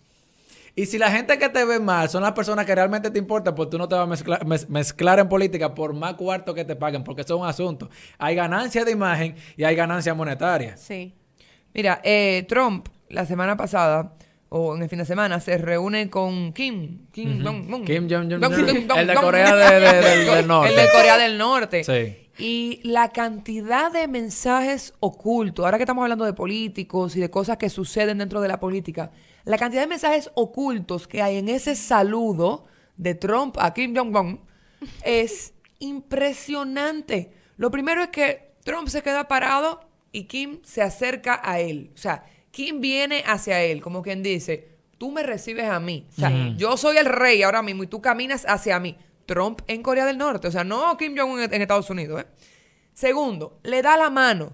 Y 0.73 0.85
si 0.85 0.97
la 0.97 1.11
gente 1.11 1.37
que 1.37 1.49
te 1.49 1.65
ve 1.65 1.79
mal 1.81 2.07
son 2.09 2.23
las 2.23 2.31
personas 2.31 2.65
que 2.65 2.73
realmente 2.73 3.11
te 3.11 3.19
importan, 3.19 3.53
pues 3.53 3.69
tú 3.69 3.77
no 3.77 3.89
te 3.89 3.95
vas 3.95 4.05
a 4.05 4.07
mezclar, 4.07 4.45
mez- 4.45 4.67
mezclar 4.69 5.19
en 5.19 5.27
política 5.27 5.75
por 5.75 5.93
más 5.93 6.13
cuarto 6.13 6.53
que 6.53 6.63
te 6.63 6.77
paguen, 6.77 7.03
porque 7.03 7.23
eso 7.23 7.35
es 7.35 7.41
un 7.41 7.47
asunto. 7.47 7.89
Hay 8.17 8.35
ganancia 8.35 8.85
de 8.85 8.91
imagen 8.91 9.35
y 9.57 9.65
hay 9.65 9.75
ganancia 9.75 10.13
monetaria. 10.13 10.77
Sí. 10.77 11.13
Mira, 11.73 11.99
eh, 12.05 12.45
Trump 12.47 12.87
la 13.09 13.25
semana 13.25 13.57
pasada 13.57 14.13
o 14.53 14.75
en 14.75 14.83
el 14.83 14.89
fin 14.89 14.99
de 14.99 15.05
semana 15.05 15.39
se 15.39 15.57
reúne 15.57 16.09
con 16.09 16.51
Kim. 16.51 17.07
Kim 17.11 17.41
Jong-un. 17.43 17.85
Kim 17.85 18.09
Jong-un. 18.09 18.41
Jong-un. 18.41 18.97
El 18.99 19.07
de 19.07 19.13
Corea 19.15 19.55
de- 19.55 19.79
de- 19.79 20.01
del- 20.01 20.25
del 20.27 20.47
norte. 20.47 20.69
El 20.69 20.75
de 20.75 20.87
Corea 20.91 21.17
del 21.17 21.37
Norte. 21.37 21.83
Sí. 21.85 22.17
Y 22.37 22.81
la 22.83 23.09
cantidad 23.09 23.91
de 23.91 24.07
mensajes 24.09 24.93
ocultos, 24.99 25.63
ahora 25.63 25.77
que 25.77 25.83
estamos 25.83 26.01
hablando 26.01 26.25
de 26.25 26.33
políticos 26.33 27.15
y 27.15 27.19
de 27.21 27.29
cosas 27.29 27.55
que 27.57 27.69
suceden 27.69 28.17
dentro 28.17 28.41
de 28.41 28.47
la 28.49 28.59
política, 28.59 29.11
la 29.45 29.57
cantidad 29.57 29.81
de 29.83 29.87
mensajes 29.87 30.29
ocultos 30.33 31.07
que 31.07 31.21
hay 31.21 31.37
en 31.37 31.47
ese 31.49 31.75
saludo 31.75 32.65
de 32.97 33.15
Trump 33.15 33.55
a 33.59 33.73
Kim 33.73 33.95
Jong-un 33.95 34.41
es 35.05 35.53
impresionante. 35.79 37.31
Lo 37.57 37.71
primero 37.71 38.01
es 38.03 38.09
que 38.09 38.51
Trump 38.63 38.87
se 38.87 39.01
queda 39.01 39.27
parado 39.27 39.81
y 40.11 40.25
Kim 40.25 40.59
se 40.63 40.81
acerca 40.81 41.39
a 41.43 41.59
él. 41.59 41.91
O 41.93 41.97
sea, 41.97 42.25
Kim 42.51 42.81
viene 42.81 43.23
hacia 43.25 43.61
él, 43.61 43.81
como 43.81 44.01
quien 44.03 44.21
dice, 44.21 44.69
tú 44.97 45.11
me 45.11 45.23
recibes 45.23 45.65
a 45.65 45.79
mí. 45.79 46.05
O 46.11 46.19
sea, 46.19 46.53
yo 46.57 46.77
soy 46.77 46.97
el 46.97 47.05
rey 47.05 47.41
ahora 47.43 47.61
mismo 47.61 47.83
y 47.83 47.87
tú 47.87 48.01
caminas 48.01 48.45
hacia 48.47 48.79
mí. 48.79 48.97
Trump 49.25 49.61
en 49.67 49.81
Corea 49.81 50.05
del 50.05 50.17
Norte, 50.17 50.47
o 50.47 50.51
sea, 50.51 50.63
no 50.63 50.97
Kim 50.97 51.17
Jong-un 51.17 51.41
en, 51.41 51.53
en 51.53 51.61
Estados 51.61 51.89
Unidos. 51.89 52.21
¿eh? 52.21 52.25
Segundo, 52.93 53.59
le 53.63 53.81
da 53.81 53.95
la 53.97 54.09
mano. 54.09 54.53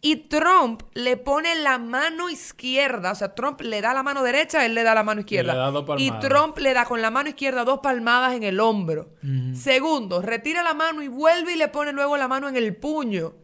Y 0.00 0.16
Trump 0.16 0.82
le 0.94 1.16
pone 1.16 1.54
la 1.56 1.78
mano 1.78 2.28
izquierda, 2.28 3.12
o 3.12 3.14
sea, 3.14 3.34
Trump 3.34 3.60
le 3.62 3.80
da 3.80 3.92
la 3.92 4.02
mano 4.02 4.22
derecha, 4.22 4.64
él 4.64 4.74
le 4.74 4.82
da 4.82 4.94
la 4.94 5.02
mano 5.02 5.20
izquierda. 5.20 5.52
le 5.52 5.58
da 5.58 5.70
dos 5.70 5.84
y. 5.98 6.10
Trump 6.20 6.58
le 6.58 6.74
da 6.74 6.84
con 6.84 7.02
la 7.02 7.10
mano 7.10 7.28
izquierda 7.28 7.64
dos 7.64 7.80
palmadas 7.80 8.34
en 8.34 8.42
el 8.42 8.60
hombro. 8.60 9.14
Segundo, 9.54 10.22
retira 10.22 10.62
la 10.62 10.74
mano 10.74 11.02
y 11.02 11.08
vuelve 11.08 11.54
y 11.54 11.56
le 11.56 11.68
pone 11.68 11.92
luego 11.92 12.16
la 12.16 12.28
mano 12.28 12.48
en 12.48 12.56
el 12.56 12.76
puño. 12.76 13.34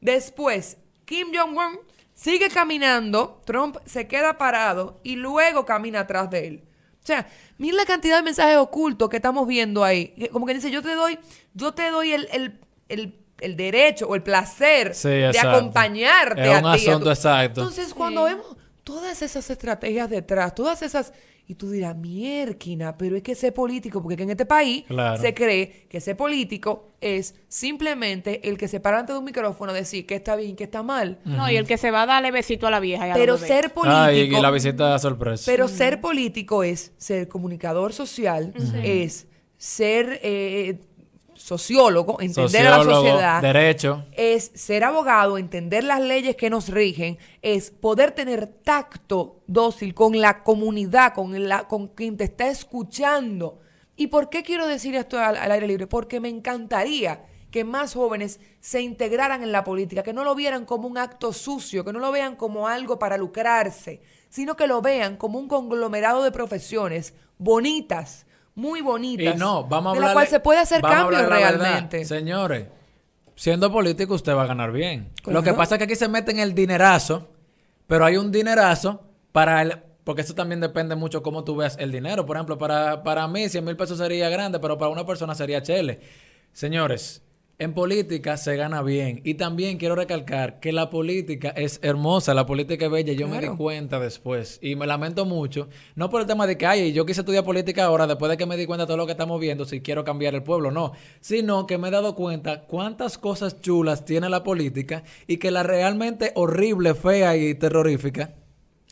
Después, 0.00 0.78
Kim 1.04 1.28
Jong-un 1.32 1.78
sigue 2.20 2.48
caminando, 2.50 3.40
Trump 3.44 3.76
se 3.86 4.08
queda 4.08 4.36
parado 4.38 4.98
y 5.04 5.14
luego 5.14 5.64
camina 5.64 6.00
atrás 6.00 6.28
de 6.30 6.46
él. 6.48 6.64
O 7.00 7.06
sea, 7.06 7.26
mira 7.58 7.76
la 7.76 7.84
cantidad 7.86 8.16
de 8.16 8.22
mensajes 8.24 8.56
ocultos 8.56 9.08
que 9.08 9.16
estamos 9.16 9.46
viendo 9.46 9.84
ahí. 9.84 10.14
Como 10.32 10.44
que 10.44 10.54
dice, 10.54 10.70
yo 10.72 10.82
te 10.82 10.94
doy, 10.94 11.16
yo 11.54 11.72
te 11.72 11.90
doy 11.90 12.12
el, 12.12 12.28
el- 12.32 12.60
el- 12.88 13.14
el 13.40 13.56
derecho 13.56 14.08
o 14.08 14.16
el 14.16 14.22
placer 14.24 14.96
Sí, 14.96 15.08
de 15.10 15.38
acompañarte 15.38 16.42
Es 16.42 16.48
a 16.48 16.58
un 16.58 16.62
ti, 16.74 16.80
a 16.80 16.84
tu- 16.84 16.90
asunto 16.90 17.10
exacto. 17.12 17.60
Entonces, 17.60 17.94
cuando 17.94 18.24
vemos 18.24 18.56
todas 18.82 19.22
esas 19.22 19.48
estrategias 19.48 20.10
detrás, 20.10 20.54
todas 20.56 20.82
esas... 20.82 21.12
Y 21.50 21.54
tú 21.54 21.70
dirás, 21.70 21.96
mierquina, 21.96 22.98
pero 22.98 23.16
es 23.16 23.22
que 23.22 23.34
ser 23.34 23.54
político, 23.54 24.02
porque 24.02 24.18
que 24.18 24.24
en 24.24 24.30
este 24.30 24.44
país 24.44 24.84
Claro. 24.86 25.18
se 25.20 25.32
cree 25.32 25.86
que 25.88 25.98
ser 25.98 26.14
político 26.14 26.90
es 27.00 27.34
simplemente 27.48 28.46
el 28.50 28.58
que 28.58 28.68
se 28.68 28.80
para 28.80 28.98
ante 28.98 29.14
de 29.14 29.18
un 29.18 29.24
micrófono 29.24 29.72
a 29.72 29.74
decir 29.74 30.04
que 30.04 30.14
está 30.14 30.36
bien, 30.36 30.56
que 30.56 30.64
está 30.64 30.82
mal. 30.82 31.18
No, 31.24 31.50
y 31.50 31.56
el 31.56 31.66
que 31.66 31.78
se 31.78 31.90
va 31.90 32.02
a 32.02 32.06
darle 32.06 32.30
besito 32.32 32.66
a 32.66 32.70
la 32.70 32.80
vieja 32.80 33.08
y 33.08 33.10
a 33.12 33.14
Pero 33.14 33.38
ser 33.38 33.72
político... 33.72 33.98
Ah, 33.98 34.12
y, 34.12 34.18
y 34.20 34.30
la 34.30 34.50
visita 34.50 34.98
sorpresa. 34.98 35.44
Pero 35.46 35.68
ser 35.68 36.02
político 36.02 36.62
es 36.62 36.92
ser 36.98 37.28
comunicador 37.28 37.94
social, 37.94 38.52
es 38.84 39.26
ser 39.56 40.20
eh, 40.22 40.76
sociólogo, 41.48 42.20
entender 42.20 42.66
a 42.66 42.78
la 42.78 42.84
sociedad, 42.84 43.42
derecho. 43.42 44.04
es 44.12 44.52
ser 44.54 44.84
abogado, 44.84 45.38
entender 45.38 45.82
las 45.82 46.00
leyes 46.00 46.36
que 46.36 46.50
nos 46.50 46.68
rigen, 46.68 47.18
es 47.40 47.70
poder 47.70 48.12
tener 48.12 48.46
tacto 48.46 49.40
dócil 49.46 49.94
con 49.94 50.20
la 50.20 50.42
comunidad, 50.42 51.14
con, 51.14 51.48
la, 51.48 51.66
con 51.66 51.88
quien 51.88 52.18
te 52.18 52.24
está 52.24 52.48
escuchando. 52.48 53.60
¿Y 53.96 54.08
por 54.08 54.28
qué 54.28 54.42
quiero 54.42 54.66
decir 54.66 54.94
esto 54.94 55.18
al, 55.18 55.36
al 55.36 55.50
aire 55.50 55.66
libre? 55.66 55.86
Porque 55.86 56.20
me 56.20 56.28
encantaría 56.28 57.24
que 57.50 57.64
más 57.64 57.94
jóvenes 57.94 58.40
se 58.60 58.82
integraran 58.82 59.42
en 59.42 59.50
la 59.50 59.64
política, 59.64 60.02
que 60.02 60.12
no 60.12 60.24
lo 60.24 60.34
vieran 60.34 60.66
como 60.66 60.86
un 60.86 60.98
acto 60.98 61.32
sucio, 61.32 61.82
que 61.82 61.94
no 61.94 61.98
lo 61.98 62.12
vean 62.12 62.36
como 62.36 62.68
algo 62.68 62.98
para 62.98 63.16
lucrarse, 63.16 64.02
sino 64.28 64.54
que 64.54 64.66
lo 64.66 64.82
vean 64.82 65.16
como 65.16 65.38
un 65.38 65.48
conglomerado 65.48 66.22
de 66.22 66.30
profesiones 66.30 67.14
bonitas, 67.38 68.26
muy 68.58 68.80
bonitas, 68.82 69.36
Y 69.36 69.38
no, 69.38 69.64
vamos 69.64 69.92
a 69.92 69.92
de 69.92 69.98
hablar 69.98 70.10
la 70.10 70.14
cual 70.14 70.26
se 70.26 70.40
puede 70.40 70.58
hacer 70.58 70.82
cambios 70.82 71.22
de 71.22 71.28
verdad. 71.28 71.58
realmente. 71.58 72.04
Señores, 72.04 72.66
siendo 73.36 73.70
político 73.72 74.14
usted 74.14 74.34
va 74.34 74.42
a 74.42 74.46
ganar 74.46 74.72
bien. 74.72 75.10
Lo 75.26 75.42
que 75.44 75.54
pasa 75.54 75.76
es 75.76 75.78
que 75.78 75.84
aquí 75.84 75.94
se 75.94 76.08
mete 76.08 76.32
en 76.32 76.40
el 76.40 76.54
dinerazo, 76.54 77.28
pero 77.86 78.04
hay 78.04 78.16
un 78.16 78.32
dinerazo 78.32 79.00
para 79.30 79.62
el... 79.62 79.78
Porque 80.02 80.22
eso 80.22 80.34
también 80.34 80.60
depende 80.60 80.96
mucho 80.96 81.22
cómo 81.22 81.44
tú 81.44 81.54
veas 81.54 81.76
el 81.78 81.92
dinero. 81.92 82.26
Por 82.26 82.36
ejemplo, 82.36 82.58
para, 82.58 83.02
para 83.04 83.28
mí 83.28 83.48
100 83.48 83.64
mil 83.64 83.76
pesos 83.76 83.98
sería 83.98 84.28
grande, 84.28 84.58
pero 84.58 84.76
para 84.76 84.90
una 84.90 85.06
persona 85.06 85.34
sería 85.34 85.62
chele. 85.62 86.00
Señores, 86.52 87.22
en 87.60 87.74
política 87.74 88.36
se 88.36 88.54
gana 88.56 88.82
bien. 88.82 89.20
Y 89.24 89.34
también 89.34 89.78
quiero 89.78 89.96
recalcar 89.96 90.60
que 90.60 90.70
la 90.70 90.90
política 90.90 91.48
es 91.50 91.80
hermosa, 91.82 92.32
la 92.32 92.46
política 92.46 92.86
es 92.86 92.90
bella. 92.90 93.12
Yo 93.14 93.26
me 93.26 93.40
di 93.40 93.48
cuenta 93.48 93.98
después. 93.98 94.60
Y 94.62 94.76
me 94.76 94.86
lamento 94.86 95.24
mucho. 95.24 95.68
No 95.96 96.08
por 96.08 96.20
el 96.20 96.28
tema 96.28 96.46
de 96.46 96.56
que, 96.56 96.66
ay, 96.66 96.92
yo 96.92 97.04
quise 97.04 97.22
estudiar 97.22 97.44
política 97.44 97.84
ahora, 97.84 98.06
después 98.06 98.30
de 98.30 98.36
que 98.36 98.46
me 98.46 98.56
di 98.56 98.66
cuenta 98.66 98.84
de 98.84 98.86
todo 98.86 98.96
lo 98.96 99.06
que 99.06 99.12
estamos 99.12 99.40
viendo, 99.40 99.64
si 99.64 99.80
quiero 99.80 100.04
cambiar 100.04 100.36
el 100.36 100.44
pueblo. 100.44 100.70
No. 100.70 100.92
Sino 101.20 101.66
que 101.66 101.78
me 101.78 101.88
he 101.88 101.90
dado 101.90 102.14
cuenta 102.14 102.62
cuántas 102.62 103.18
cosas 103.18 103.60
chulas 103.60 104.04
tiene 104.04 104.28
la 104.28 104.44
política 104.44 105.02
y 105.26 105.38
que 105.38 105.50
la 105.50 105.64
realmente 105.64 106.30
horrible, 106.36 106.94
fea 106.94 107.36
y 107.36 107.54
terrorífica 107.56 108.36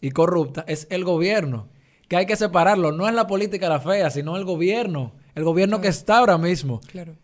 y 0.00 0.11
corrupta 0.11 0.64
es 0.66 0.88
el 0.90 1.05
gobierno. 1.05 1.68
Que 2.09 2.16
hay 2.16 2.26
que 2.26 2.37
separarlo. 2.37 2.90
No 2.90 3.09
es 3.09 3.14
la 3.14 3.29
política 3.29 3.68
la 3.68 3.81
fea, 3.81 4.11
sino 4.11 4.37
el 4.37 4.44
gobierno. 4.44 5.12
El 5.37 5.44
gobierno 5.44 5.81
que 5.81 5.88
está 5.88 6.18
ahora 6.18 6.38
mismo. 6.38 6.81
Claro. 6.90 7.14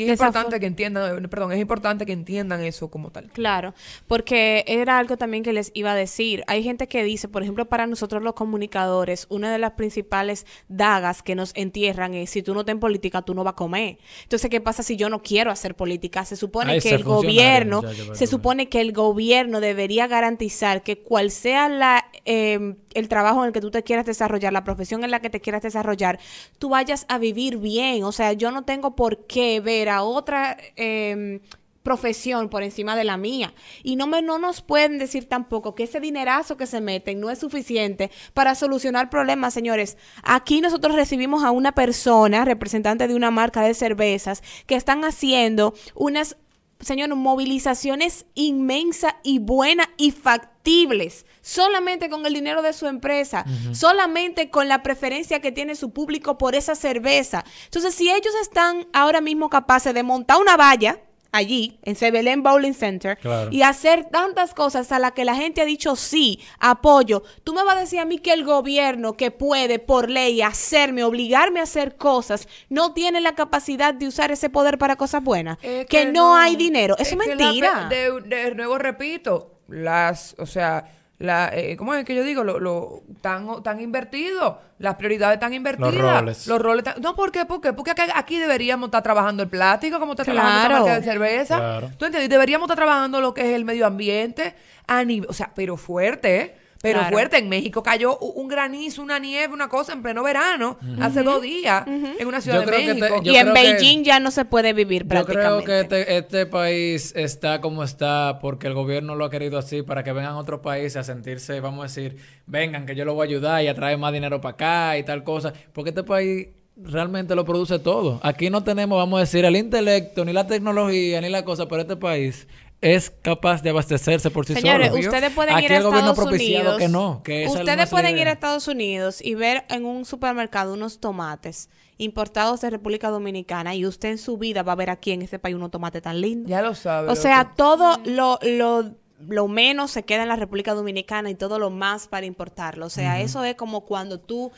Y 0.00 0.10
es 0.10 0.10
importante 0.12 0.58
que 0.58 0.66
entiendan, 0.66 1.28
perdón, 1.28 1.52
es 1.52 1.60
importante 1.60 2.06
que 2.06 2.12
entiendan 2.12 2.62
eso 2.62 2.90
como 2.90 3.10
tal. 3.10 3.30
Claro, 3.32 3.74
porque 4.06 4.64
era 4.66 4.98
algo 4.98 5.16
también 5.16 5.42
que 5.42 5.52
les 5.52 5.70
iba 5.74 5.92
a 5.92 5.94
decir. 5.94 6.42
Hay 6.46 6.62
gente 6.62 6.88
que 6.88 7.04
dice, 7.04 7.28
por 7.28 7.42
ejemplo, 7.42 7.66
para 7.66 7.86
nosotros 7.86 8.22
los 8.22 8.34
comunicadores, 8.34 9.26
una 9.28 9.52
de 9.52 9.58
las 9.58 9.72
principales 9.72 10.46
dagas 10.68 11.22
que 11.22 11.34
nos 11.34 11.52
entierran 11.54 12.14
es 12.14 12.30
si 12.30 12.42
tú 12.42 12.54
no 12.54 12.60
estás 12.60 12.72
en 12.72 12.80
política, 12.80 13.22
tú 13.22 13.34
no 13.34 13.44
vas 13.44 13.52
a 13.52 13.56
comer. 13.56 13.98
Entonces, 14.22 14.50
¿qué 14.50 14.60
pasa 14.60 14.82
si 14.82 14.96
yo 14.96 15.10
no 15.10 15.22
quiero 15.22 15.50
hacer 15.50 15.74
política? 15.74 16.24
Se 16.24 16.36
supone 16.36 16.80
que 16.80 16.90
el 16.90 17.04
gobierno, 17.04 17.82
muchacho, 17.82 18.14
se 18.14 18.26
supone 18.26 18.68
que 18.68 18.80
el 18.80 18.92
gobierno 18.92 19.60
debería 19.60 20.06
garantizar 20.06 20.82
que 20.82 20.98
cual 20.98 21.30
sea 21.30 21.68
la 21.68 22.06
eh, 22.24 22.74
el 22.94 23.08
trabajo 23.08 23.42
en 23.42 23.48
el 23.48 23.52
que 23.52 23.60
tú 23.60 23.70
te 23.70 23.82
quieras 23.82 24.06
desarrollar, 24.06 24.52
la 24.52 24.64
profesión 24.64 25.04
en 25.04 25.10
la 25.10 25.20
que 25.20 25.30
te 25.30 25.40
quieras 25.40 25.62
desarrollar, 25.62 26.18
tú 26.58 26.70
vayas 26.70 27.06
a 27.08 27.18
vivir 27.18 27.58
bien. 27.58 28.04
O 28.04 28.12
sea, 28.12 28.32
yo 28.32 28.50
no 28.50 28.64
tengo 28.64 28.96
por 28.96 29.26
qué 29.26 29.60
ver 29.60 29.88
otra 29.98 30.56
eh, 30.76 31.40
profesión 31.82 32.48
por 32.48 32.62
encima 32.62 32.96
de 32.96 33.04
la 33.04 33.16
mía. 33.16 33.54
Y 33.82 33.96
no, 33.96 34.06
me, 34.06 34.22
no 34.22 34.38
nos 34.38 34.62
pueden 34.62 34.98
decir 34.98 35.28
tampoco 35.28 35.74
que 35.74 35.84
ese 35.84 36.00
dinerazo 36.00 36.56
que 36.56 36.66
se 36.66 36.80
meten 36.80 37.20
no 37.20 37.30
es 37.30 37.38
suficiente 37.38 38.10
para 38.34 38.54
solucionar 38.54 39.10
problemas, 39.10 39.54
señores. 39.54 39.96
Aquí 40.22 40.60
nosotros 40.60 40.94
recibimos 40.94 41.44
a 41.44 41.50
una 41.50 41.72
persona, 41.72 42.44
representante 42.44 43.08
de 43.08 43.14
una 43.14 43.30
marca 43.30 43.62
de 43.62 43.74
cervezas, 43.74 44.42
que 44.66 44.76
están 44.76 45.04
haciendo 45.04 45.74
unas, 45.94 46.36
señor, 46.80 47.14
movilizaciones 47.14 48.26
inmensas 48.34 49.14
y 49.22 49.38
buenas 49.38 49.88
y 49.96 50.10
factibles. 50.10 51.26
Solamente 51.42 52.10
con 52.10 52.24
el 52.26 52.34
dinero 52.34 52.62
de 52.62 52.72
su 52.72 52.86
empresa, 52.86 53.44
solamente 53.72 54.50
con 54.50 54.68
la 54.68 54.82
preferencia 54.82 55.40
que 55.40 55.52
tiene 55.52 55.74
su 55.74 55.90
público 55.90 56.38
por 56.38 56.54
esa 56.54 56.74
cerveza. 56.74 57.44
Entonces, 57.64 57.94
si 57.94 58.10
ellos 58.10 58.34
están 58.42 58.86
ahora 58.92 59.20
mismo 59.20 59.48
capaces 59.48 59.94
de 59.94 60.02
montar 60.02 60.38
una 60.40 60.56
valla, 60.56 61.00
allí, 61.32 61.78
en 61.82 61.96
Sebelén 61.96 62.42
Bowling 62.42 62.72
Center, 62.74 63.16
Claro. 63.18 63.50
y 63.52 63.62
hacer 63.62 64.06
tantas 64.06 64.54
cosas 64.54 64.90
a 64.92 64.98
las 64.98 65.12
que 65.12 65.24
la 65.24 65.34
gente 65.34 65.60
ha 65.60 65.64
dicho 65.64 65.96
sí, 65.96 66.40
apoyo. 66.58 67.22
Tú 67.44 67.54
me 67.54 67.62
vas 67.64 67.76
a 67.76 67.80
decir 67.80 68.00
a 68.00 68.04
mí 68.04 68.18
que 68.18 68.32
el 68.32 68.44
gobierno 68.44 69.14
que 69.14 69.30
puede 69.30 69.78
por 69.78 70.10
ley 70.10 70.42
hacerme, 70.42 71.04
obligarme 71.04 71.60
a 71.60 71.64
hacer 71.64 71.96
cosas, 71.96 72.48
no 72.68 72.92
tiene 72.92 73.20
la 73.20 73.34
capacidad 73.34 73.94
de 73.94 74.06
usar 74.08 74.30
ese 74.32 74.50
poder 74.50 74.78
para 74.78 74.96
cosas 74.96 75.22
buenas. 75.22 75.58
Es 75.62 75.86
que, 75.86 76.06
no, 76.06 76.36
hay 76.36 76.56
dinero. 76.56 76.96
Eso 76.98 77.16
es, 77.20 77.26
la 77.28 77.36
mentira. 77.36 77.88
de 77.88 78.54
nuevo 78.54 78.78
repito, 78.78 79.60
las, 79.68 80.34
o 80.38 80.46
sea, 80.46 80.84
la, 81.20 81.50
eh, 81.54 81.76
¿cómo 81.76 81.94
es 81.94 82.04
que 82.04 82.14
yo 82.16 82.24
digo? 82.24 82.42
Lo, 82.42 82.58
lo 82.58 83.02
tan, 83.20 83.62
tan 83.62 83.80
invertido, 83.80 84.58
las 84.78 84.96
prioridades 84.96 85.38
tan 85.38 85.52
invertidas. 85.54 85.92
roles. 86.20 86.46
Los 86.48 86.58
roles 86.60 86.82
tan- 86.82 87.00
no, 87.00 87.14
¿por 87.14 87.30
qué? 87.30 87.44
¿Por 87.44 87.60
qué? 87.60 87.72
Porque 87.72 87.92
aquí, 87.92 88.02
aquí 88.14 88.38
deberíamos 88.38 88.88
estar 88.88 89.02
trabajando 89.02 89.42
el 89.42 89.48
plástico, 89.50 90.00
como 90.00 90.12
está 90.14 90.24
trabajando 90.24 90.58
Claro. 90.68 90.74
esta 90.74 90.80
marca 90.90 91.00
de 91.00 91.04
cerveza. 91.12 91.56
Claro. 91.58 91.90
¿Tú 91.98 92.06
entiendes? 92.06 92.30
Deberíamos 92.30 92.66
estar 92.66 92.76
trabajando 92.76 93.20
lo 93.20 93.32
que 93.34 93.42
es 93.50 93.54
el 93.54 93.64
medio 93.64 93.86
ambiente 93.86 94.54
a 94.86 95.04
nivel, 95.04 95.28
o 95.30 95.32
sea, 95.32 95.52
pero 95.54 95.76
fuerte, 95.76 96.40
¿eh? 96.40 96.56
Pero 96.82 97.00
Claro. 97.00 97.14
fuerte, 97.14 97.36
en 97.36 97.48
México 97.50 97.82
cayó 97.82 98.16
un 98.18 98.48
granizo, 98.48 99.02
una 99.02 99.18
nieve, 99.18 99.52
una 99.52 99.68
cosa 99.68 99.92
en 99.92 100.00
pleno 100.02 100.22
verano, 100.22 100.78
hace 101.00 101.22
dos 101.22 101.42
días, 101.42 101.84
en 101.86 102.26
una 102.26 102.40
ciudad 102.40 102.56
Yo 102.58 102.60
de 102.62 102.66
creo 102.68 102.80
que 102.80 102.94
te- 102.94 103.00
México. 103.00 103.22
yo 103.22 103.32
y 103.32 103.36
en 103.36 103.46
que- 103.48 103.52
Beijing 103.52 104.02
ya 104.04 104.18
no 104.18 104.30
se 104.30 104.46
puede 104.46 104.72
vivir 104.72 105.02
Yo 105.02 105.08
creo 105.08 105.24
prácticamente. 105.26 105.66
que 105.66 105.80
este, 105.80 106.16
este 106.16 106.46
país 106.46 107.12
está 107.14 107.60
como 107.60 107.84
está 107.84 108.38
porque 108.40 108.66
el 108.66 108.72
gobierno 108.74 109.14
lo 109.14 109.26
ha 109.26 109.30
querido 109.30 109.58
así 109.58 109.82
para 109.82 110.02
que 110.04 110.12
vengan 110.12 110.36
otros 110.36 110.60
países 110.60 110.96
a 110.96 111.04
sentirse, 111.04 111.60
vamos 111.60 111.80
a 111.80 111.82
decir, 111.88 112.16
vengan 112.46 112.86
que 112.86 112.94
yo 112.94 113.04
lo 113.04 113.12
voy 113.12 113.26
a 113.26 113.28
ayudar 113.28 113.62
y 113.62 113.68
a 113.68 113.74
traer 113.74 113.98
más 113.98 114.12
dinero 114.14 114.40
para 114.40 114.54
acá 114.54 114.96
y 114.98 115.02
tal 115.02 115.22
cosa. 115.22 115.52
Porque 115.74 115.90
este 115.90 116.02
país 116.02 116.48
realmente 116.82 117.34
lo 117.34 117.44
produce 117.44 117.78
todo. 117.78 118.20
Aquí 118.22 118.48
no 118.48 118.64
tenemos, 118.64 118.96
vamos 118.96 119.18
a 119.18 119.20
decir, 119.20 119.44
el 119.44 119.54
intelecto, 119.54 120.24
ni 120.24 120.32
la 120.32 120.46
tecnología, 120.46 121.20
ni 121.20 121.28
la 121.28 121.44
cosa, 121.44 121.68
pero 121.68 121.82
este 121.82 121.96
país 121.96 122.48
es 122.82 123.10
capaz 123.10 123.62
de 123.62 123.70
abastecerse 123.70 124.30
por 124.30 124.46
sí 124.46 124.54
Señores, 124.54 124.88
solo. 124.88 125.00
ustedes 125.00 125.32
pueden 125.32 125.54
Aquí 125.54 125.66
ir 125.66 125.72
a 125.72 125.76
el 125.78 125.82
gobierno 125.82 126.08
ha 126.08 126.12
Estados 126.12 126.28
propiciado 126.28 126.60
Unidos. 126.76 126.78
que 126.78 126.88
no, 126.88 127.22
que 127.22 127.44
esa 127.44 127.52
es 127.54 127.60
ustedes 127.60 127.90
pueden 127.90 128.18
ir 128.18 128.28
a 128.28 128.32
Estados 128.32 128.68
Unidos 128.68 129.20
y 129.22 129.34
ver 129.34 129.64
en 129.68 129.84
un 129.84 130.04
supermercado 130.06 130.72
unos 130.74 130.98
tomates 130.98 131.68
importados 131.98 132.62
de 132.62 132.70
República 132.70 133.10
Dominicana 133.10 133.74
y 133.74 133.84
usted 133.84 134.10
en 134.10 134.18
su 134.18 134.38
vida 134.38 134.62
va 134.62 134.72
a 134.72 134.76
ver 134.76 134.88
aquí 134.88 135.10
en 135.12 135.20
ese 135.22 135.38
país 135.38 135.54
unos 135.54 135.70
tomates 135.70 136.00
tan 136.00 136.20
lindos. 136.20 136.48
Ya 136.48 136.62
lo 136.62 136.74
sabes. 136.74 137.10
O 137.12 137.16
sea, 137.20 137.52
todo 137.54 137.98
lo, 138.06 138.38
lo, 138.42 138.94
lo 139.28 139.48
menos 139.48 139.90
se 139.90 140.04
queda 140.04 140.22
en 140.22 140.28
la 140.30 140.36
República 140.36 140.72
Dominicana 140.72 141.28
y 141.28 141.34
todo 141.34 141.58
lo 141.58 141.68
más 141.68 142.08
para 142.08 142.24
importarlo. 142.24 142.86
O 142.86 142.90
sea, 142.90 143.20
eso 143.20 143.44
es 143.44 143.54
como 143.56 143.82
cuando 143.84 144.18
tú 144.18 144.50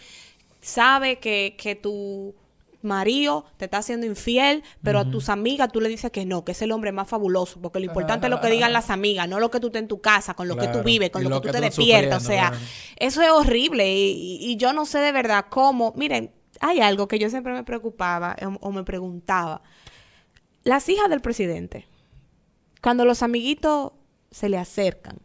sabes 0.61 1.18
que, 1.18 1.56
que 1.58 1.74
tu 1.74 2.37
marido 2.82 3.44
te 3.56 3.66
está 3.66 3.78
haciendo 3.78 4.06
infiel, 4.06 4.62
pero 4.82 4.98
a 4.98 5.10
tus 5.10 5.28
amigas 5.28 5.70
tú 5.72 5.80
le 5.80 5.88
dices 5.88 6.10
que 6.10 6.24
no, 6.26 6.44
que 6.44 6.52
es 6.52 6.62
el 6.62 6.72
hombre 6.72 6.92
más 6.92 7.08
fabuloso, 7.08 7.60
porque 7.60 7.78
lo 7.80 7.86
importante 7.86 8.26
es 8.26 8.30
lo 8.30 8.40
que 8.40 8.48
digan 8.48 8.72
las 8.72 8.90
amigas, 8.90 9.28
no 9.28 9.38
lo 9.40 9.50
que 9.50 9.60
tú 9.60 9.68
estés 9.68 9.82
en 9.82 9.88
tu 9.88 10.00
casa, 10.00 10.34
con 10.34 10.48
lo 10.48 10.56
que 10.56 10.68
tú 10.68 10.82
vives, 10.82 11.10
con 11.10 11.22
lo, 11.24 11.30
lo 11.30 11.40
que 11.40 11.48
tú 11.48 11.52
que 11.54 11.58
te 11.60 11.64
despiertas. 11.64 12.22
O 12.22 12.26
sea, 12.26 12.48
claro. 12.50 12.64
eso 12.96 13.22
es 13.22 13.30
horrible 13.30 13.90
y, 13.92 14.56
yo 14.56 14.72
no 14.72 14.84
sé 14.86 14.98
de 14.98 15.12
verdad 15.12 15.46
cómo. 15.48 15.92
Miren, 15.96 16.32
hay 16.60 16.80
algo 16.80 17.08
que 17.08 17.18
yo 17.18 17.30
siempre 17.30 17.52
me 17.52 17.64
preocupaba 17.64 18.36
o- 18.44 18.68
o 18.68 18.72
me 18.72 18.84
preguntaba. 18.84 19.62
Las 20.64 20.88
hijas 20.88 21.08
del 21.10 21.20
presidente, 21.20 21.86
cuando 22.82 23.04
los 23.04 23.22
amiguitos 23.22 23.92
se 24.30 24.48
le 24.48 24.58
acercan, 24.58 25.18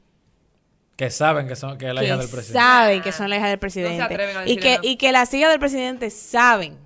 Que 0.95 1.11
saben 1.11 1.47
que 1.47 1.55
son 1.55 1.77
que 1.77 1.87
es 1.89 1.93
la 1.93 2.03
hija 2.03 2.17
del 2.17 2.27
presidente. 2.29 2.59
saben 2.59 3.01
que 3.03 3.11
son 3.11 3.29
las 3.29 3.37
hijas 3.37 3.49
del 3.49 3.59
presidente 3.59 4.01
a 4.03 4.07
que, 4.07 4.79
y 4.81 4.95
que 4.97 5.11
las 5.11 5.31
hijas 5.33 5.51
del 5.51 5.59
presidente 5.59 6.09
saben 6.09 6.77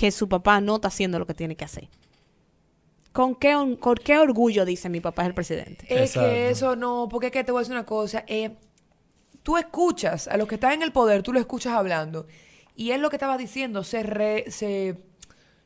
que 0.00 0.10
su 0.10 0.30
papá 0.30 0.62
no 0.62 0.76
está 0.76 0.88
haciendo 0.88 1.18
lo 1.18 1.26
que 1.26 1.34
tiene 1.34 1.56
que 1.56 1.66
hacer. 1.66 1.90
¿Con 3.12 3.34
qué, 3.34 3.54
on- 3.54 3.76
con 3.76 3.96
qué 3.96 4.16
orgullo 4.16 4.64
dice 4.64 4.88
mi 4.88 5.00
papá 5.00 5.22
es 5.22 5.28
el 5.28 5.34
presidente? 5.34 5.84
Es 5.90 6.10
Exacto. 6.16 6.30
que 6.30 6.48
eso 6.50 6.74
no, 6.74 7.06
porque 7.10 7.26
es 7.26 7.32
que 7.34 7.44
te 7.44 7.52
voy 7.52 7.58
a 7.58 7.62
decir 7.62 7.74
una 7.74 7.84
cosa. 7.84 8.24
eh, 8.26 8.56
tú 9.42 9.58
escuchas 9.58 10.26
a 10.26 10.38
los 10.38 10.48
que 10.48 10.54
están 10.54 10.72
en 10.72 10.82
el 10.82 10.92
poder, 10.92 11.22
tú 11.22 11.34
lo 11.34 11.38
escuchas 11.38 11.74
hablando. 11.74 12.26
Y 12.76 12.92
es 12.92 12.98
lo 12.98 13.10
que 13.10 13.16
estaba 13.16 13.36
diciendo, 13.36 13.84
se, 13.84 14.02
re- 14.02 14.46
se, 14.50 14.96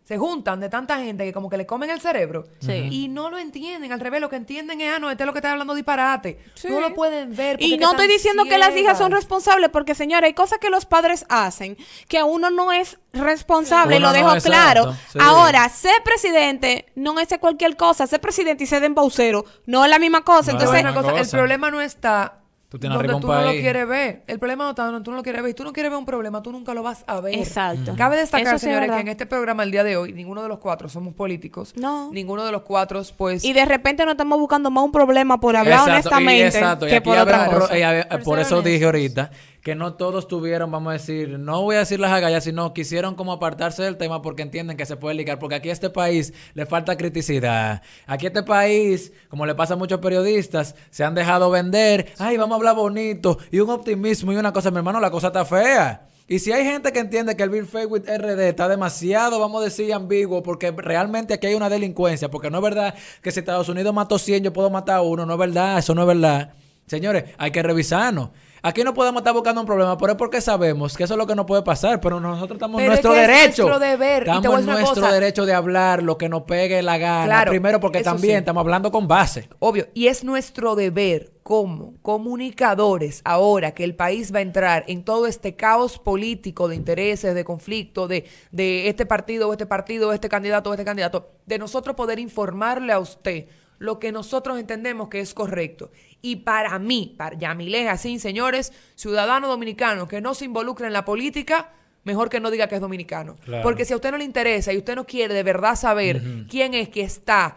se 0.04 0.18
juntan 0.18 0.60
de 0.60 0.68
tanta 0.68 0.98
gente 0.98 1.24
que 1.24 1.32
como 1.32 1.48
que 1.48 1.56
le 1.56 1.64
comen 1.64 1.88
el 1.88 2.00
cerebro. 2.00 2.44
Sí. 2.60 2.88
Y 2.90 3.08
no 3.08 3.30
lo 3.30 3.38
entienden. 3.38 3.90
Al 3.90 4.00
revés, 4.00 4.20
lo 4.20 4.28
que 4.28 4.36
entienden 4.36 4.80
es, 4.82 4.92
ah, 4.94 4.98
no, 4.98 5.10
este 5.10 5.22
es 5.22 5.26
lo 5.26 5.32
que 5.32 5.38
está 5.38 5.52
hablando 5.52 5.74
disparate. 5.74 6.38
Sí. 6.54 6.68
No 6.68 6.80
lo 6.80 6.94
pueden 6.94 7.34
ver. 7.34 7.56
Y 7.60 7.78
no 7.78 7.92
estoy 7.92 8.06
diciendo 8.06 8.44
que 8.44 8.58
las 8.58 8.76
hijas 8.76 8.98
son 8.98 9.12
responsables, 9.12 9.70
porque 9.70 9.94
señora, 9.94 10.26
hay 10.26 10.34
cosas 10.34 10.58
que 10.58 10.68
los 10.68 10.84
padres 10.84 11.24
hacen 11.30 11.76
que 12.06 12.22
uno 12.22 12.50
no 12.50 12.70
es 12.70 12.98
responsable, 13.12 13.96
Uno 13.96 14.08
lo 14.08 14.12
dejo 14.12 14.34
claro. 14.42 14.94
sí. 15.10 15.18
Ahora, 15.20 15.68
ser 15.68 16.02
presidente 16.04 16.86
no 16.94 17.18
es 17.18 17.28
ser 17.28 17.40
cualquier 17.40 17.76
cosa, 17.76 18.06
ser 18.06 18.20
presidente 18.20 18.64
y 18.64 18.66
ser 18.66 18.84
embaucero 18.84 19.44
no 19.66 19.84
es 19.84 19.90
la 19.90 19.98
misma 19.98 20.22
cosa. 20.22 20.52
No, 20.52 20.58
a 20.58 20.62
Entonces, 20.62 20.92
cosa, 20.92 21.20
el 21.20 21.28
problema 21.28 21.70
no 21.70 21.80
está 21.80 22.43
Tú 22.74 22.80
tienes 22.80 22.98
donde 22.98 23.20
tú 23.20 23.28
no 23.28 23.40
lo 23.40 23.52
quieres 23.52 23.86
ver. 23.86 24.22
El 24.26 24.40
problema 24.40 24.64
no 24.64 24.70
está 24.70 24.86
donde 24.86 25.04
tú 25.04 25.12
no 25.12 25.18
lo 25.18 25.22
quieres 25.22 25.42
ver. 25.42 25.52
Y 25.52 25.54
tú 25.54 25.62
no 25.62 25.72
quieres 25.72 25.92
ver 25.92 25.98
un 26.00 26.04
problema, 26.04 26.42
tú 26.42 26.50
nunca 26.50 26.74
lo 26.74 26.82
vas 26.82 27.04
a 27.06 27.20
ver. 27.20 27.38
Exacto. 27.38 27.94
Cabe 27.96 28.16
destacar, 28.16 28.58
sí 28.58 28.66
señores, 28.66 28.90
que 28.90 28.98
en 28.98 29.06
este 29.06 29.26
programa 29.26 29.62
el 29.62 29.70
día 29.70 29.84
de 29.84 29.96
hoy, 29.96 30.12
ninguno 30.12 30.42
de 30.42 30.48
los 30.48 30.58
cuatro 30.58 30.88
somos 30.88 31.14
políticos. 31.14 31.72
No. 31.76 32.10
Ninguno 32.10 32.44
de 32.44 32.50
los 32.50 32.62
cuatro, 32.62 33.00
pues... 33.16 33.44
y 33.44 33.52
de 33.52 33.64
repente 33.64 34.04
no 34.04 34.10
estamos 34.10 34.40
buscando 34.40 34.72
más 34.72 34.82
un 34.82 34.90
problema 34.90 35.38
por 35.38 35.54
hablar 35.54 35.74
Exacto, 35.74 35.92
y 35.92 36.00
honestamente 36.00 36.46
exacto, 36.46 36.86
y 36.86 36.90
que 36.90 36.96
aquí 36.96 37.08
por 37.10 37.18
otra 37.18 37.46
cosa. 37.46 38.08
Por 38.10 38.22
por 38.24 38.38
eso 38.40 38.60
dije 38.60 38.84
ahorita 38.84 39.30
que 39.64 39.74
no 39.74 39.94
todos 39.94 40.28
tuvieron, 40.28 40.70
vamos 40.70 40.90
a 40.90 40.92
decir, 40.92 41.38
no 41.38 41.62
voy 41.62 41.76
a 41.76 41.78
decir 41.78 41.98
las 41.98 42.12
agallas, 42.12 42.44
sino 42.44 42.74
quisieron 42.74 43.14
como 43.14 43.32
apartarse 43.32 43.82
del 43.82 43.96
tema 43.96 44.20
porque 44.20 44.42
entienden 44.42 44.76
que 44.76 44.84
se 44.84 44.96
puede 44.96 45.14
ligar, 45.14 45.38
porque 45.38 45.54
aquí 45.54 45.70
a 45.70 45.72
este 45.72 45.88
país 45.88 46.34
le 46.52 46.66
falta 46.66 46.98
criticidad. 46.98 47.80
Aquí 48.06 48.26
a 48.26 48.28
este 48.28 48.42
país, 48.42 49.10
como 49.30 49.46
le 49.46 49.54
pasa 49.54 49.72
a 49.72 49.78
muchos 49.78 50.00
periodistas, 50.00 50.74
se 50.90 51.02
han 51.02 51.14
dejado 51.14 51.50
vender, 51.50 52.12
ay, 52.18 52.36
vamos 52.36 52.52
a 52.52 52.58
hablar 52.58 52.76
bonito, 52.76 53.38
y 53.50 53.58
un 53.58 53.70
optimismo 53.70 54.34
y 54.34 54.36
una 54.36 54.52
cosa, 54.52 54.70
mi 54.70 54.76
hermano, 54.76 55.00
la 55.00 55.10
cosa 55.10 55.28
está 55.28 55.46
fea. 55.46 56.08
Y 56.28 56.40
si 56.40 56.52
hay 56.52 56.64
gente 56.64 56.92
que 56.92 56.98
entiende 56.98 57.34
que 57.34 57.42
el 57.42 57.48
Bill 57.48 57.64
Fake 57.64 57.90
with 57.90 58.02
RD 58.02 58.40
está 58.40 58.68
demasiado, 58.68 59.40
vamos 59.40 59.62
a 59.62 59.64
decir, 59.64 59.94
ambiguo, 59.94 60.42
porque 60.42 60.72
realmente 60.72 61.32
aquí 61.32 61.46
hay 61.46 61.54
una 61.54 61.70
delincuencia, 61.70 62.30
porque 62.30 62.50
no 62.50 62.58
es 62.58 62.64
verdad 62.64 62.94
que 63.22 63.30
si 63.30 63.40
Estados 63.40 63.70
Unidos 63.70 63.94
mató 63.94 64.18
100, 64.18 64.44
yo 64.44 64.52
puedo 64.52 64.68
matar 64.68 64.96
a 64.96 65.00
uno, 65.00 65.24
no 65.24 65.32
es 65.32 65.38
verdad, 65.38 65.78
eso 65.78 65.94
no 65.94 66.02
es 66.02 66.08
verdad. 66.08 66.52
Señores, 66.86 67.24
hay 67.38 67.50
que 67.50 67.62
revisarnos. 67.62 68.28
Aquí 68.66 68.82
no 68.82 68.94
podemos 68.94 69.20
estar 69.20 69.34
buscando 69.34 69.60
un 69.60 69.66
problema, 69.66 69.98
pero 69.98 70.12
es 70.12 70.16
porque 70.16 70.40
sabemos 70.40 70.96
que 70.96 71.04
eso 71.04 71.12
es 71.12 71.18
lo 71.18 71.26
que 71.26 71.34
nos 71.34 71.44
puede 71.44 71.60
pasar, 71.62 72.00
pero 72.00 72.18
nosotros 72.18 72.56
estamos 72.56 72.78
en 72.80 72.84
es 72.84 72.88
nuestro 72.92 73.12
que 73.12 73.20
es 73.20 73.28
derecho. 73.28 73.62
nuestro 73.64 73.78
deber, 73.78 74.22
Estamos 74.22 74.60
en 74.60 74.66
nuestro 74.66 75.02
cosa. 75.02 75.12
derecho 75.12 75.44
de 75.44 75.52
hablar 75.52 76.02
lo 76.02 76.16
que 76.16 76.30
nos 76.30 76.44
pegue 76.44 76.82
la 76.82 76.96
gana. 76.96 77.26
Claro, 77.26 77.50
Primero 77.50 77.78
porque 77.78 78.02
también 78.02 78.36
sí. 78.36 78.38
estamos 78.38 78.62
hablando 78.62 78.90
con 78.90 79.06
base. 79.06 79.50
Obvio, 79.58 79.88
y 79.92 80.06
es 80.06 80.24
nuestro 80.24 80.76
deber 80.76 81.32
como 81.42 81.92
comunicadores 82.00 83.20
ahora 83.24 83.72
que 83.74 83.84
el 83.84 83.94
país 83.96 84.34
va 84.34 84.38
a 84.38 84.42
entrar 84.42 84.84
en 84.88 85.04
todo 85.04 85.26
este 85.26 85.56
caos 85.56 85.98
político 85.98 86.66
de 86.66 86.76
intereses, 86.76 87.34
de 87.34 87.44
conflicto, 87.44 88.08
de, 88.08 88.24
de 88.50 88.88
este 88.88 89.04
partido 89.04 89.50
o 89.50 89.52
este 89.52 89.66
partido, 89.66 90.14
este 90.14 90.30
candidato 90.30 90.70
o 90.70 90.72
este 90.72 90.86
candidato, 90.86 91.32
de 91.44 91.58
nosotros 91.58 91.94
poder 91.96 92.18
informarle 92.18 92.94
a 92.94 92.98
usted 92.98 93.46
lo 93.78 93.98
que 93.98 94.12
nosotros 94.12 94.58
entendemos 94.58 95.08
que 95.08 95.20
es 95.20 95.34
correcto. 95.34 95.90
Y 96.22 96.36
para 96.36 96.78
mí, 96.78 97.14
para 97.18 97.36
Yamilé 97.36 97.88
así, 97.88 98.18
señores, 98.18 98.72
ciudadano 98.94 99.48
dominicano 99.48 100.08
que 100.08 100.20
no 100.20 100.34
se 100.34 100.44
involucra 100.46 100.86
en 100.86 100.92
la 100.92 101.04
política, 101.04 101.72
mejor 102.04 102.28
que 102.30 102.40
no 102.40 102.50
diga 102.50 102.66
que 102.68 102.76
es 102.76 102.80
dominicano. 102.80 103.36
Claro. 103.44 103.62
Porque 103.62 103.84
si 103.84 103.92
a 103.92 103.96
usted 103.96 104.10
no 104.10 104.18
le 104.18 104.24
interesa 104.24 104.72
y 104.72 104.78
usted 104.78 104.94
no 104.94 105.04
quiere 105.06 105.34
de 105.34 105.42
verdad 105.42 105.76
saber 105.76 106.22
quién 106.48 106.74
es 106.74 106.88
que 106.88 107.02
está 107.02 107.56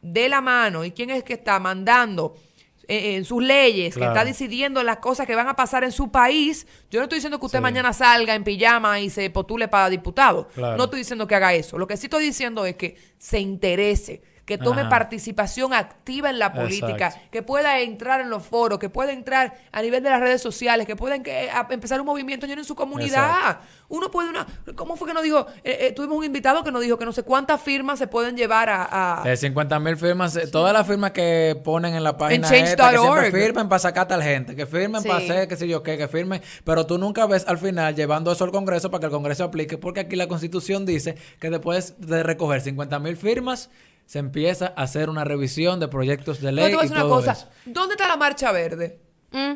de 0.00 0.28
la 0.28 0.40
mano 0.40 0.84
y 0.84 0.92
quién 0.92 1.10
es 1.10 1.24
que 1.24 1.32
está 1.34 1.58
mandando 1.58 2.36
eh, 2.86 3.16
en 3.16 3.24
sus 3.26 3.42
leyes, 3.42 3.94
Claro. 3.94 4.12
que 4.12 4.18
está 4.18 4.24
decidiendo 4.24 4.82
las 4.82 4.96
cosas 4.98 5.26
que 5.26 5.34
van 5.34 5.48
a 5.48 5.56
pasar 5.56 5.84
en 5.84 5.92
su 5.92 6.10
país, 6.10 6.66
yo 6.90 7.00
no 7.00 7.04
estoy 7.04 7.16
diciendo 7.16 7.38
que 7.38 7.44
usted 7.46 7.58
Sí. 7.58 7.62
mañana 7.62 7.92
salga 7.92 8.34
en 8.34 8.44
pijama 8.44 9.00
y 9.00 9.10
se 9.10 9.28
postule 9.28 9.68
para 9.68 9.90
diputado. 9.90 10.48
Claro. 10.54 10.76
No 10.78 10.84
estoy 10.84 11.00
diciendo 11.00 11.26
que 11.26 11.34
haga 11.34 11.52
eso. 11.52 11.76
Lo 11.76 11.86
que 11.86 11.98
sí 11.98 12.06
estoy 12.06 12.24
diciendo 12.24 12.64
es 12.64 12.76
que 12.76 12.96
se 13.18 13.40
interese, 13.40 14.22
que 14.48 14.56
tome 14.56 14.80
Ajá. 14.80 14.88
participación 14.88 15.74
activa 15.74 16.30
en 16.30 16.38
la 16.38 16.54
política, 16.54 17.08
Exacto. 17.08 17.28
que 17.30 17.42
pueda 17.42 17.78
entrar 17.80 18.22
en 18.22 18.30
los 18.30 18.42
foros, 18.42 18.78
que 18.78 18.88
pueda 18.88 19.12
entrar 19.12 19.54
a 19.70 19.82
nivel 19.82 20.02
de 20.02 20.08
las 20.08 20.20
redes 20.20 20.40
sociales, 20.40 20.86
que 20.86 20.96
pueda 20.96 21.22
que- 21.22 21.50
a- 21.50 21.66
empezar 21.70 22.00
un 22.00 22.06
movimiento 22.06 22.46
en 22.46 22.64
su 22.64 22.74
comunidad. 22.74 23.58
Uno 23.90 24.10
puede 24.10 24.30
una... 24.30 24.46
¿Cómo 24.74 24.96
fue 24.96 25.06
que 25.08 25.12
nos 25.14 25.22
dijo? 25.22 25.46
Eh, 25.64 25.88
eh, 25.88 25.92
tuvimos 25.92 26.16
un 26.16 26.24
invitado 26.24 26.64
que 26.64 26.72
nos 26.72 26.80
dijo 26.82 26.96
que 26.98 27.04
no 27.04 27.12
sé 27.12 27.22
cuántas 27.24 27.60
firmas 27.60 27.98
se 27.98 28.06
pueden 28.06 28.36
llevar 28.38 28.70
a... 28.70 29.20
a- 29.20 29.22
De 29.22 29.36
50 29.36 29.78
mil 29.80 29.96
firmas, 29.98 30.34
eh, 30.36 30.46
todas 30.46 30.72
las 30.72 30.86
firmas 30.86 31.10
que 31.10 31.60
ponen 31.62 31.94
en 31.94 32.02
la 32.02 32.16
página 32.16 32.48
change.org. 32.48 32.68
esta, 32.70 32.90
que 32.90 32.98
siempre 32.98 33.30
firmen 33.30 33.68
para 33.68 33.78
sacar 33.78 34.08
tal 34.08 34.22
gente, 34.22 34.56
que 34.56 34.64
firmen 34.66 35.02
Sí. 35.02 35.08
para 35.08 35.20
hacer 35.22 35.46
qué 35.48 35.56
sé 35.56 35.68
yo 35.68 35.82
qué, 35.82 35.98
que 35.98 36.08
firmen, 36.08 36.40
pero 36.64 36.86
tú 36.86 36.96
nunca 36.96 37.26
ves 37.26 37.44
al 37.46 37.58
final 37.58 37.94
llevando 37.94 38.32
eso 38.32 38.44
al 38.44 38.50
Congreso 38.50 38.90
para 38.90 39.00
que 39.00 39.06
el 39.06 39.12
Congreso 39.12 39.44
aplique, 39.44 39.76
porque 39.76 40.00
aquí 40.00 40.16
la 40.16 40.26
Constitución 40.26 40.86
dice 40.86 41.16
que 41.38 41.50
después 41.50 41.94
de 41.98 42.22
recoger 42.22 42.62
50 42.62 42.98
mil 42.98 43.16
firmas, 43.16 43.68
se 44.08 44.18
empieza 44.18 44.72
a 44.74 44.84
hacer 44.84 45.10
una 45.10 45.22
revisión 45.22 45.80
de 45.80 45.88
proyectos 45.88 46.40
de 46.40 46.48
Pero 46.48 46.56
ley 46.56 46.64
te 46.70 46.74
voy 46.76 46.82
a 46.82 46.86
y 46.86 46.88
decir 46.88 46.96
una 46.96 47.08
todo 47.10 47.16
cosa. 47.20 47.32
eso. 47.32 47.48
¿Dónde 47.66 47.92
está 47.94 48.08
la 48.08 48.16
marcha 48.16 48.50
verde? 48.52 49.00
Mm. 49.32 49.52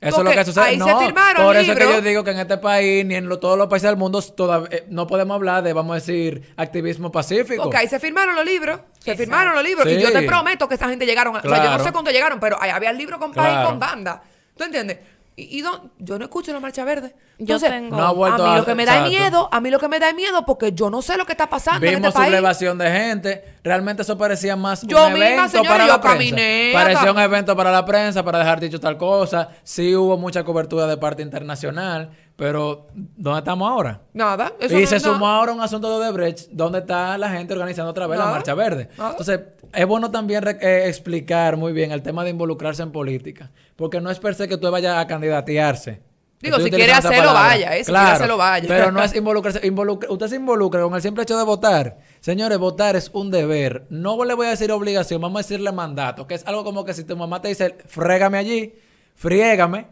Eso 0.00 0.18
es 0.18 0.24
lo 0.24 0.30
que 0.32 0.44
sucede. 0.44 0.64
ahí 0.64 0.76
no, 0.76 0.86
se 0.98 1.04
firmaron 1.06 1.44
por 1.46 1.54
eso 1.54 1.70
es 1.70 1.78
que 1.78 1.84
libros. 1.84 2.02
yo 2.02 2.08
digo 2.08 2.24
que 2.24 2.32
en 2.32 2.40
este 2.40 2.58
país, 2.58 3.06
ni 3.06 3.14
en 3.14 3.28
lo- 3.28 3.38
todos 3.38 3.56
los 3.56 3.68
países 3.68 3.88
del 3.88 3.96
mundo, 3.96 4.18
todav- 4.20 4.66
eh, 4.72 4.84
no 4.88 5.06
podemos 5.06 5.36
hablar 5.36 5.62
de, 5.62 5.72
vamos 5.72 5.92
a 5.92 5.94
decir, 5.94 6.52
activismo 6.56 7.12
pacífico. 7.12 7.62
Ok, 7.62 7.76
ahí 7.76 7.86
se 7.86 8.00
firmaron 8.00 8.34
los 8.34 8.44
libros. 8.44 8.80
Se 8.98 9.14
firmaron 9.16 9.54
los 9.54 9.62
libros. 9.62 9.86
Sí. 9.86 9.94
Y 9.94 10.00
yo 10.02 10.10
te 10.10 10.22
prometo 10.22 10.68
que 10.68 10.74
esa 10.74 10.88
gente 10.88 11.06
llegaron. 11.06 11.36
a- 11.36 11.38
O 11.38 11.42
sea, 11.42 11.50
yo 11.50 11.56
no 11.58 11.62
Claro. 11.68 11.84
sé 11.84 11.92
cuánto 11.92 12.10
llegaron, 12.10 12.40
pero 12.40 12.60
ahí 12.60 12.70
había 12.70 12.90
el 12.90 12.98
libro 12.98 13.20
con 13.20 13.32
país 13.32 13.50
y 13.50 13.52
Claro. 13.52 13.68
con 13.68 13.78
banda. 13.78 14.22
¿Tú 14.56 14.64
entiendes? 14.64 14.98
Y, 15.36 15.58
y 15.58 15.62
don- 15.62 15.92
yo 15.98 16.18
no 16.18 16.24
escucho 16.24 16.52
la 16.52 16.58
marcha 16.58 16.84
verde. 16.84 17.14
Yo 17.44 17.56
Entonces, 17.56 17.70
tengo- 17.70 17.96
No 17.96 18.06
ha 18.06 18.12
vuelto 18.12 18.44
a 18.44 18.48
mí 18.48 18.54
a- 18.54 18.58
lo 18.58 18.64
que 18.64 18.74
me 18.74 18.84
da 18.86 18.92
exacto. 18.98 19.10
miedo, 19.10 19.48
a 19.50 19.60
mí 19.60 19.70
lo 19.70 19.78
que 19.78 19.88
me 19.88 19.98
da 19.98 20.12
miedo, 20.12 20.44
porque 20.46 20.72
yo 20.72 20.90
no 20.90 21.02
sé 21.02 21.16
lo 21.16 21.24
que 21.26 21.32
está 21.32 21.48
pasando 21.50 21.84
en 21.86 21.94
Vimos 21.94 22.08
este 22.08 22.18
país. 22.20 22.28
sublevación 22.28 22.78
de 22.78 22.90
gente. 22.90 23.44
Realmente 23.64 24.02
eso 24.02 24.16
parecía 24.16 24.54
más 24.56 24.82
Yo 24.86 25.06
un 25.06 25.12
misma, 25.12 25.26
evento 25.28 25.48
señora, 25.50 25.68
para 25.70 25.86
yo 25.86 25.92
la 25.92 26.00
prensa. 26.00 26.18
caminé 26.18 26.70
Parecía 26.72 27.00
acá. 27.02 27.12
un 27.12 27.18
evento 27.18 27.56
para 27.56 27.70
la 27.72 27.84
prensa, 27.84 28.22
para 28.24 28.38
dejar 28.38 28.60
dicho 28.60 28.78
tal 28.80 28.96
cosa. 28.96 29.48
Sí 29.62 29.94
hubo 29.96 30.16
mucha 30.18 30.44
cobertura 30.44 30.86
de 30.86 30.96
parte 30.96 31.22
internacional, 31.22 32.10
pero 32.36 32.88
¿dónde 32.94 33.38
estamos 33.40 33.68
ahora? 33.70 34.00
Nada. 34.12 34.52
Eso 34.58 34.76
y 34.78 34.82
no 34.82 34.86
se 34.88 34.96
es 34.96 35.02
nada. 35.04 35.14
sumó 35.14 35.26
ahora 35.28 35.52
un 35.52 35.60
asunto 35.60 36.00
de 36.00 36.10
Brecht, 36.10 36.48
donde 36.50 36.78
está 36.80 37.16
la 37.18 37.28
gente 37.30 37.52
organizando 37.52 37.90
otra 37.90 38.06
vez 38.06 38.18
la 38.18 38.26
marcha 38.26 38.54
verde. 38.54 38.88
Nada. 38.96 39.10
Entonces, 39.10 39.40
es 39.72 39.86
bueno 39.86 40.10
también 40.10 40.42
re- 40.42 40.58
eh, 40.60 40.88
explicar 40.88 41.56
muy 41.56 41.72
bien 41.72 41.92
el 41.92 42.02
tema 42.02 42.24
de 42.24 42.30
involucrarse 42.30 42.82
en 42.82 42.90
política, 42.92 43.50
porque 43.76 44.00
no 44.00 44.10
es 44.10 44.18
per 44.18 44.34
se 44.34 44.48
que 44.48 44.56
tú 44.56 44.70
vayas 44.70 44.96
a 44.98 45.06
candidatearse. 45.06 46.00
Digo, 46.42 46.56
Estoy 46.56 46.70
si 46.72 46.76
quiere 46.76 46.92
hacerlo, 46.92 47.32
vaya, 47.32 47.76
eh, 47.76 47.84
si 47.84 47.92
quiere 47.92 48.06
hacerlo, 48.14 48.36
vaya. 48.36 48.66
Pero 48.68 48.90
no 48.92 49.02
es 49.02 49.14
involucrarse. 49.14 49.60
involucra- 49.66 50.10
usted 50.10 50.26
se 50.26 50.36
involucra 50.36 50.82
con 50.82 50.94
el 50.94 51.00
simple 51.00 51.22
hecho 51.22 51.38
de 51.38 51.44
votar. 51.44 51.98
Señores, 52.20 52.58
votar 52.58 52.96
es 52.96 53.10
un 53.14 53.30
deber. 53.30 53.86
No 53.90 54.22
le 54.24 54.34
voy 54.34 54.48
a 54.48 54.50
decir 54.50 54.70
obligación, 54.72 55.20
vamos 55.20 55.38
a 55.38 55.42
decirle 55.42 55.70
mandato, 55.72 56.26
que 56.26 56.34
es 56.34 56.46
algo 56.46 56.64
como 56.64 56.84
que 56.84 56.94
si 56.94 57.04
tu 57.04 57.16
mamá 57.16 57.40
te 57.40 57.48
dice, 57.48 57.76
frégame 57.86 58.38
allí, 58.38 58.74
friégame, 59.14 59.86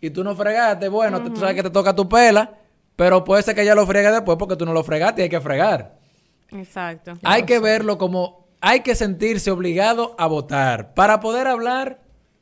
y 0.00 0.10
tú 0.10 0.22
no 0.22 0.34
fregaste, 0.36 0.88
bueno, 0.88 1.20
tú 1.22 1.36
sabes 1.36 1.54
que 1.56 1.62
te 1.64 1.70
toca 1.70 1.94
tu 1.94 2.08
pela, 2.08 2.52
pero 2.94 3.24
puede 3.24 3.42
ser 3.42 3.54
que 3.56 3.62
ella 3.62 3.74
lo 3.74 3.84
friegue 3.86 4.10
después 4.12 4.38
porque 4.38 4.54
tú 4.56 4.64
no 4.64 4.72
lo 4.72 4.84
fregaste 4.84 5.22
y 5.22 5.24
hay 5.24 5.28
que 5.28 5.40
fregar. 5.40 5.96
Exacto. 6.52 7.14
Hay 7.24 7.42
que 7.42 7.58
verlo 7.58 7.98
como 7.98 8.46
hay 8.60 8.80
que 8.80 8.94
sentirse 8.94 9.50
obligado 9.50 10.14
a 10.18 10.26
votar. 10.26 10.94
Para 10.94 11.20
poder 11.20 11.46
hablar 11.48 12.00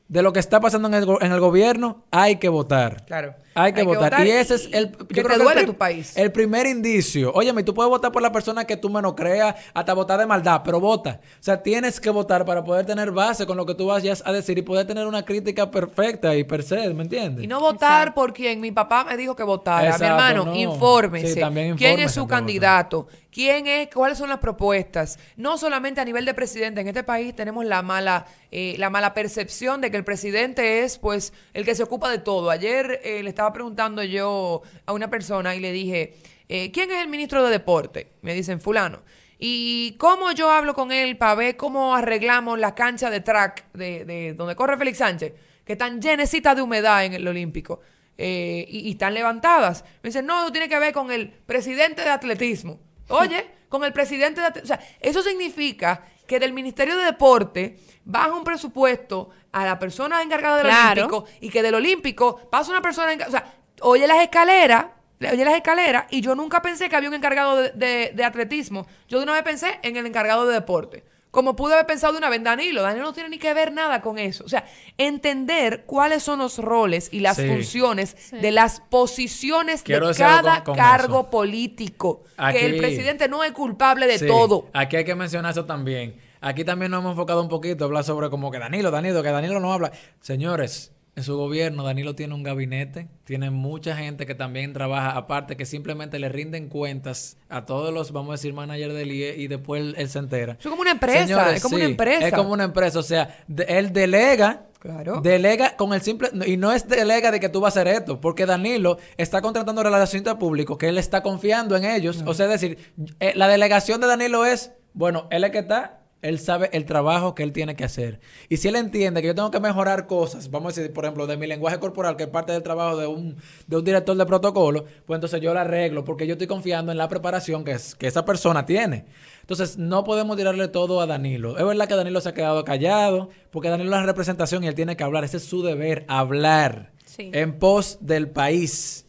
de 0.09 0.23
lo 0.23 0.33
que 0.33 0.41
está 0.41 0.61
pasando 0.61 0.89
en 0.89 0.95
el, 0.95 1.07
en 1.21 1.33
el 1.33 1.41
gobierno, 1.41 2.05
hay 2.11 2.37
que 2.37 2.49
votar. 2.49 3.05
Claro. 3.07 3.35
Hay 3.59 3.73
que, 3.73 3.81
Hay 3.81 3.87
que 3.87 3.95
votar. 3.95 4.27
Y 4.27 4.31
ese 4.31 4.55
es 4.57 4.69
el. 4.71 4.91
que 4.93 4.99
yo 4.99 5.07
te 5.07 5.23
creo 5.23 5.37
el 5.37 5.43
duele 5.43 5.65
tu 5.65 5.75
país. 5.75 6.15
El 6.17 6.31
primer 6.31 6.67
indicio. 6.67 7.33
Óyeme, 7.33 7.63
tú 7.63 7.73
puedes 7.73 7.89
votar 7.89 8.13
por 8.13 8.21
la 8.21 8.31
persona 8.31 8.67
que 8.67 8.77
tú 8.77 8.91
menos 8.91 9.15
creas, 9.15 9.55
hasta 9.73 9.95
votar 9.95 10.21
de 10.21 10.27
maldad, 10.27 10.61
pero 10.63 10.79
vota. 10.79 11.21
O 11.23 11.43
sea, 11.43 11.63
tienes 11.63 11.99
que 11.99 12.11
votar 12.11 12.45
para 12.45 12.63
poder 12.63 12.85
tener 12.85 13.11
base 13.11 13.47
con 13.47 13.57
lo 13.57 13.65
que 13.65 13.75
tú 13.75 13.87
vayas 13.87 14.23
a 14.27 14.33
decir 14.33 14.59
y 14.59 14.63
poder 14.63 14.87
tener 14.87 15.07
una 15.07 15.25
crítica 15.25 15.71
perfecta 15.71 16.37
y 16.37 16.45
per 16.45 16.63
se, 16.63 16.93
¿me 16.93 17.05
entiendes? 17.05 17.45
Y 17.45 17.47
no 17.47 17.61
votar 17.61 18.13
por 18.13 18.35
quien 18.35 18.61
mi 18.61 18.73
papá 18.73 19.05
me 19.05 19.17
dijo 19.17 19.35
que 19.35 19.43
votara. 19.43 19.87
Exacto, 19.87 20.05
mi 20.05 20.11
hermano, 20.11 20.45
no. 20.45 20.55
infórmese. 20.55 21.35
Sí, 21.35 21.41
también 21.41 21.77
¿Quién 21.77 21.99
es 21.99 22.13
su 22.13 22.27
candidato? 22.27 23.09
¿Quién 23.37 23.67
es? 23.67 23.89
¿Cuáles 23.93 24.17
son 24.17 24.31
las 24.31 24.39
propuestas? 24.39 25.19
No 25.37 25.59
solamente 25.59 26.01
a 26.01 26.07
nivel 26.07 26.25
de 26.25 26.33
presidente. 26.33 26.81
En 26.81 26.89
este 26.89 27.05
país 27.05 27.37
tenemos 27.37 27.67
la 27.67 27.83
mala, 27.83 28.25
eh, 28.51 28.77
la 28.79 28.89
mala 28.89 29.13
percepción 29.13 29.83
de 29.83 29.91
que 29.91 29.99
el 29.99 30.05
presidente 30.05 30.83
es, 30.85 30.97
pues, 30.97 31.35
el 31.53 31.67
que 31.67 31.75
se 31.75 31.83
ocupa 31.83 32.11
de 32.11 32.19
todo. 32.19 32.49
Ayer 32.49 32.99
eh, 33.05 33.23
le 33.23 33.29
estaba 33.29 33.46
preguntando 33.53 34.03
yo 34.03 34.63
a 34.87 34.93
una 34.93 35.09
persona 35.11 35.55
y 35.55 35.61
le 35.61 35.73
dije, 35.73 36.15
eh, 36.49 36.71
¿quién 36.73 36.91
es 36.91 37.03
el 37.03 37.09
ministro 37.09 37.45
de 37.45 37.51
deporte? 37.51 38.13
Me 38.23 38.35
dicen, 38.35 38.61
fulano. 38.61 39.03
¿Y 39.39 39.97
cómo 39.99 40.33
yo 40.33 40.51
hablo 40.51 40.75
con 40.75 40.93
él 40.93 41.17
para 41.19 41.35
ver 41.35 41.57
cómo 41.57 41.95
arreglamos 41.95 42.59
la 42.59 42.75
cancha 42.75 43.11
de 43.11 43.21
track 43.21 43.71
de, 43.73 44.05
de 44.05 44.35
donde 44.35 44.57
corre 44.57 44.79
Félix 44.79 44.99
Sánchez? 44.99 45.33
Que 45.65 45.73
están 45.73 46.01
llenecitas 46.01 46.57
de 46.57 46.63
humedad 46.63 47.05
en 47.05 47.13
el 47.15 47.27
Olímpico. 47.29 47.81
eh, 48.19 48.65
y, 48.69 48.89
y 48.89 48.93
están 48.93 49.13
levantadas. 49.13 49.85
Me 50.03 50.09
dicen, 50.09 50.25
no, 50.25 50.41
eso 50.43 50.53
tiene 50.53 50.69
que 50.71 50.79
ver 50.79 50.95
con 50.95 51.11
el 51.11 51.29
presidente 51.29 52.03
de 52.03 52.09
atletismo. 52.11 52.79
Oye, 53.09 53.45
con 53.69 53.85
el 53.85 53.93
presidente 53.93 54.41
de... 54.41 54.47
atle- 54.47 54.63
O 54.63 54.67
sea, 54.67 54.81
eso 55.01 55.23
significa 55.23 56.03
que 56.27 56.41
del 56.41 56.55
Ministerio 56.55 56.97
de 56.97 57.05
Deporte 57.05 57.77
baja 58.07 58.33
un 58.33 58.43
presupuesto 58.43 59.29
a 59.63 59.65
la 59.65 59.79
persona 59.79 60.21
encargada 60.23 60.59
del 60.59 60.67
Claro. 60.67 61.07
Olímpico 61.07 61.25
y 61.41 61.49
que 61.49 61.63
del 61.63 61.75
Olímpico 61.75 62.37
pasa 62.51 62.71
una 62.71 62.83
persona... 62.83 63.13
O 63.27 63.31
sea, 63.31 63.45
oye 63.81 64.07
las 64.07 64.19
escaleras, 64.23 64.87
oye 65.21 65.45
las 65.45 65.55
escaleras 65.55 66.05
y 66.11 66.21
yo 66.21 66.35
nunca 66.35 66.61
pensé 66.61 66.89
que 66.91 66.97
había 66.97 67.09
un 67.09 67.15
encargado 67.15 67.57
de, 67.57 67.71
de- 67.71 68.13
de 68.15 68.25
atletismo. 68.25 68.87
Yo 69.09 69.17
de 69.19 69.25
una 69.25 69.33
vez 69.33 69.43
pensé 69.43 69.79
en 69.83 69.97
el 69.97 70.05
encargado 70.07 70.47
de 70.47 70.53
deporte. 70.55 71.05
Como 71.31 71.55
pude 71.57 71.75
haber 71.75 71.85
pensado 71.87 72.13
de 72.15 72.19
una 72.19 72.29
vez 72.31 72.39
en 72.39 72.45
Danilo. 72.45 72.83
Danilo 72.83 73.05
no 73.07 73.13
tiene 73.13 73.29
ni 73.29 73.39
que 73.39 73.53
ver 73.53 73.71
nada 73.73 74.01
con 74.01 74.19
eso. 74.19 74.43
O 74.45 74.49
sea, 74.49 74.65
entender 74.97 75.85
cuáles 75.85 76.23
son 76.23 76.39
los 76.39 76.59
roles 76.59 77.09
y 77.13 77.21
las 77.21 77.37
Sí. 77.37 77.47
funciones 77.47 78.31
de 78.33 78.51
las 78.53 78.81
posiciones 78.81 79.83
Quiero 79.83 80.09
de 80.09 80.15
cada 80.15 80.57
con- 80.65 80.75
con 80.75 80.77
cargo 80.77 81.21
eso. 81.21 81.31
político. 81.31 82.25
Aquí- 82.37 82.59
Que 82.59 82.67
el 82.67 82.77
presidente 82.79 83.29
no 83.29 83.45
es 83.45 83.53
culpable 83.53 84.07
de 84.07 84.19
Sí, 84.19 84.27
todo. 84.27 84.69
Aquí 84.73 84.97
hay 84.97 85.05
que 85.05 85.15
mencionar 85.15 85.53
eso 85.53 85.65
también. 85.67 86.21
Aquí 86.49 86.65
también 86.65 86.93
nos 86.93 87.01
hemos 87.01 87.11
enfocado 87.13 87.43
un 87.43 87.49
poquito 87.49 87.85
hablar 87.85 88.05
sobre 88.05 88.31
como 88.31 88.53
que 88.53 88.59
Danilo, 88.61 88.93
Danilo, 88.93 89.21
que 89.23 89.31
Danilo 89.31 89.59
no 89.59 89.73
habla. 89.73 89.91
Señores, 90.21 90.93
en 91.17 91.25
su 91.25 91.37
gobierno 91.37 91.83
Danilo 91.83 92.15
tiene 92.15 92.35
un 92.35 92.45
gabinete, 92.45 93.09
tiene 93.25 93.51
mucha 93.51 93.97
gente 93.97 94.27
que 94.27 94.35
también 94.37 94.73
trabaja, 94.73 95.17
aparte 95.17 95.57
que 95.57 95.65
simplemente 95.67 96.21
le 96.21 96.29
rinden 96.29 96.69
cuentas 96.69 97.37
a 97.49 97.65
todos 97.65 97.93
los, 97.93 98.13
vamos 98.13 98.31
a 98.31 98.33
decir, 98.35 98.53
managers 98.53 98.95
del 98.95 99.11
IE 99.11 99.35
y 99.37 99.49
después 99.49 99.81
él, 99.83 99.95
él 99.99 100.09
se 100.09 100.21
entera. 100.21 100.57
Es 100.61 100.67
como 100.69 100.83
una 100.83 100.93
empresa, 100.93 101.53
es 101.53 101.63
como 101.63 101.75
una 101.77 101.85
empresa. 101.85 102.29
Es 102.29 102.33
como 102.35 102.53
una 102.53 102.65
empresa, 102.65 102.99
o 103.01 103.03
sea, 103.03 103.37
de- 103.49 103.65
él 103.65 103.93
delega. 103.93 104.67
Claro. 104.79 105.21
Delega 105.21 105.75
con 105.75 105.95
el 105.95 106.01
simple. 106.03 106.29
Y 106.47 106.57
no 106.59 106.71
es 106.71 106.87
delega 106.87 107.33
de 107.33 107.41
que 107.41 107.49
tú 107.49 107.61
vas 107.61 107.77
a 107.77 107.81
hacer 107.81 107.93
esto, 107.93 108.21
porque 108.21 108.47
Danilo 108.47 108.99
está 109.17 109.43
contratando 109.43 109.83
relacionistas 109.83 110.37
públicos, 110.37 110.79
que 110.79 110.89
él 110.91 110.99
está 110.99 111.25
confiando 111.25 111.77
en 111.77 111.85
ellos. 111.87 112.23
O 112.25 112.35
sea, 112.35 112.47
es 112.47 112.53
decir, 112.61 112.93
eh, 113.19 113.33
la 113.35 113.49
delegación 113.49 114.01
de 114.01 114.07
Danilo 114.07 114.47
es, 114.47 114.71
bueno, 114.93 115.27
él 115.31 115.43
es 115.43 115.51
que 115.51 115.59
está, 115.59 116.03
él 116.23 116.39
sabe 116.39 116.71
el 116.73 116.87
trabajo 116.87 117.35
que 117.35 117.43
él 117.43 117.53
tiene 117.53 117.77
que 117.77 117.85
hacer. 117.85 118.21
Y 118.49 118.57
si 118.57 118.69
él 118.69 118.77
entiende 118.77 119.21
que 119.21 119.29
yo 119.29 119.35
tengo 119.35 119.51
que 119.51 119.61
mejorar 119.61 120.07
cosas, 120.07 120.51
vamos 120.51 120.77
a 120.77 120.81
decir, 120.81 120.93
por 120.93 121.05
ejemplo, 121.05 121.27
de 121.27 121.37
mi 121.37 121.47
lenguaje 121.47 121.79
corporal, 121.79 122.17
que 122.17 122.25
es 122.25 122.29
parte 122.29 122.53
del 122.53 122.63
trabajo 122.63 122.97
de 122.97 123.07
un, 123.07 123.37
de 123.67 123.77
un 123.77 123.85
director 123.85 124.17
de 124.17 124.27
protocolo, 124.27 124.85
pues 125.07 125.17
entonces 125.19 125.41
yo 125.41 125.53
lo 125.55 125.61
arreglo, 125.61 126.05
porque 126.05 126.27
yo 126.27 126.33
estoy 126.33 126.47
confiando 126.47 126.91
en 126.91 126.99
la 126.99 127.09
preparación 127.09 127.65
que, 127.65 127.73
es, 127.73 127.95
que 127.95 128.07
esa 128.07 128.25
persona 128.25 128.67
tiene. 128.67 129.05
Entonces, 129.43 129.79
no 129.79 130.03
podemos 130.03 130.37
tirarle 130.37 130.67
todo 130.69 131.01
a 131.01 131.07
Danilo. 131.07 131.57
Es 131.57 131.65
verdad 131.65 131.87
que 131.87 131.95
Danilo 131.95 132.21
se 132.21 132.31
ha 132.31 132.35
quedado 132.35 132.65
callado, 132.65 133.29
porque 133.53 133.69
Danilo 133.69 133.91
es 133.91 134.01
la 134.01 134.07
representación 134.07 134.65
y 134.65 134.67
él 134.67 134.75
tiene 134.75 134.97
que 134.97 135.05
hablar. 135.05 135.23
Ese 135.23 135.37
es 135.37 135.45
su 135.45 135.63
deber, 135.63 136.05
hablar 136.09 136.91
Sí. 137.05 137.31
en 137.33 137.59
pos 137.59 137.99
del 138.01 138.29
país. 138.29 139.07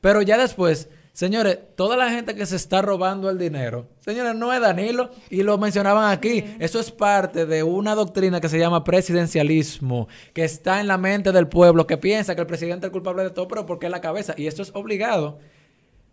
Pero 0.00 0.22
ya 0.22 0.38
después, 0.38 0.88
señores, 1.18 1.58
toda 1.74 1.96
la 1.96 2.10
gente 2.10 2.36
que 2.36 2.46
se 2.46 2.54
está 2.54 2.80
robando 2.80 3.28
el 3.28 3.38
dinero, 3.38 3.88
señores, 3.98 4.36
no 4.36 4.52
es 4.52 4.60
Danilo, 4.60 5.10
y 5.30 5.42
lo 5.42 5.58
mencionaban 5.58 6.12
aquí, 6.12 6.44
eso 6.60 6.78
es 6.78 6.92
parte 6.92 7.44
de 7.44 7.64
una 7.64 7.96
doctrina 7.96 8.40
que 8.40 8.48
se 8.48 8.56
llama 8.56 8.84
presidencialismo, 8.84 10.06
que 10.32 10.44
está 10.44 10.78
en 10.78 10.86
la 10.86 10.96
mente 10.96 11.32
del 11.32 11.48
pueblo, 11.48 11.88
que 11.88 11.96
piensa 11.96 12.36
que 12.36 12.42
el 12.42 12.46
presidente 12.46 12.86
es 12.86 12.92
culpable 12.92 13.24
de 13.24 13.30
todo, 13.30 13.48
pero 13.48 13.66
porque 13.66 13.86
es 13.86 13.90
la 13.90 14.00
cabeza, 14.00 14.32
y 14.36 14.46
eso 14.46 14.62
es 14.62 14.70
obligado. 14.76 15.40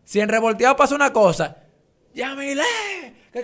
Si 0.05 0.21
en 0.21 0.27
revolteado 0.27 0.75
pasa 0.75 0.95
una 0.95 1.13
cosa, 1.13 1.57
Yamile, 2.15 2.63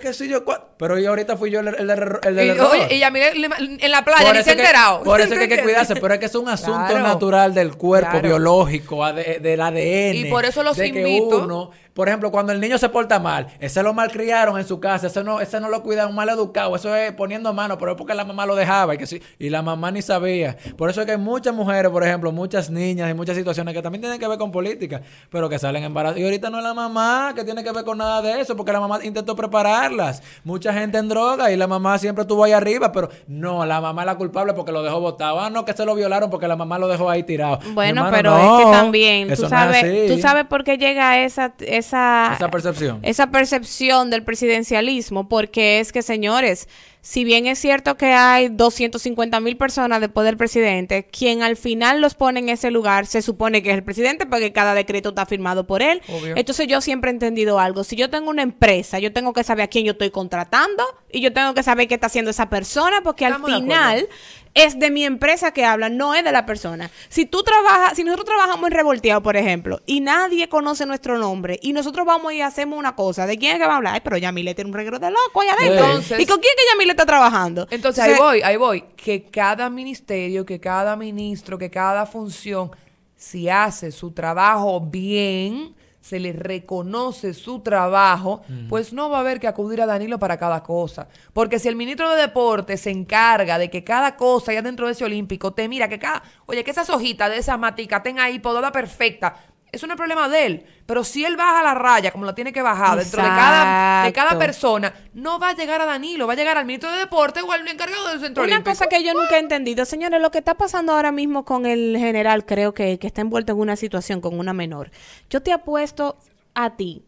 qué 0.08 0.12
sé 0.14 0.26
yo 0.28 0.44
cuál. 0.44 0.62
Pero 0.78 0.98
yo 0.98 1.10
ahorita 1.10 1.36
fui 1.36 1.50
yo 1.50 1.60
el, 1.60 1.68
el, 1.68 1.90
el, 1.90 2.18
el 2.24 2.34
del 2.36 2.46
Y, 2.46 2.50
error. 2.50 2.68
oye, 2.72 2.94
y 2.94 2.98
Yamile 2.98 3.34
le- 3.34 3.48
en 3.84 3.90
la 3.90 4.04
playa 4.04 4.26
Por 4.26 4.36
ni 4.36 4.42
se 4.42 4.50
ha 4.50 4.52
enterado. 4.54 5.02
Por 5.02 5.20
eso 5.20 5.32
es 5.34 5.38
que 5.38 5.44
hay 5.44 5.48
que 5.58 5.62
cuidarse, 5.62 5.94
pero 5.96 6.14
es 6.14 6.20
que 6.20 6.26
es 6.26 6.34
un 6.34 6.48
asunto 6.48 6.86
Claro. 6.88 7.00
natural 7.00 7.54
del 7.54 7.76
cuerpo 7.76 8.10
Claro. 8.10 8.28
biológico, 8.28 9.04
del 9.12 9.60
ADN. 9.60 10.14
Y 10.16 10.24
por 10.26 10.44
eso 10.44 10.62
los 10.62 10.76
de 10.76 10.90
que 10.92 11.00
invito- 11.06 11.44
uno, 11.44 11.70
por 11.94 12.08
ejemplo, 12.08 12.30
cuando 12.30 12.52
el 12.52 12.60
niño 12.60 12.78
se 12.78 12.88
porta 12.88 13.18
mal, 13.18 13.48
ese 13.60 13.82
lo 13.82 13.92
malcriaron 13.92 14.58
en 14.58 14.66
su 14.66 14.80
casa, 14.80 15.06
ese 15.06 15.22
no, 15.22 15.40
ese 15.40 15.60
no 15.60 15.68
lo 15.68 15.82
cuidaron 15.82 16.14
mal 16.14 16.28
educado, 16.28 16.74
eso 16.76 16.94
es 16.94 17.12
poniendo 17.12 17.52
mano, 17.52 17.78
pero 17.78 17.92
es 17.92 17.98
porque 17.98 18.14
la 18.14 18.24
mamá 18.24 18.46
lo 18.46 18.54
dejaba 18.54 18.94
y 18.94 18.98
que 18.98 19.06
sí, 19.06 19.22
y 19.38 19.50
la 19.50 19.62
mamá 19.62 19.90
ni 19.90 20.02
sabía. 20.02 20.56
Por 20.76 20.90
eso 20.90 21.00
es 21.00 21.06
que 21.06 21.12
hay 21.12 21.18
muchas 21.18 21.54
mujeres, 21.54 21.90
por 21.90 22.04
ejemplo, 22.04 22.32
muchas 22.32 22.70
niñas 22.70 23.10
y 23.10 23.14
muchas 23.14 23.36
situaciones 23.36 23.74
que 23.74 23.82
también 23.82 24.00
tienen 24.00 24.18
que 24.18 24.26
ver 24.26 24.38
con 24.38 24.50
política, 24.50 25.02
pero 25.30 25.48
que 25.48 25.58
salen 25.58 25.84
embarazadas. 25.84 26.20
Y 26.20 26.24
ahorita 26.24 26.50
no 26.50 26.58
es 26.58 26.64
la 26.64 26.74
mamá 26.74 27.32
que 27.34 27.44
tiene 27.44 27.62
que 27.62 27.72
ver 27.72 27.84
con 27.84 27.98
nada 27.98 28.22
de 28.22 28.40
eso, 28.40 28.56
porque 28.56 28.72
la 28.72 28.80
mamá 28.80 29.00
intentó 29.02 29.36
prepararlas. 29.36 30.22
Mucha 30.44 30.72
gente 30.72 30.98
en 30.98 31.08
droga 31.08 31.50
y 31.50 31.56
la 31.56 31.66
mamá 31.66 31.98
siempre 31.98 32.22
estuvo 32.22 32.44
ahí 32.44 32.52
arriba, 32.52 32.92
pero 32.92 33.10
no, 33.26 33.64
la 33.66 33.80
mamá 33.80 34.02
es 34.02 34.06
la 34.06 34.16
culpable 34.16 34.54
porque 34.54 34.72
lo 34.72 34.82
dejó 34.82 35.00
botado. 35.00 35.40
Ah, 35.40 35.50
no, 35.50 35.64
que 35.64 35.72
se 35.72 35.84
lo 35.84 35.94
violaron 35.94 36.30
porque 36.30 36.48
la 36.48 36.56
mamá 36.56 36.78
lo 36.78 36.88
dejó 36.88 37.10
ahí 37.10 37.22
tirado. 37.22 37.58
Bueno, 37.72 38.06
hermano, 38.06 38.16
pero 38.16 38.30
no, 38.30 38.58
es 38.60 38.64
que 38.64 38.72
también, 38.72 39.28
tú 39.34 39.42
no 39.42 39.44
es 39.44 39.50
sabes, 39.50 39.84
así. 39.84 40.06
tú 40.08 40.18
sabes 40.18 40.46
por 40.46 40.64
qué 40.64 40.78
llega 40.78 41.22
esa, 41.22 41.52
esa, 41.60 41.81
Esa 41.88 42.50
percepción. 42.50 43.00
esa 43.02 43.30
percepción 43.30 44.10
del 44.10 44.22
presidencialismo, 44.22 45.28
porque 45.28 45.80
es 45.80 45.92
que, 45.92 46.02
señores, 46.02 46.68
si 47.04 47.24
bien 47.24 47.46
es 47.46 47.58
cierto 47.58 47.96
que 47.96 48.12
hay 48.12 48.48
250 48.48 49.40
mil 49.40 49.56
personas 49.56 50.00
después 50.00 50.24
del 50.24 50.36
presidente, 50.36 51.04
quien 51.04 51.42
al 51.42 51.56
final 51.56 52.00
los 52.00 52.14
pone 52.14 52.38
en 52.38 52.48
ese 52.48 52.70
lugar 52.70 53.06
se 53.06 53.22
supone 53.22 53.60
que 53.60 53.70
es 53.70 53.74
el 53.74 53.82
presidente 53.82 54.24
porque 54.24 54.52
cada 54.52 54.72
decreto 54.72 55.08
está 55.08 55.26
firmado 55.26 55.66
por 55.66 55.82
él. 55.82 56.00
Obvio. 56.08 56.34
Entonces 56.36 56.68
yo 56.68 56.80
siempre 56.80 57.10
he 57.10 57.14
entendido 57.14 57.58
algo. 57.58 57.82
Si 57.82 57.96
yo 57.96 58.08
tengo 58.08 58.30
una 58.30 58.42
empresa, 58.42 59.00
yo 59.00 59.12
tengo 59.12 59.32
que 59.32 59.42
saber 59.42 59.64
a 59.64 59.66
quién 59.66 59.84
yo 59.84 59.92
estoy 59.92 60.10
contratando 60.10 60.84
y 61.10 61.20
yo 61.20 61.32
tengo 61.32 61.54
que 61.54 61.64
saber 61.64 61.88
qué 61.88 61.94
está 61.94 62.06
haciendo 62.06 62.30
esa 62.30 62.48
persona 62.48 63.00
porque 63.02 63.26
al 63.26 63.32
Estamos 63.32 63.52
final 63.52 64.08
es 64.54 64.78
de 64.78 64.90
mi 64.90 65.04
empresa 65.04 65.52
que 65.52 65.64
habla, 65.64 65.88
no 65.88 66.14
es 66.14 66.22
de 66.24 66.30
la 66.32 66.44
persona. 66.44 66.90
Si 67.08 67.24
tú 67.24 67.42
trabajas, 67.42 67.96
si 67.96 68.04
nosotros 68.04 68.26
trabajamos 68.26 68.66
en 68.70 68.72
revolteado, 68.76 69.22
por 69.22 69.36
ejemplo, 69.36 69.80
y 69.86 70.00
nadie 70.00 70.48
conoce 70.48 70.84
nuestro 70.84 71.16
nombre, 71.18 71.58
y 71.62 71.72
nosotros 71.72 72.04
vamos 72.06 72.32
y 72.34 72.42
hacemos 72.42 72.78
una 72.78 72.94
cosa, 72.94 73.26
¿de 73.26 73.38
quién 73.38 73.52
es 73.52 73.58
que 73.60 73.66
va 73.66 73.74
a 73.74 73.76
hablar? 73.78 73.94
Ay, 73.94 74.00
pero 74.04 74.18
Yamile 74.18 74.54
tiene 74.54 74.70
un 74.70 74.76
reguero 74.76 74.98
de 74.98 75.10
loco 75.10 75.40
allá 75.40 75.52
adentro. 75.54 75.84
Entonces- 75.86 76.20
¿Y 76.20 76.26
con 76.26 76.38
quién 76.40 76.52
que 76.56 76.62
Yamile 76.72 76.90
está 76.92 77.06
trabajando? 77.06 77.66
Entonces, 77.70 78.04
ahí 78.04 78.14
voy, 78.18 78.42
ahí 78.42 78.56
voy. 78.56 78.82
Que 78.96 79.24
cada 79.24 79.70
ministerio, 79.70 80.44
que 80.44 80.60
cada 80.60 80.96
ministro, 80.96 81.56
que 81.56 81.70
cada 81.70 82.04
función, 82.04 82.70
si 83.16 83.48
hace 83.48 83.90
su 83.90 84.10
trabajo 84.10 84.80
bien, 84.80 85.74
se 86.02 86.18
le 86.18 86.32
reconoce 86.32 87.32
su 87.32 87.60
trabajo, 87.60 88.42
pues 88.68 88.92
no 88.92 89.08
va 89.08 89.18
a 89.18 89.20
haber 89.20 89.38
que 89.38 89.46
acudir 89.46 89.80
a 89.80 89.86
Danilo 89.86 90.18
para 90.18 90.36
cada 90.36 90.62
cosa. 90.62 91.06
Porque 91.32 91.60
si 91.60 91.68
el 91.68 91.76
ministro 91.76 92.10
de 92.10 92.20
Deportes 92.20 92.80
se 92.80 92.90
encarga 92.90 93.56
de 93.56 93.70
que 93.70 93.84
cada 93.84 94.16
cosa 94.16 94.52
ya 94.52 94.62
dentro 94.62 94.86
de 94.86 94.92
ese 94.92 95.04
olímpico 95.04 95.52
te 95.52 95.68
mira, 95.68 95.88
que 95.88 96.00
cada, 96.00 96.24
oye, 96.46 96.64
que 96.64 96.72
esas 96.72 96.90
hojitas 96.90 97.30
de 97.30 97.38
esa 97.38 97.56
matica 97.56 97.98
estén 97.98 98.18
ahí 98.18 98.40
podada 98.40 98.72
perfecta, 98.72 99.36
eso 99.72 99.86
no 99.86 99.94
es 99.94 99.96
problema 99.96 100.28
de 100.28 100.46
él. 100.46 100.66
Pero 100.84 101.02
si 101.02 101.24
él 101.24 101.36
baja 101.36 101.62
la 101.62 101.74
raya, 101.74 102.12
como 102.12 102.26
la 102.26 102.34
tiene 102.34 102.52
que 102.52 102.60
bajar, 102.60 102.98
dentro 102.98 103.22
de 103.22 103.28
cada, 103.28 104.04
de 104.04 104.12
cada 104.12 104.38
persona, 104.38 104.92
no 105.14 105.38
va 105.38 105.48
a 105.48 105.54
llegar 105.54 105.80
a 105.80 105.86
Danilo, 105.86 106.26
va 106.26 106.34
a 106.34 106.36
llegar 106.36 106.58
al 106.58 106.66
ministro 106.66 106.92
de 106.92 106.98
Deportes 106.98 107.42
o 107.42 107.50
al 107.50 107.66
encargado 107.66 108.08
del 108.08 108.20
centro 108.20 108.44
Una 108.44 108.52
olímpico. 108.56 108.70
cosa 108.70 108.88
que 108.88 109.02
yo 109.02 109.14
nunca 109.14 109.36
he 109.36 109.40
entendido, 109.40 109.84
señores, 109.86 110.20
lo 110.20 110.30
que 110.30 110.38
está 110.38 110.54
pasando 110.54 110.92
ahora 110.92 111.10
mismo 111.10 111.44
con 111.46 111.64
el 111.64 111.96
general, 111.98 112.44
creo 112.44 112.74
que, 112.74 112.98
que 112.98 113.06
está 113.06 113.22
envuelto 113.22 113.52
en 113.52 113.58
una 113.60 113.76
situación 113.76 114.20
con 114.20 114.38
una 114.38 114.52
menor. 114.52 114.90
Yo 115.30 115.42
te 115.42 115.52
apuesto 115.52 116.18
a 116.54 116.76
ti 116.76 117.04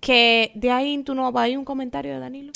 que 0.00 0.50
de 0.56 0.72
ahí 0.72 1.00
tú 1.04 1.14
no 1.14 1.30
vas 1.30 1.44
a 1.44 1.48
ir 1.48 1.58
un 1.58 1.64
comentario 1.64 2.12
de 2.12 2.18
Danilo. 2.18 2.52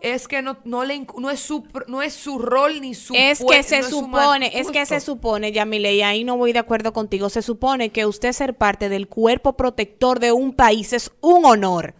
Es 0.00 0.28
que 0.28 0.42
no, 0.42 0.58
no, 0.64 0.84
le, 0.84 1.06
no, 1.18 1.30
es 1.30 1.40
su, 1.40 1.64
no 1.86 2.02
es 2.02 2.14
su 2.14 2.38
rol 2.38 2.80
ni 2.80 2.94
su 2.94 3.14
Es 3.14 3.44
que 3.44 3.62
se 3.62 3.80
no 3.80 3.88
supone, 3.88 4.50
es 4.54 4.70
que 4.70 4.86
se 4.86 5.00
supone, 5.00 5.52
Yamile, 5.52 5.94
y 5.94 6.02
ahí 6.02 6.24
no 6.24 6.36
voy 6.36 6.52
de 6.52 6.58
acuerdo 6.58 6.92
contigo, 6.92 7.28
se 7.28 7.42
supone 7.42 7.90
que 7.90 8.06
usted 8.06 8.32
ser 8.32 8.54
parte 8.54 8.88
del 8.88 9.08
cuerpo 9.08 9.54
protector 9.54 10.20
de 10.20 10.32
un 10.32 10.52
país 10.52 10.92
es 10.92 11.10
un 11.20 11.44
honor. 11.44 11.94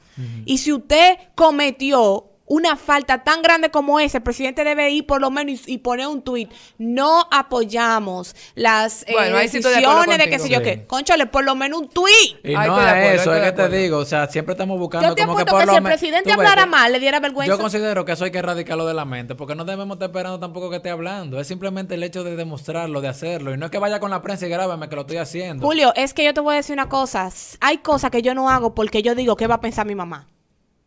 Y 0.45 0.59
si 0.59 0.71
usted 0.71 1.17
cometió 1.35 2.30
una 2.51 2.75
falta 2.75 3.23
tan 3.23 3.43
grande 3.43 3.71
como 3.71 4.01
esa, 4.01 4.19
el 4.19 4.25
presidente 4.25 4.65
debe 4.65 4.91
ir 4.91 5.07
por 5.07 5.21
lo 5.21 5.31
menos 5.31 5.69
y, 5.69 5.75
y 5.75 5.79
poner 5.79 6.09
un 6.09 6.21
tuit. 6.21 6.51
No 6.79 7.29
apoyamos 7.31 8.35
las 8.57 9.05
eh, 9.05 9.13
Bueno, 9.13 9.37
de 9.37 9.43
decisiones 9.43 10.19
de 10.19 10.29
que 10.29 10.39
sé 10.41 10.49
yo 10.49 10.59
Sí. 10.59 10.65
qué. 10.65 10.85
Conchale, 10.85 11.27
por 11.27 11.45
lo 11.45 11.55
menos 11.55 11.83
un 11.83 11.89
tuit. 11.89 12.45
Y 12.45 12.53
no 12.53 12.59
a 12.59 12.65
acuerdo, 12.65 13.23
eso, 13.23 13.35
es 13.35 13.45
que 13.45 13.53
te 13.53 13.69
digo, 13.69 13.99
o 13.99 14.05
sea, 14.05 14.27
siempre 14.27 14.55
estamos 14.55 14.81
buscando 14.81 15.11
Yo 15.11 15.15
te 15.15 15.23
como 15.23 15.37
que 15.37 15.45
por 15.45 15.61
que 15.61 15.67
lo 15.67 15.73
si 15.73 15.79
el 15.79 15.85
presidente 15.85 16.29
ves 16.31 16.39
hablara 16.39 16.67
mal, 16.67 16.91
le 16.91 16.99
diera 16.99 17.21
vergüenza. 17.21 17.55
Yo 17.55 17.57
considero 17.57 18.05
que 18.05 18.13
eso 18.13 18.25
hay 18.25 18.33
que 18.33 18.39
erradicarlo 18.39 18.85
de 18.85 18.95
la 18.95 19.05
mente, 19.05 19.37
porque 19.37 19.55
no 19.55 19.65
debemos 19.65 19.95
estar 19.95 20.09
esperando 20.09 20.41
tampoco 20.41 20.71
que 20.71 20.77
esté 20.77 20.91
hablando. 20.91 21.39
Es 21.39 21.47
simplemente 21.47 21.95
el 21.95 22.03
hecho 22.03 22.25
de 22.25 22.35
demostrarlo, 22.35 23.01
de 23.01 23.07
hacerlo. 23.07 23.55
Y 23.55 23.59
no 23.59 23.67
es 23.67 23.71
que 23.71 23.79
vaya 23.79 24.01
con 24.01 24.11
la 24.11 24.23
prensa 24.23 24.49
y 24.49 24.51
grábame 24.51 24.89
que 24.89 24.97
lo 24.97 25.03
estoy 25.03 25.19
haciendo. 25.19 25.65
Julio, 25.65 25.93
es 25.95 26.15
que 26.15 26.25
yo 26.25 26.35
te 26.35 26.41
voy 26.41 26.55
a 26.55 26.57
decir 26.57 26.73
una 26.73 26.89
cosa. 26.89 27.31
Hay 27.61 27.79
cosas 27.79 28.11
que 28.11 28.23
yo 28.23 28.35
no 28.35 28.51
hago 28.51 28.75
porque 28.75 29.03
yo 29.03 29.15
digo, 29.15 29.37
¿qué 29.37 29.47
va 29.47 29.55
a 29.55 29.61
pensar 29.61 29.87
mi 29.87 29.95
mamá? 29.95 30.27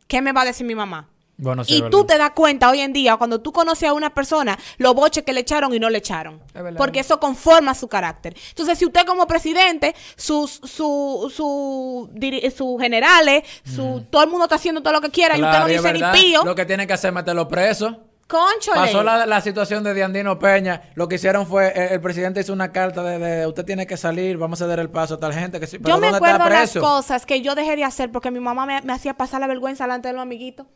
¿Qué 0.07 0.21
me 0.21 0.33
va 0.33 0.41
a 0.41 0.45
decir 0.45 0.67
mi 0.67 0.75
mamá? 0.75 1.12
Bueno, 1.35 1.63
sí, 1.63 1.77
y 1.77 1.89
tú 1.89 2.05
te 2.05 2.17
das 2.17 2.31
cuenta 2.31 2.69
hoy 2.69 2.79
en 2.79 2.93
día, 2.93 3.17
cuando 3.17 3.41
tú 3.41 3.51
conoces 3.51 3.89
a 3.89 3.93
una 3.93 4.13
persona, 4.13 4.57
los 4.77 4.93
boches 4.93 5.23
que 5.23 5.33
le 5.33 5.39
echaron 5.41 5.73
y 5.73 5.79
no 5.79 5.89
le 5.89 5.97
echaron. 5.97 6.39
Es. 6.53 6.61
Porque 6.77 6.99
eso 6.99 7.19
conforma 7.19 7.73
su 7.73 7.87
carácter. 7.87 8.35
Entonces, 8.49 8.77
si 8.77 8.85
usted 8.85 9.05
como 9.05 9.25
presidente, 9.25 9.95
sus 10.15 10.51
su, 10.63 11.31
su, 11.35 12.09
sus 12.55 12.81
generales, 12.81 13.43
su, 13.65 14.05
todo 14.09 14.23
el 14.23 14.29
mundo 14.29 14.45
está 14.45 14.55
haciendo 14.55 14.81
todo 14.81 14.93
lo 14.93 15.01
que 15.01 15.09
quiera 15.09 15.35
y 15.37 15.41
usted 15.43 15.59
no 15.59 15.65
dice 15.67 15.93
ni 15.93 16.01
pío, 16.13 16.43
Lo 16.45 16.55
que 16.55 16.65
tiene 16.65 16.85
que 16.85 16.93
hacer 16.93 17.09
es 17.09 17.15
meterlo 17.15 17.47
preso. 17.47 17.99
conchole. 18.27 18.77
Pasó 18.79 19.03
la, 19.03 19.25
la 19.25 19.41
situación 19.41 19.83
de 19.83 19.93
Diandino 19.95 20.37
Peña. 20.39 20.83
Lo 20.95 21.07
que 21.07 21.15
hicieron 21.15 21.45
fue, 21.47 21.67
eh, 21.75 21.89
el 21.93 22.01
presidente 22.01 22.41
hizo 22.41 22.53
una 22.53 22.71
carta 22.71 23.01
de, 23.03 23.17
de, 23.19 23.47
usted 23.47 23.65
tiene 23.65 23.85
que 23.87 23.97
salir, 23.97 24.37
vamos 24.37 24.61
a 24.61 24.65
ceder 24.65 24.79
el 24.79 24.89
paso 24.91 25.15
a 25.15 25.19
tal 25.19 25.33
gente. 25.33 25.59
que 25.59 25.65
sí, 25.67 25.79
pero 25.79 25.95
Yo 25.95 25.99
me 25.99 26.07
¿dónde 26.11 26.17
está 26.27 26.35
acuerdo 26.35 26.49
las 26.55 26.69
preso? 26.71 26.79
cosas 26.81 27.25
que 27.25 27.41
yo 27.41 27.55
dejé 27.55 27.75
de 27.75 27.83
hacer 27.83 28.11
porque 28.11 28.29
mi 28.31 28.39
mamá 28.39 28.65
me, 28.67 28.81
me 28.83 28.93
hacía 28.93 29.15
pasar 29.15 29.41
la 29.41 29.47
vergüenza 29.47 29.83
delante 29.85 30.07
de 30.09 30.13
los 30.13 30.21
amiguitos. 30.21 30.67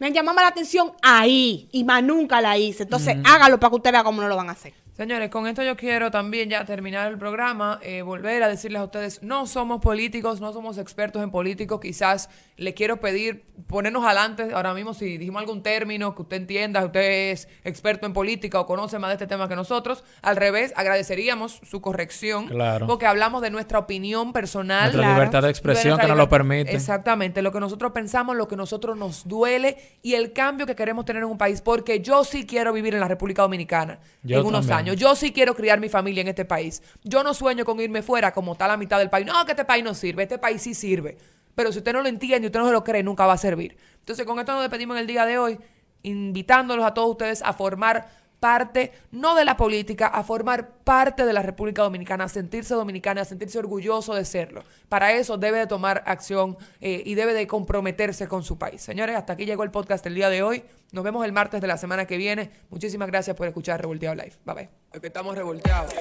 Me 0.00 0.12
llamaba 0.12 0.40
la 0.40 0.48
atención 0.48 0.92
ahí 1.02 1.68
y 1.72 1.84
más 1.84 2.02
nunca 2.02 2.40
la 2.40 2.56
hice. 2.56 2.84
Entonces, 2.84 3.18
hágalo 3.22 3.60
para 3.60 3.70
que 3.70 3.76
usted 3.76 3.92
vea 3.92 4.02
cómo 4.02 4.22
no 4.22 4.28
lo 4.28 4.36
van 4.36 4.48
a 4.48 4.52
hacer. 4.52 4.72
Señores, 4.92 5.30
con 5.30 5.46
esto 5.46 5.62
yo 5.62 5.76
quiero 5.76 6.10
también 6.10 6.50
ya 6.50 6.64
terminar 6.66 7.10
el 7.10 7.16
programa, 7.16 7.78
eh, 7.82 8.02
volver 8.02 8.42
a 8.42 8.48
decirles 8.48 8.80
a 8.80 8.84
ustedes, 8.84 9.22
no 9.22 9.46
somos 9.46 9.80
políticos, 9.80 10.40
no 10.42 10.52
somos 10.52 10.76
expertos 10.76 11.22
en 11.22 11.30
políticos, 11.30 11.80
quizás 11.80 12.28
le 12.58 12.74
quiero 12.74 13.00
pedir 13.00 13.44
ponernos 13.66 14.04
adelante, 14.04 14.50
ahora 14.52 14.74
mismo 14.74 14.92
si 14.92 15.16
dijimos 15.16 15.40
algún 15.40 15.62
término 15.62 16.14
que 16.14 16.22
usted 16.22 16.36
entienda, 16.38 16.84
usted 16.84 17.30
es 17.32 17.48
experto 17.64 18.04
en 18.04 18.12
política 18.12 18.60
o 18.60 18.66
conoce 18.66 18.98
más 18.98 19.08
de 19.10 19.14
este 19.14 19.26
tema 19.26 19.48
que 19.48 19.56
nosotros, 19.56 20.04
al 20.20 20.36
revés, 20.36 20.74
agradeceríamos 20.76 21.60
su 21.62 21.80
corrección, 21.80 22.48
Claro. 22.48 22.86
porque 22.86 23.06
hablamos 23.06 23.40
de 23.40 23.50
nuestra 23.50 23.78
opinión 23.78 24.34
personal. 24.34 24.82
Nuestra 24.82 25.00
Claro. 25.02 25.14
libertad 25.14 25.42
de 25.42 25.50
expresión 25.50 25.98
que 25.98 26.08
nos 26.08 26.16
lo 26.18 26.28
permite. 26.28 26.74
Exactamente, 26.76 27.40
lo 27.40 27.52
que 27.52 27.60
nosotros 27.60 27.92
pensamos, 27.92 28.36
lo 28.36 28.48
que 28.48 28.56
nosotros 28.56 28.98
nos 28.98 29.26
duele 29.26 29.78
y 30.02 30.12
el 30.14 30.34
cambio 30.34 30.66
que 30.66 30.74
queremos 30.74 31.06
tener 31.06 31.22
en 31.22 31.30
un 31.30 31.38
país, 31.38 31.62
porque 31.62 32.00
yo 32.00 32.22
sí 32.24 32.44
quiero 32.44 32.72
vivir 32.74 32.92
en 32.92 33.00
la 33.00 33.08
República 33.08 33.40
Dominicana 33.42 34.00
Yo 34.22 34.40
en 34.40 34.46
unos 34.46 34.66
también. 34.66 34.78
años. 34.78 34.79
Yo 34.82 35.14
sí 35.14 35.32
quiero 35.32 35.54
criar 35.54 35.80
mi 35.80 35.88
familia 35.88 36.20
en 36.20 36.28
este 36.28 36.44
país. 36.44 36.82
Yo 37.04 37.22
no 37.22 37.34
sueño 37.34 37.64
con 37.64 37.80
irme 37.80 38.02
fuera 38.02 38.32
como 38.32 38.52
está 38.52 38.66
la 38.68 38.76
mitad 38.76 38.98
del 38.98 39.10
país. 39.10 39.26
No, 39.26 39.44
que 39.44 39.52
este 39.52 39.64
país 39.64 39.84
no 39.84 39.94
sirve, 39.94 40.24
este 40.24 40.38
país 40.38 40.62
sí 40.62 40.74
sirve. 40.74 41.16
Pero 41.54 41.72
si 41.72 41.78
usted 41.78 41.92
no 41.92 42.02
lo 42.02 42.08
entiende, 42.08 42.46
usted 42.46 42.60
no 42.60 42.66
se 42.66 42.72
lo 42.72 42.84
cree, 42.84 43.02
nunca 43.02 43.26
va 43.26 43.34
a 43.34 43.38
servir. 43.38 43.76
Entonces, 43.98 44.24
con 44.24 44.38
esto 44.38 44.52
nos 44.52 44.62
despedimos 44.62 44.96
en 44.96 45.02
el 45.02 45.06
día 45.06 45.26
de 45.26 45.38
hoy, 45.38 45.58
invitándolos 46.02 46.84
a 46.84 46.94
todos 46.94 47.10
ustedes 47.10 47.42
a 47.42 47.52
formar 47.52 48.08
parte, 48.40 48.92
no 49.12 49.34
de 49.34 49.44
la 49.44 49.56
política, 49.56 50.06
a 50.06 50.24
formar 50.24 50.70
parte 50.82 51.24
de 51.24 51.32
la 51.32 51.42
República 51.42 51.82
Dominicana, 51.82 52.24
a 52.24 52.28
sentirse 52.28 52.74
dominicana, 52.74 53.20
a 53.20 53.24
sentirse 53.24 53.58
orgulloso 53.58 54.14
de 54.14 54.24
serlo. 54.24 54.64
Para 54.88 55.12
eso 55.12 55.36
debe 55.36 55.58
de 55.58 55.66
tomar 55.66 56.02
acción 56.06 56.56
eh, 56.80 57.02
y 57.04 57.14
debe 57.14 57.34
de 57.34 57.46
comprometerse 57.46 58.26
con 58.26 58.42
su 58.42 58.58
país. 58.58 58.82
Señores, 58.82 59.16
hasta 59.16 59.34
aquí 59.34 59.44
llegó 59.44 59.62
el 59.62 59.70
podcast 59.70 60.02
del 60.02 60.14
día 60.14 60.30
de 60.30 60.42
hoy. 60.42 60.64
Nos 60.92 61.04
vemos 61.04 61.24
el 61.24 61.32
martes 61.32 61.60
de 61.60 61.66
la 61.66 61.76
semana 61.76 62.06
que 62.06 62.16
viene. 62.16 62.50
Muchísimas 62.70 63.08
gracias 63.08 63.36
por 63.36 63.46
escuchar 63.46 63.80
Revolteado 63.80 64.16
Live. 64.16 64.32
Bye 64.44 64.54
bye. 64.54 64.68
Es 64.92 65.00
que 65.00 65.06
estamos 65.06 65.36
revolteados. 65.36 65.94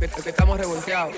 Es 0.00 0.22
que 0.22 0.30
estamos 0.30 0.58
revolteados. 0.58 1.16